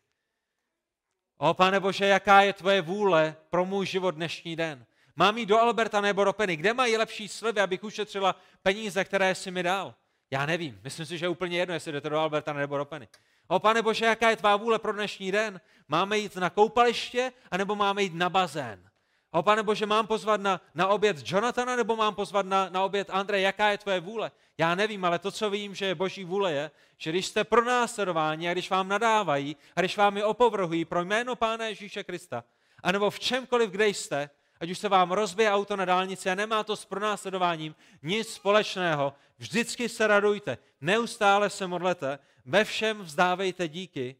O 1.36 1.54
pane 1.54 1.80
Bože, 1.80 2.06
jaká 2.06 2.42
je 2.42 2.52
tvoje 2.52 2.82
vůle 2.82 3.36
pro 3.50 3.64
můj 3.64 3.86
život 3.86 4.10
dnešní 4.10 4.56
den? 4.56 4.86
Mám 5.16 5.38
jít 5.38 5.46
do 5.46 5.58
Alberta 5.58 6.00
nebo 6.00 6.24
do 6.24 6.32
Penny? 6.32 6.56
Kde 6.56 6.74
mají 6.74 6.96
lepší 6.96 7.28
slivy, 7.28 7.60
abych 7.60 7.84
ušetřila 7.84 8.36
peníze, 8.62 9.04
které 9.04 9.34
jsi 9.34 9.50
mi 9.50 9.62
dal? 9.62 9.94
Já 10.30 10.46
nevím. 10.46 10.80
Myslím 10.84 11.06
si, 11.06 11.18
že 11.18 11.24
je 11.24 11.28
úplně 11.28 11.58
jedno, 11.58 11.74
jestli 11.74 11.92
jdete 11.92 12.10
do 12.10 12.18
Alberta 12.18 12.52
nebo 12.52 12.78
do 12.78 12.84
Penny. 12.84 13.08
O 13.52 13.58
pane 13.58 13.82
Bože, 13.82 14.04
jaká 14.04 14.30
je 14.30 14.36
tvá 14.36 14.56
vůle 14.56 14.78
pro 14.78 14.92
dnešní 14.92 15.32
den? 15.32 15.60
Máme 15.88 16.18
jít 16.18 16.36
na 16.36 16.50
koupaliště, 16.50 17.32
anebo 17.50 17.76
máme 17.76 18.02
jít 18.02 18.14
na 18.14 18.30
bazén? 18.30 18.90
O 19.30 19.42
pane 19.42 19.62
Bože, 19.62 19.86
mám 19.86 20.06
pozvat 20.06 20.40
na, 20.40 20.60
na 20.74 20.88
oběd 20.88 21.16
Jonathana, 21.24 21.76
nebo 21.76 21.96
mám 21.96 22.14
pozvat 22.14 22.46
na, 22.46 22.68
na 22.68 22.84
oběd 22.84 23.10
Andreje? 23.10 23.42
Jaká 23.42 23.70
je 23.70 23.78
tvoje 23.78 24.00
vůle? 24.00 24.30
Já 24.58 24.74
nevím, 24.74 25.04
ale 25.04 25.18
to, 25.18 25.30
co 25.30 25.50
vím, 25.50 25.74
že 25.74 25.86
je 25.86 25.94
boží 25.94 26.24
vůle, 26.24 26.52
je, 26.52 26.70
že 26.98 27.10
když 27.10 27.26
jste 27.26 27.44
pronásledováni 27.44 28.48
a 28.48 28.52
když 28.52 28.70
vám 28.70 28.88
nadávají 28.88 29.56
a 29.76 29.80
když 29.80 29.96
vám 29.96 30.16
je 30.16 30.24
opovrhují 30.24 30.84
pro 30.84 31.04
jméno 31.04 31.36
Pána 31.36 31.66
Ježíše 31.66 32.04
Krista, 32.04 32.44
anebo 32.82 33.10
v 33.10 33.20
čemkoliv, 33.20 33.70
kde 33.70 33.88
jste, 33.88 34.30
ať 34.60 34.70
už 34.70 34.78
se 34.78 34.88
vám 34.88 35.12
rozbije 35.12 35.52
auto 35.52 35.76
na 35.76 35.84
dálnici 35.84 36.30
a 36.30 36.34
nemá 36.34 36.64
to 36.64 36.76
s 36.76 36.84
pronásledováním 36.84 37.74
nic 38.02 38.34
společného, 38.34 39.12
vždycky 39.38 39.88
se 39.88 40.06
radujte, 40.06 40.58
neustále 40.80 41.50
se 41.50 41.66
modlete, 41.66 42.18
ve 42.44 42.64
všem 42.64 43.02
vzdávejte 43.02 43.68
díky, 43.68 44.16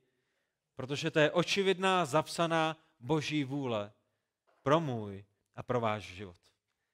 protože 0.75 1.11
to 1.11 1.19
je 1.19 1.31
očividná, 1.31 2.05
zapsaná 2.05 2.77
boží 3.01 3.45
vůle 3.45 3.93
pro 4.63 4.81
můj 4.81 5.25
a 5.57 5.63
pro 5.63 5.81
váš 5.81 6.03
život. 6.03 6.37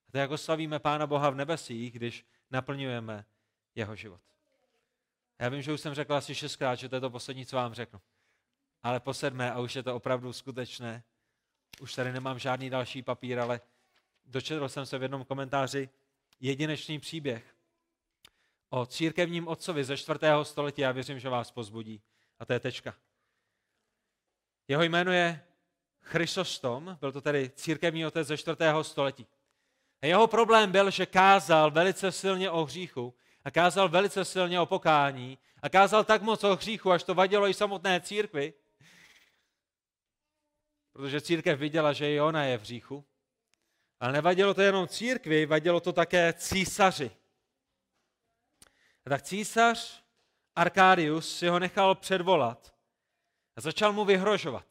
A 0.09 0.13
to 0.13 0.19
jako 0.19 0.39
slavíme 0.39 0.79
Pána 0.79 1.07
Boha 1.07 1.31
v 1.31 1.35
nebesích, 1.35 1.93
když 1.93 2.27
naplňujeme 2.51 3.25
jeho 3.75 3.97
život. 3.97 4.21
Já 5.39 5.49
vím, 5.49 5.63
že 5.63 5.73
už 5.73 5.81
jsem 5.81 5.95
řekl 5.95 6.15
asi 6.15 6.35
šestkrát, 6.35 6.75
že 6.75 6.89
to 6.89 6.97
je 6.97 7.01
to 7.01 7.11
poslední, 7.11 7.47
co 7.47 7.57
vám 7.57 7.75
řeknu. 7.75 8.01
Ale 8.83 9.01
po 9.01 9.15
sedmé, 9.15 9.53
a 9.53 9.59
už 9.59 9.77
je 9.77 9.83
to 9.83 9.97
opravdu 9.97 10.33
skutečné, 10.33 11.03
už 11.81 11.95
tady 11.95 12.13
nemám 12.13 12.39
žádný 12.39 12.71
další 12.71 13.03
papír, 13.03 13.39
ale 13.39 13.61
dočetl 14.25 14.69
jsem 14.69 14.87
se 14.87 14.99
v 14.99 15.03
jednom 15.03 15.25
komentáři 15.25 15.89
jedinečný 16.41 16.99
příběh 16.99 17.58
o 18.71 18.87
církevním 18.87 19.49
otcovi 19.49 19.85
ze 19.85 19.97
čtvrtého 19.97 20.45
století. 20.45 20.83
Já 20.83 20.93
věřím, 20.93 21.19
že 21.19 21.29
vás 21.29 21.51
pozbudí. 21.51 22.03
A 22.39 22.45
to 22.45 22.53
je 22.53 22.61
tečka. 22.61 22.95
Jeho 24.69 24.83
jméno 24.83 25.13
je 25.13 25.45
Chrysostom, 26.01 26.97
byl 27.01 27.13
to 27.13 27.21
tedy 27.21 27.51
církevní 27.55 28.07
otec 28.07 28.29
ze 28.29 28.37
čtvrtého 28.37 28.85
století. 28.85 29.27
A 30.03 30.07
jeho 30.07 30.27
problém 30.27 30.73
byl, 30.73 30.91
že 30.91 31.07
kázal 31.07 31.71
velice 31.71 32.13
silně 32.13 32.51
o 32.51 32.65
hříchu 32.65 33.15
a 33.45 33.51
kázal 33.51 33.89
velice 33.89 34.25
silně 34.25 34.61
o 34.61 34.67
pokání 34.67 35.39
a 35.63 35.69
kázal 35.69 36.05
tak 36.05 36.23
moc 36.23 36.45
o 36.45 36.57
hříchu, 36.57 36.91
až 36.91 37.03
to 37.03 37.15
vadilo 37.15 37.49
i 37.49 37.55
samotné 37.55 38.01
církvi, 38.01 38.55
protože 40.93 41.21
církev 41.21 41.59
viděla, 41.59 41.93
že 41.93 42.13
i 42.13 42.21
ona 42.21 42.45
je 42.45 42.59
v 42.59 42.61
hříchu. 42.61 43.05
Ale 44.01 44.13
nevadilo 44.13 44.55
to 44.55 44.63
jenom 44.63 44.89
církvi, 44.89 45.47
vadilo 45.47 45.81
to 45.81 45.93
také 45.93 46.33
císaři. 46.33 47.11
A 49.09 49.17
tak 49.17 49.23
císař 49.23 50.03
Arkádius 50.57 51.39
si 51.39 51.49
ho 51.49 51.59
nechal 51.59 51.95
předvolat 51.95 52.75
a 53.57 53.61
začal 53.61 53.93
mu 53.93 54.05
vyhrožovat. 54.05 54.65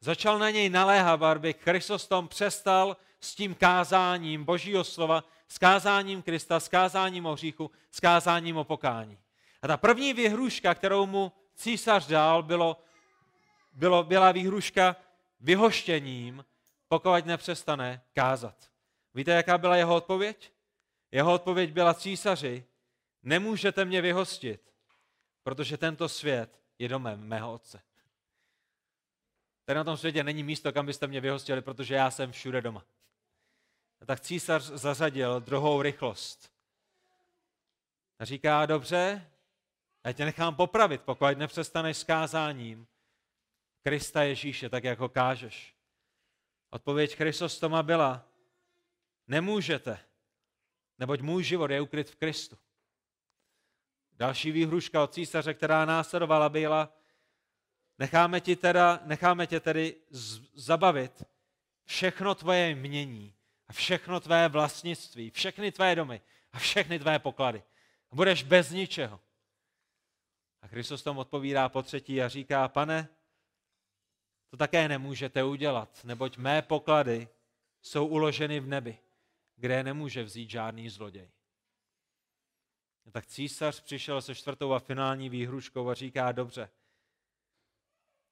Začal 0.00 0.38
na 0.38 0.50
něj 0.50 0.68
naléhat, 0.70 1.22
aby 1.22 1.52
Chrisostom 1.52 2.28
přestal 2.28 2.96
s 3.20 3.34
tím 3.34 3.54
kázáním 3.54 4.44
Božího 4.44 4.84
slova, 4.84 5.24
s 5.48 5.58
kázáním 5.58 6.22
Krista, 6.22 6.60
s 6.60 6.68
kázáním 6.68 7.26
o 7.26 7.32
hříchu, 7.32 7.70
s 7.90 8.00
kázáním 8.00 8.56
o 8.56 8.64
pokání. 8.64 9.18
A 9.62 9.68
ta 9.68 9.76
první 9.76 10.12
vyhruška, 10.12 10.74
kterou 10.74 11.06
mu 11.06 11.32
císař 11.54 12.06
dal, 12.06 12.42
bylo, 12.42 12.76
bylo, 13.72 14.04
byla 14.04 14.32
výhruška 14.32 14.96
vyhoštěním, 15.40 16.44
pokud 16.88 17.26
nepřestane 17.26 18.02
kázat. 18.12 18.56
Víte, 19.14 19.30
jaká 19.30 19.58
byla 19.58 19.76
jeho 19.76 19.94
odpověď? 19.94 20.52
Jeho 21.12 21.32
odpověď 21.32 21.72
byla 21.72 21.94
císaři, 21.94 22.64
nemůžete 23.24 23.84
mě 23.84 24.02
vyhostit, 24.02 24.74
protože 25.42 25.76
tento 25.76 26.08
svět 26.08 26.60
je 26.78 26.88
domem 26.88 27.20
mého 27.20 27.52
otce. 27.52 27.82
Tady 29.64 29.76
na 29.76 29.84
tom 29.84 29.96
světě 29.96 30.24
není 30.24 30.42
místo, 30.42 30.72
kam 30.72 30.86
byste 30.86 31.06
mě 31.06 31.20
vyhostili, 31.20 31.62
protože 31.62 31.94
já 31.94 32.10
jsem 32.10 32.32
všude 32.32 32.60
doma. 32.60 32.86
A 34.00 34.06
tak 34.06 34.20
císař 34.20 34.62
zařadil 34.62 35.40
druhou 35.40 35.82
rychlost. 35.82 36.52
A 38.18 38.24
říká, 38.24 38.66
dobře, 38.66 39.30
já 40.04 40.12
tě 40.12 40.24
nechám 40.24 40.56
popravit, 40.56 41.02
pokud 41.02 41.38
nepřestaneš 41.38 41.96
s 41.96 42.04
kázáním 42.04 42.86
Krista 43.82 44.22
Ježíše, 44.22 44.68
tak 44.68 44.84
jako 44.84 45.08
kážeš. 45.08 45.74
Odpověď 46.70 47.16
Christostoma 47.16 47.82
byla, 47.82 48.28
nemůžete, 49.26 49.98
neboť 50.98 51.20
můj 51.20 51.44
život 51.44 51.70
je 51.70 51.80
ukryt 51.80 52.10
v 52.10 52.16
Kristu. 52.16 52.58
Další 54.16 54.52
výhruška 54.52 55.02
od 55.02 55.12
císaře, 55.12 55.54
která 55.54 55.84
následovala, 55.84 56.48
byla, 56.48 56.92
necháme, 57.98 58.40
ti 58.40 58.56
teda, 58.56 59.00
necháme 59.04 59.46
tě 59.46 59.60
tedy 59.60 59.96
zabavit 60.54 61.22
všechno 61.84 62.34
tvoje 62.34 62.74
mění 62.74 63.34
a 63.68 63.72
všechno 63.72 64.20
tvé 64.20 64.48
vlastnictví, 64.48 65.30
všechny 65.30 65.72
tvé 65.72 65.94
domy 65.94 66.20
a 66.52 66.58
všechny 66.58 66.98
tvé 66.98 67.18
poklady. 67.18 67.62
A 68.10 68.14
budeš 68.14 68.42
bez 68.42 68.70
ničeho. 68.70 69.20
A 70.62 70.68
Kristus 70.68 71.02
tomu 71.02 71.20
odpovídá 71.20 71.68
po 71.68 71.82
třetí 71.82 72.22
a 72.22 72.28
říká, 72.28 72.68
pane, 72.68 73.08
to 74.50 74.56
také 74.56 74.88
nemůžete 74.88 75.44
udělat, 75.44 76.04
neboť 76.04 76.36
mé 76.36 76.62
poklady 76.62 77.28
jsou 77.82 78.06
uloženy 78.06 78.60
v 78.60 78.66
nebi, 78.66 78.98
kde 79.56 79.82
nemůže 79.82 80.22
vzít 80.22 80.50
žádný 80.50 80.88
zloděj. 80.90 81.30
A 83.06 83.10
tak 83.10 83.26
císař 83.26 83.80
přišel 83.80 84.22
se 84.22 84.34
čtvrtou 84.34 84.72
a 84.72 84.78
finální 84.78 85.28
výhruškou 85.28 85.88
a 85.88 85.94
říká, 85.94 86.32
dobře, 86.32 86.70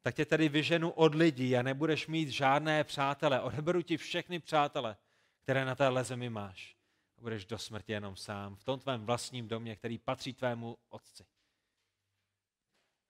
tak 0.03 0.15
tě 0.15 0.25
tedy 0.25 0.49
vyženu 0.49 0.91
od 0.91 1.15
lidí 1.15 1.57
a 1.57 1.63
nebudeš 1.63 2.07
mít 2.07 2.29
žádné 2.29 2.85
přátele. 2.85 3.41
Odeberu 3.41 3.83
ti 3.83 3.97
všechny 3.97 4.39
přátele, 4.39 4.97
které 5.43 5.65
na 5.65 5.75
téhle 5.75 6.05
zemi 6.05 6.31
máš. 6.31 6.77
A 7.19 7.21
budeš 7.21 7.45
do 7.45 7.59
smrti 7.59 7.93
jenom 7.93 8.17
sám, 8.17 8.57
v 8.57 8.65
tom 8.65 8.81
tvém 8.81 9.07
vlastním 9.07 9.49
domě, 9.49 9.77
který 9.77 9.99
patří 9.99 10.33
tvému 10.33 10.79
otci. 10.89 11.27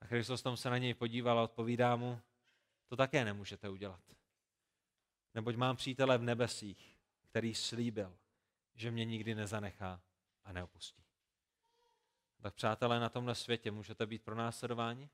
A 0.01 0.07
Kristus 0.07 0.43
tom 0.43 0.57
se 0.57 0.71
na 0.71 0.79
něj 0.79 0.95
podíval 0.95 1.39
a 1.39 1.43
odpovídá 1.43 1.97
mu, 1.97 2.21
to 2.89 2.97
také 2.97 3.25
nemůžete 3.25 3.69
udělat. 3.69 4.01
Neboť 5.35 5.57
mám 5.57 5.77
přítele 5.77 6.19
v 6.19 6.23
nebesích, 6.23 6.97
který 7.21 7.55
slíbil, 7.55 8.17
že 8.75 8.91
mě 8.91 9.05
nikdy 9.05 9.35
nezanechá 9.35 10.01
a 10.45 10.53
neopustí. 10.53 11.02
Tak 12.43 12.55
přátelé, 12.55 13.01
na 13.01 13.09
tomhle 13.09 13.35
světě 13.35 13.71
můžete 13.71 14.07
být 14.07 14.23
pronásledováni, 14.23 15.11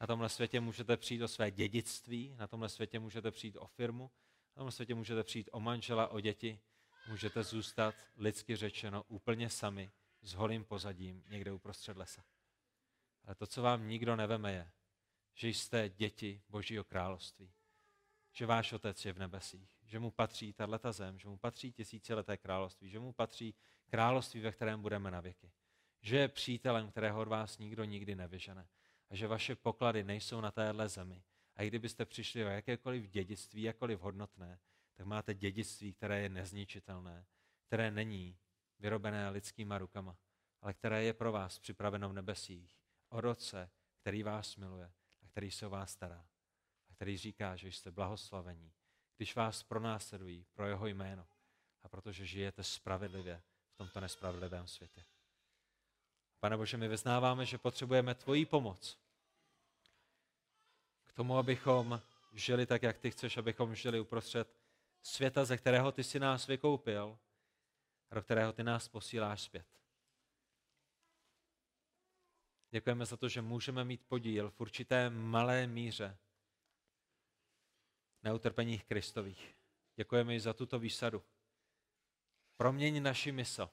na 0.00 0.06
tomhle 0.06 0.28
světě 0.28 0.60
můžete 0.60 0.96
přijít 0.96 1.22
o 1.22 1.28
své 1.28 1.50
dědictví, 1.50 2.34
na 2.38 2.46
tomhle 2.46 2.68
světě 2.68 2.98
můžete 2.98 3.30
přijít 3.30 3.56
o 3.56 3.66
firmu, 3.66 4.10
na 4.56 4.60
tomhle 4.60 4.72
světě 4.72 4.94
můžete 4.94 5.24
přijít 5.24 5.48
o 5.52 5.60
manžela, 5.60 6.08
o 6.08 6.20
děti, 6.20 6.60
můžete 7.08 7.42
zůstat, 7.42 7.94
lidsky 8.16 8.56
řečeno, 8.56 9.04
úplně 9.08 9.50
sami, 9.50 9.92
s 10.22 10.34
holým 10.34 10.64
pozadím, 10.64 11.24
někde 11.28 11.52
uprostřed 11.52 11.96
lesa. 11.96 12.24
Ale 13.24 13.34
to, 13.34 13.46
co 13.46 13.62
vám 13.62 13.88
nikdo 13.88 14.16
neveme, 14.16 14.52
je, 14.52 14.70
že 15.34 15.48
jste 15.48 15.88
děti 15.88 16.42
Božího 16.48 16.84
království. 16.84 17.52
Že 18.32 18.46
váš 18.46 18.72
otec 18.72 19.04
je 19.04 19.12
v 19.12 19.18
nebesích, 19.18 19.70
že 19.82 19.98
mu 19.98 20.10
patří 20.10 20.52
tato 20.52 20.92
zem, 20.92 21.18
že 21.18 21.28
mu 21.28 21.36
patří 21.36 21.72
tisícileté 21.72 22.36
království, 22.36 22.90
že 22.90 22.98
mu 22.98 23.12
patří 23.12 23.54
království, 23.86 24.40
ve 24.40 24.52
kterém 24.52 24.82
budeme 24.82 25.10
na 25.10 25.20
věky. 25.20 25.52
Že 26.00 26.16
je 26.16 26.28
přítelem, 26.28 26.90
kterého 26.90 27.20
od 27.20 27.28
vás 27.28 27.58
nikdo 27.58 27.84
nikdy 27.84 28.14
nevyžene. 28.14 28.68
A 29.10 29.14
že 29.16 29.26
vaše 29.26 29.56
poklady 29.56 30.04
nejsou 30.04 30.40
na 30.40 30.50
téhle 30.50 30.88
zemi. 30.88 31.22
A 31.56 31.62
i 31.62 31.68
kdybyste 31.68 32.04
přišli 32.04 32.44
o 32.44 32.48
jakékoliv 32.48 33.10
dědictví, 33.10 33.62
jakkoliv 33.62 34.00
hodnotné, 34.00 34.58
tak 34.94 35.06
máte 35.06 35.34
dědictví, 35.34 35.92
které 35.92 36.20
je 36.20 36.28
nezničitelné, 36.28 37.26
které 37.66 37.90
není 37.90 38.38
vyrobené 38.78 39.30
lidskýma 39.30 39.78
rukama, 39.78 40.18
ale 40.62 40.74
které 40.74 41.04
je 41.04 41.12
pro 41.12 41.32
vás 41.32 41.58
připraveno 41.58 42.08
v 42.08 42.12
nebesích. 42.12 42.76
O 43.08 43.20
roce, 43.20 43.70
který 44.00 44.22
vás 44.22 44.56
miluje 44.56 44.92
a 45.22 45.28
který 45.28 45.50
se 45.50 45.66
o 45.66 45.70
vás 45.70 45.92
stará. 45.92 46.26
A 46.88 46.94
který 46.94 47.18
říká, 47.18 47.56
že 47.56 47.68
jste 47.68 47.90
blahoslavení, 47.90 48.72
když 49.16 49.36
vás 49.36 49.62
pronásledují 49.62 50.46
pro 50.54 50.66
jeho 50.66 50.86
jméno 50.86 51.26
a 51.82 51.88
protože 51.88 52.26
žijete 52.26 52.62
spravedlivě 52.62 53.42
v 53.72 53.76
tomto 53.76 54.00
nespravedlivém 54.00 54.66
světě. 54.66 55.04
Pane 56.40 56.56
Bože, 56.56 56.76
my 56.76 56.88
vyznáváme, 56.88 57.46
že 57.46 57.58
potřebujeme 57.58 58.14
tvoji 58.14 58.46
pomoc 58.46 58.98
k 61.04 61.12
tomu, 61.12 61.38
abychom 61.38 62.02
žili 62.32 62.66
tak, 62.66 62.82
jak 62.82 62.98
ty 62.98 63.10
chceš, 63.10 63.36
abychom 63.36 63.74
žili 63.74 64.00
uprostřed 64.00 64.48
světa, 65.02 65.44
ze 65.44 65.56
kterého 65.56 65.92
ty 65.92 66.04
si 66.04 66.20
nás 66.20 66.46
vykoupil 66.46 67.18
a 68.10 68.14
do 68.14 68.22
kterého 68.22 68.52
ty 68.52 68.62
nás 68.62 68.88
posíláš 68.88 69.42
zpět. 69.42 69.66
Děkujeme 72.70 73.06
za 73.06 73.16
to, 73.16 73.28
že 73.28 73.42
můžeme 73.42 73.84
mít 73.84 74.04
podíl 74.04 74.50
v 74.50 74.60
určité 74.60 75.10
malé 75.10 75.66
míře 75.66 76.18
na 78.22 78.34
utrpeních 78.34 78.84
Kristových. 78.84 79.56
Děkujeme 79.96 80.34
i 80.34 80.40
za 80.40 80.52
tuto 80.52 80.78
výsadu. 80.78 81.22
Proměň 82.56 83.02
naši 83.02 83.32
mysl. 83.32 83.70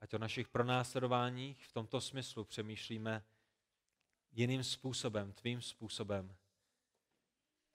Ať 0.00 0.14
o 0.14 0.18
našich 0.18 0.48
pronásledováních 0.48 1.66
v 1.66 1.72
tomto 1.72 2.00
smyslu 2.00 2.44
přemýšlíme 2.44 3.24
jiným 4.32 4.64
způsobem, 4.64 5.32
tvým 5.32 5.62
způsobem. 5.62 6.36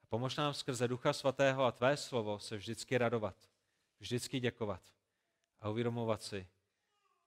A 0.02 0.06
pomož 0.06 0.36
nám 0.36 0.54
skrze 0.54 0.88
Ducha 0.88 1.12
Svatého 1.12 1.64
a 1.64 1.72
tvé 1.72 1.96
slovo 1.96 2.38
se 2.38 2.56
vždycky 2.56 2.98
radovat, 2.98 3.50
vždycky 4.00 4.40
děkovat 4.40 4.82
a 5.60 5.68
uvědomovat 5.68 6.22
si, 6.22 6.48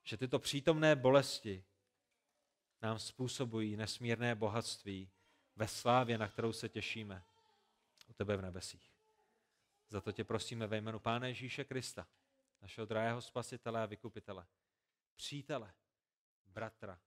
že 0.03 0.17
tyto 0.17 0.39
přítomné 0.39 0.95
bolesti 0.95 1.63
nám 2.81 2.99
způsobují 2.99 3.77
nesmírné 3.77 4.35
bohatství 4.35 5.09
ve 5.55 5.67
slávě, 5.67 6.17
na 6.17 6.27
kterou 6.27 6.53
se 6.53 6.69
těšíme 6.69 7.23
u 8.07 8.13
tebe 8.13 8.37
v 8.37 8.41
nebesích. 8.41 8.91
Za 9.89 10.01
to 10.01 10.11
tě 10.11 10.23
prosíme 10.23 10.67
ve 10.67 10.77
jménu 10.77 10.99
Pána 10.99 11.27
Ježíše 11.27 11.63
Krista, 11.63 12.07
našeho 12.61 12.85
drahého 12.85 13.21
spasitele 13.21 13.83
a 13.83 13.85
vykupitele, 13.85 14.45
přítele, 15.19 15.73
bratra 16.45 16.99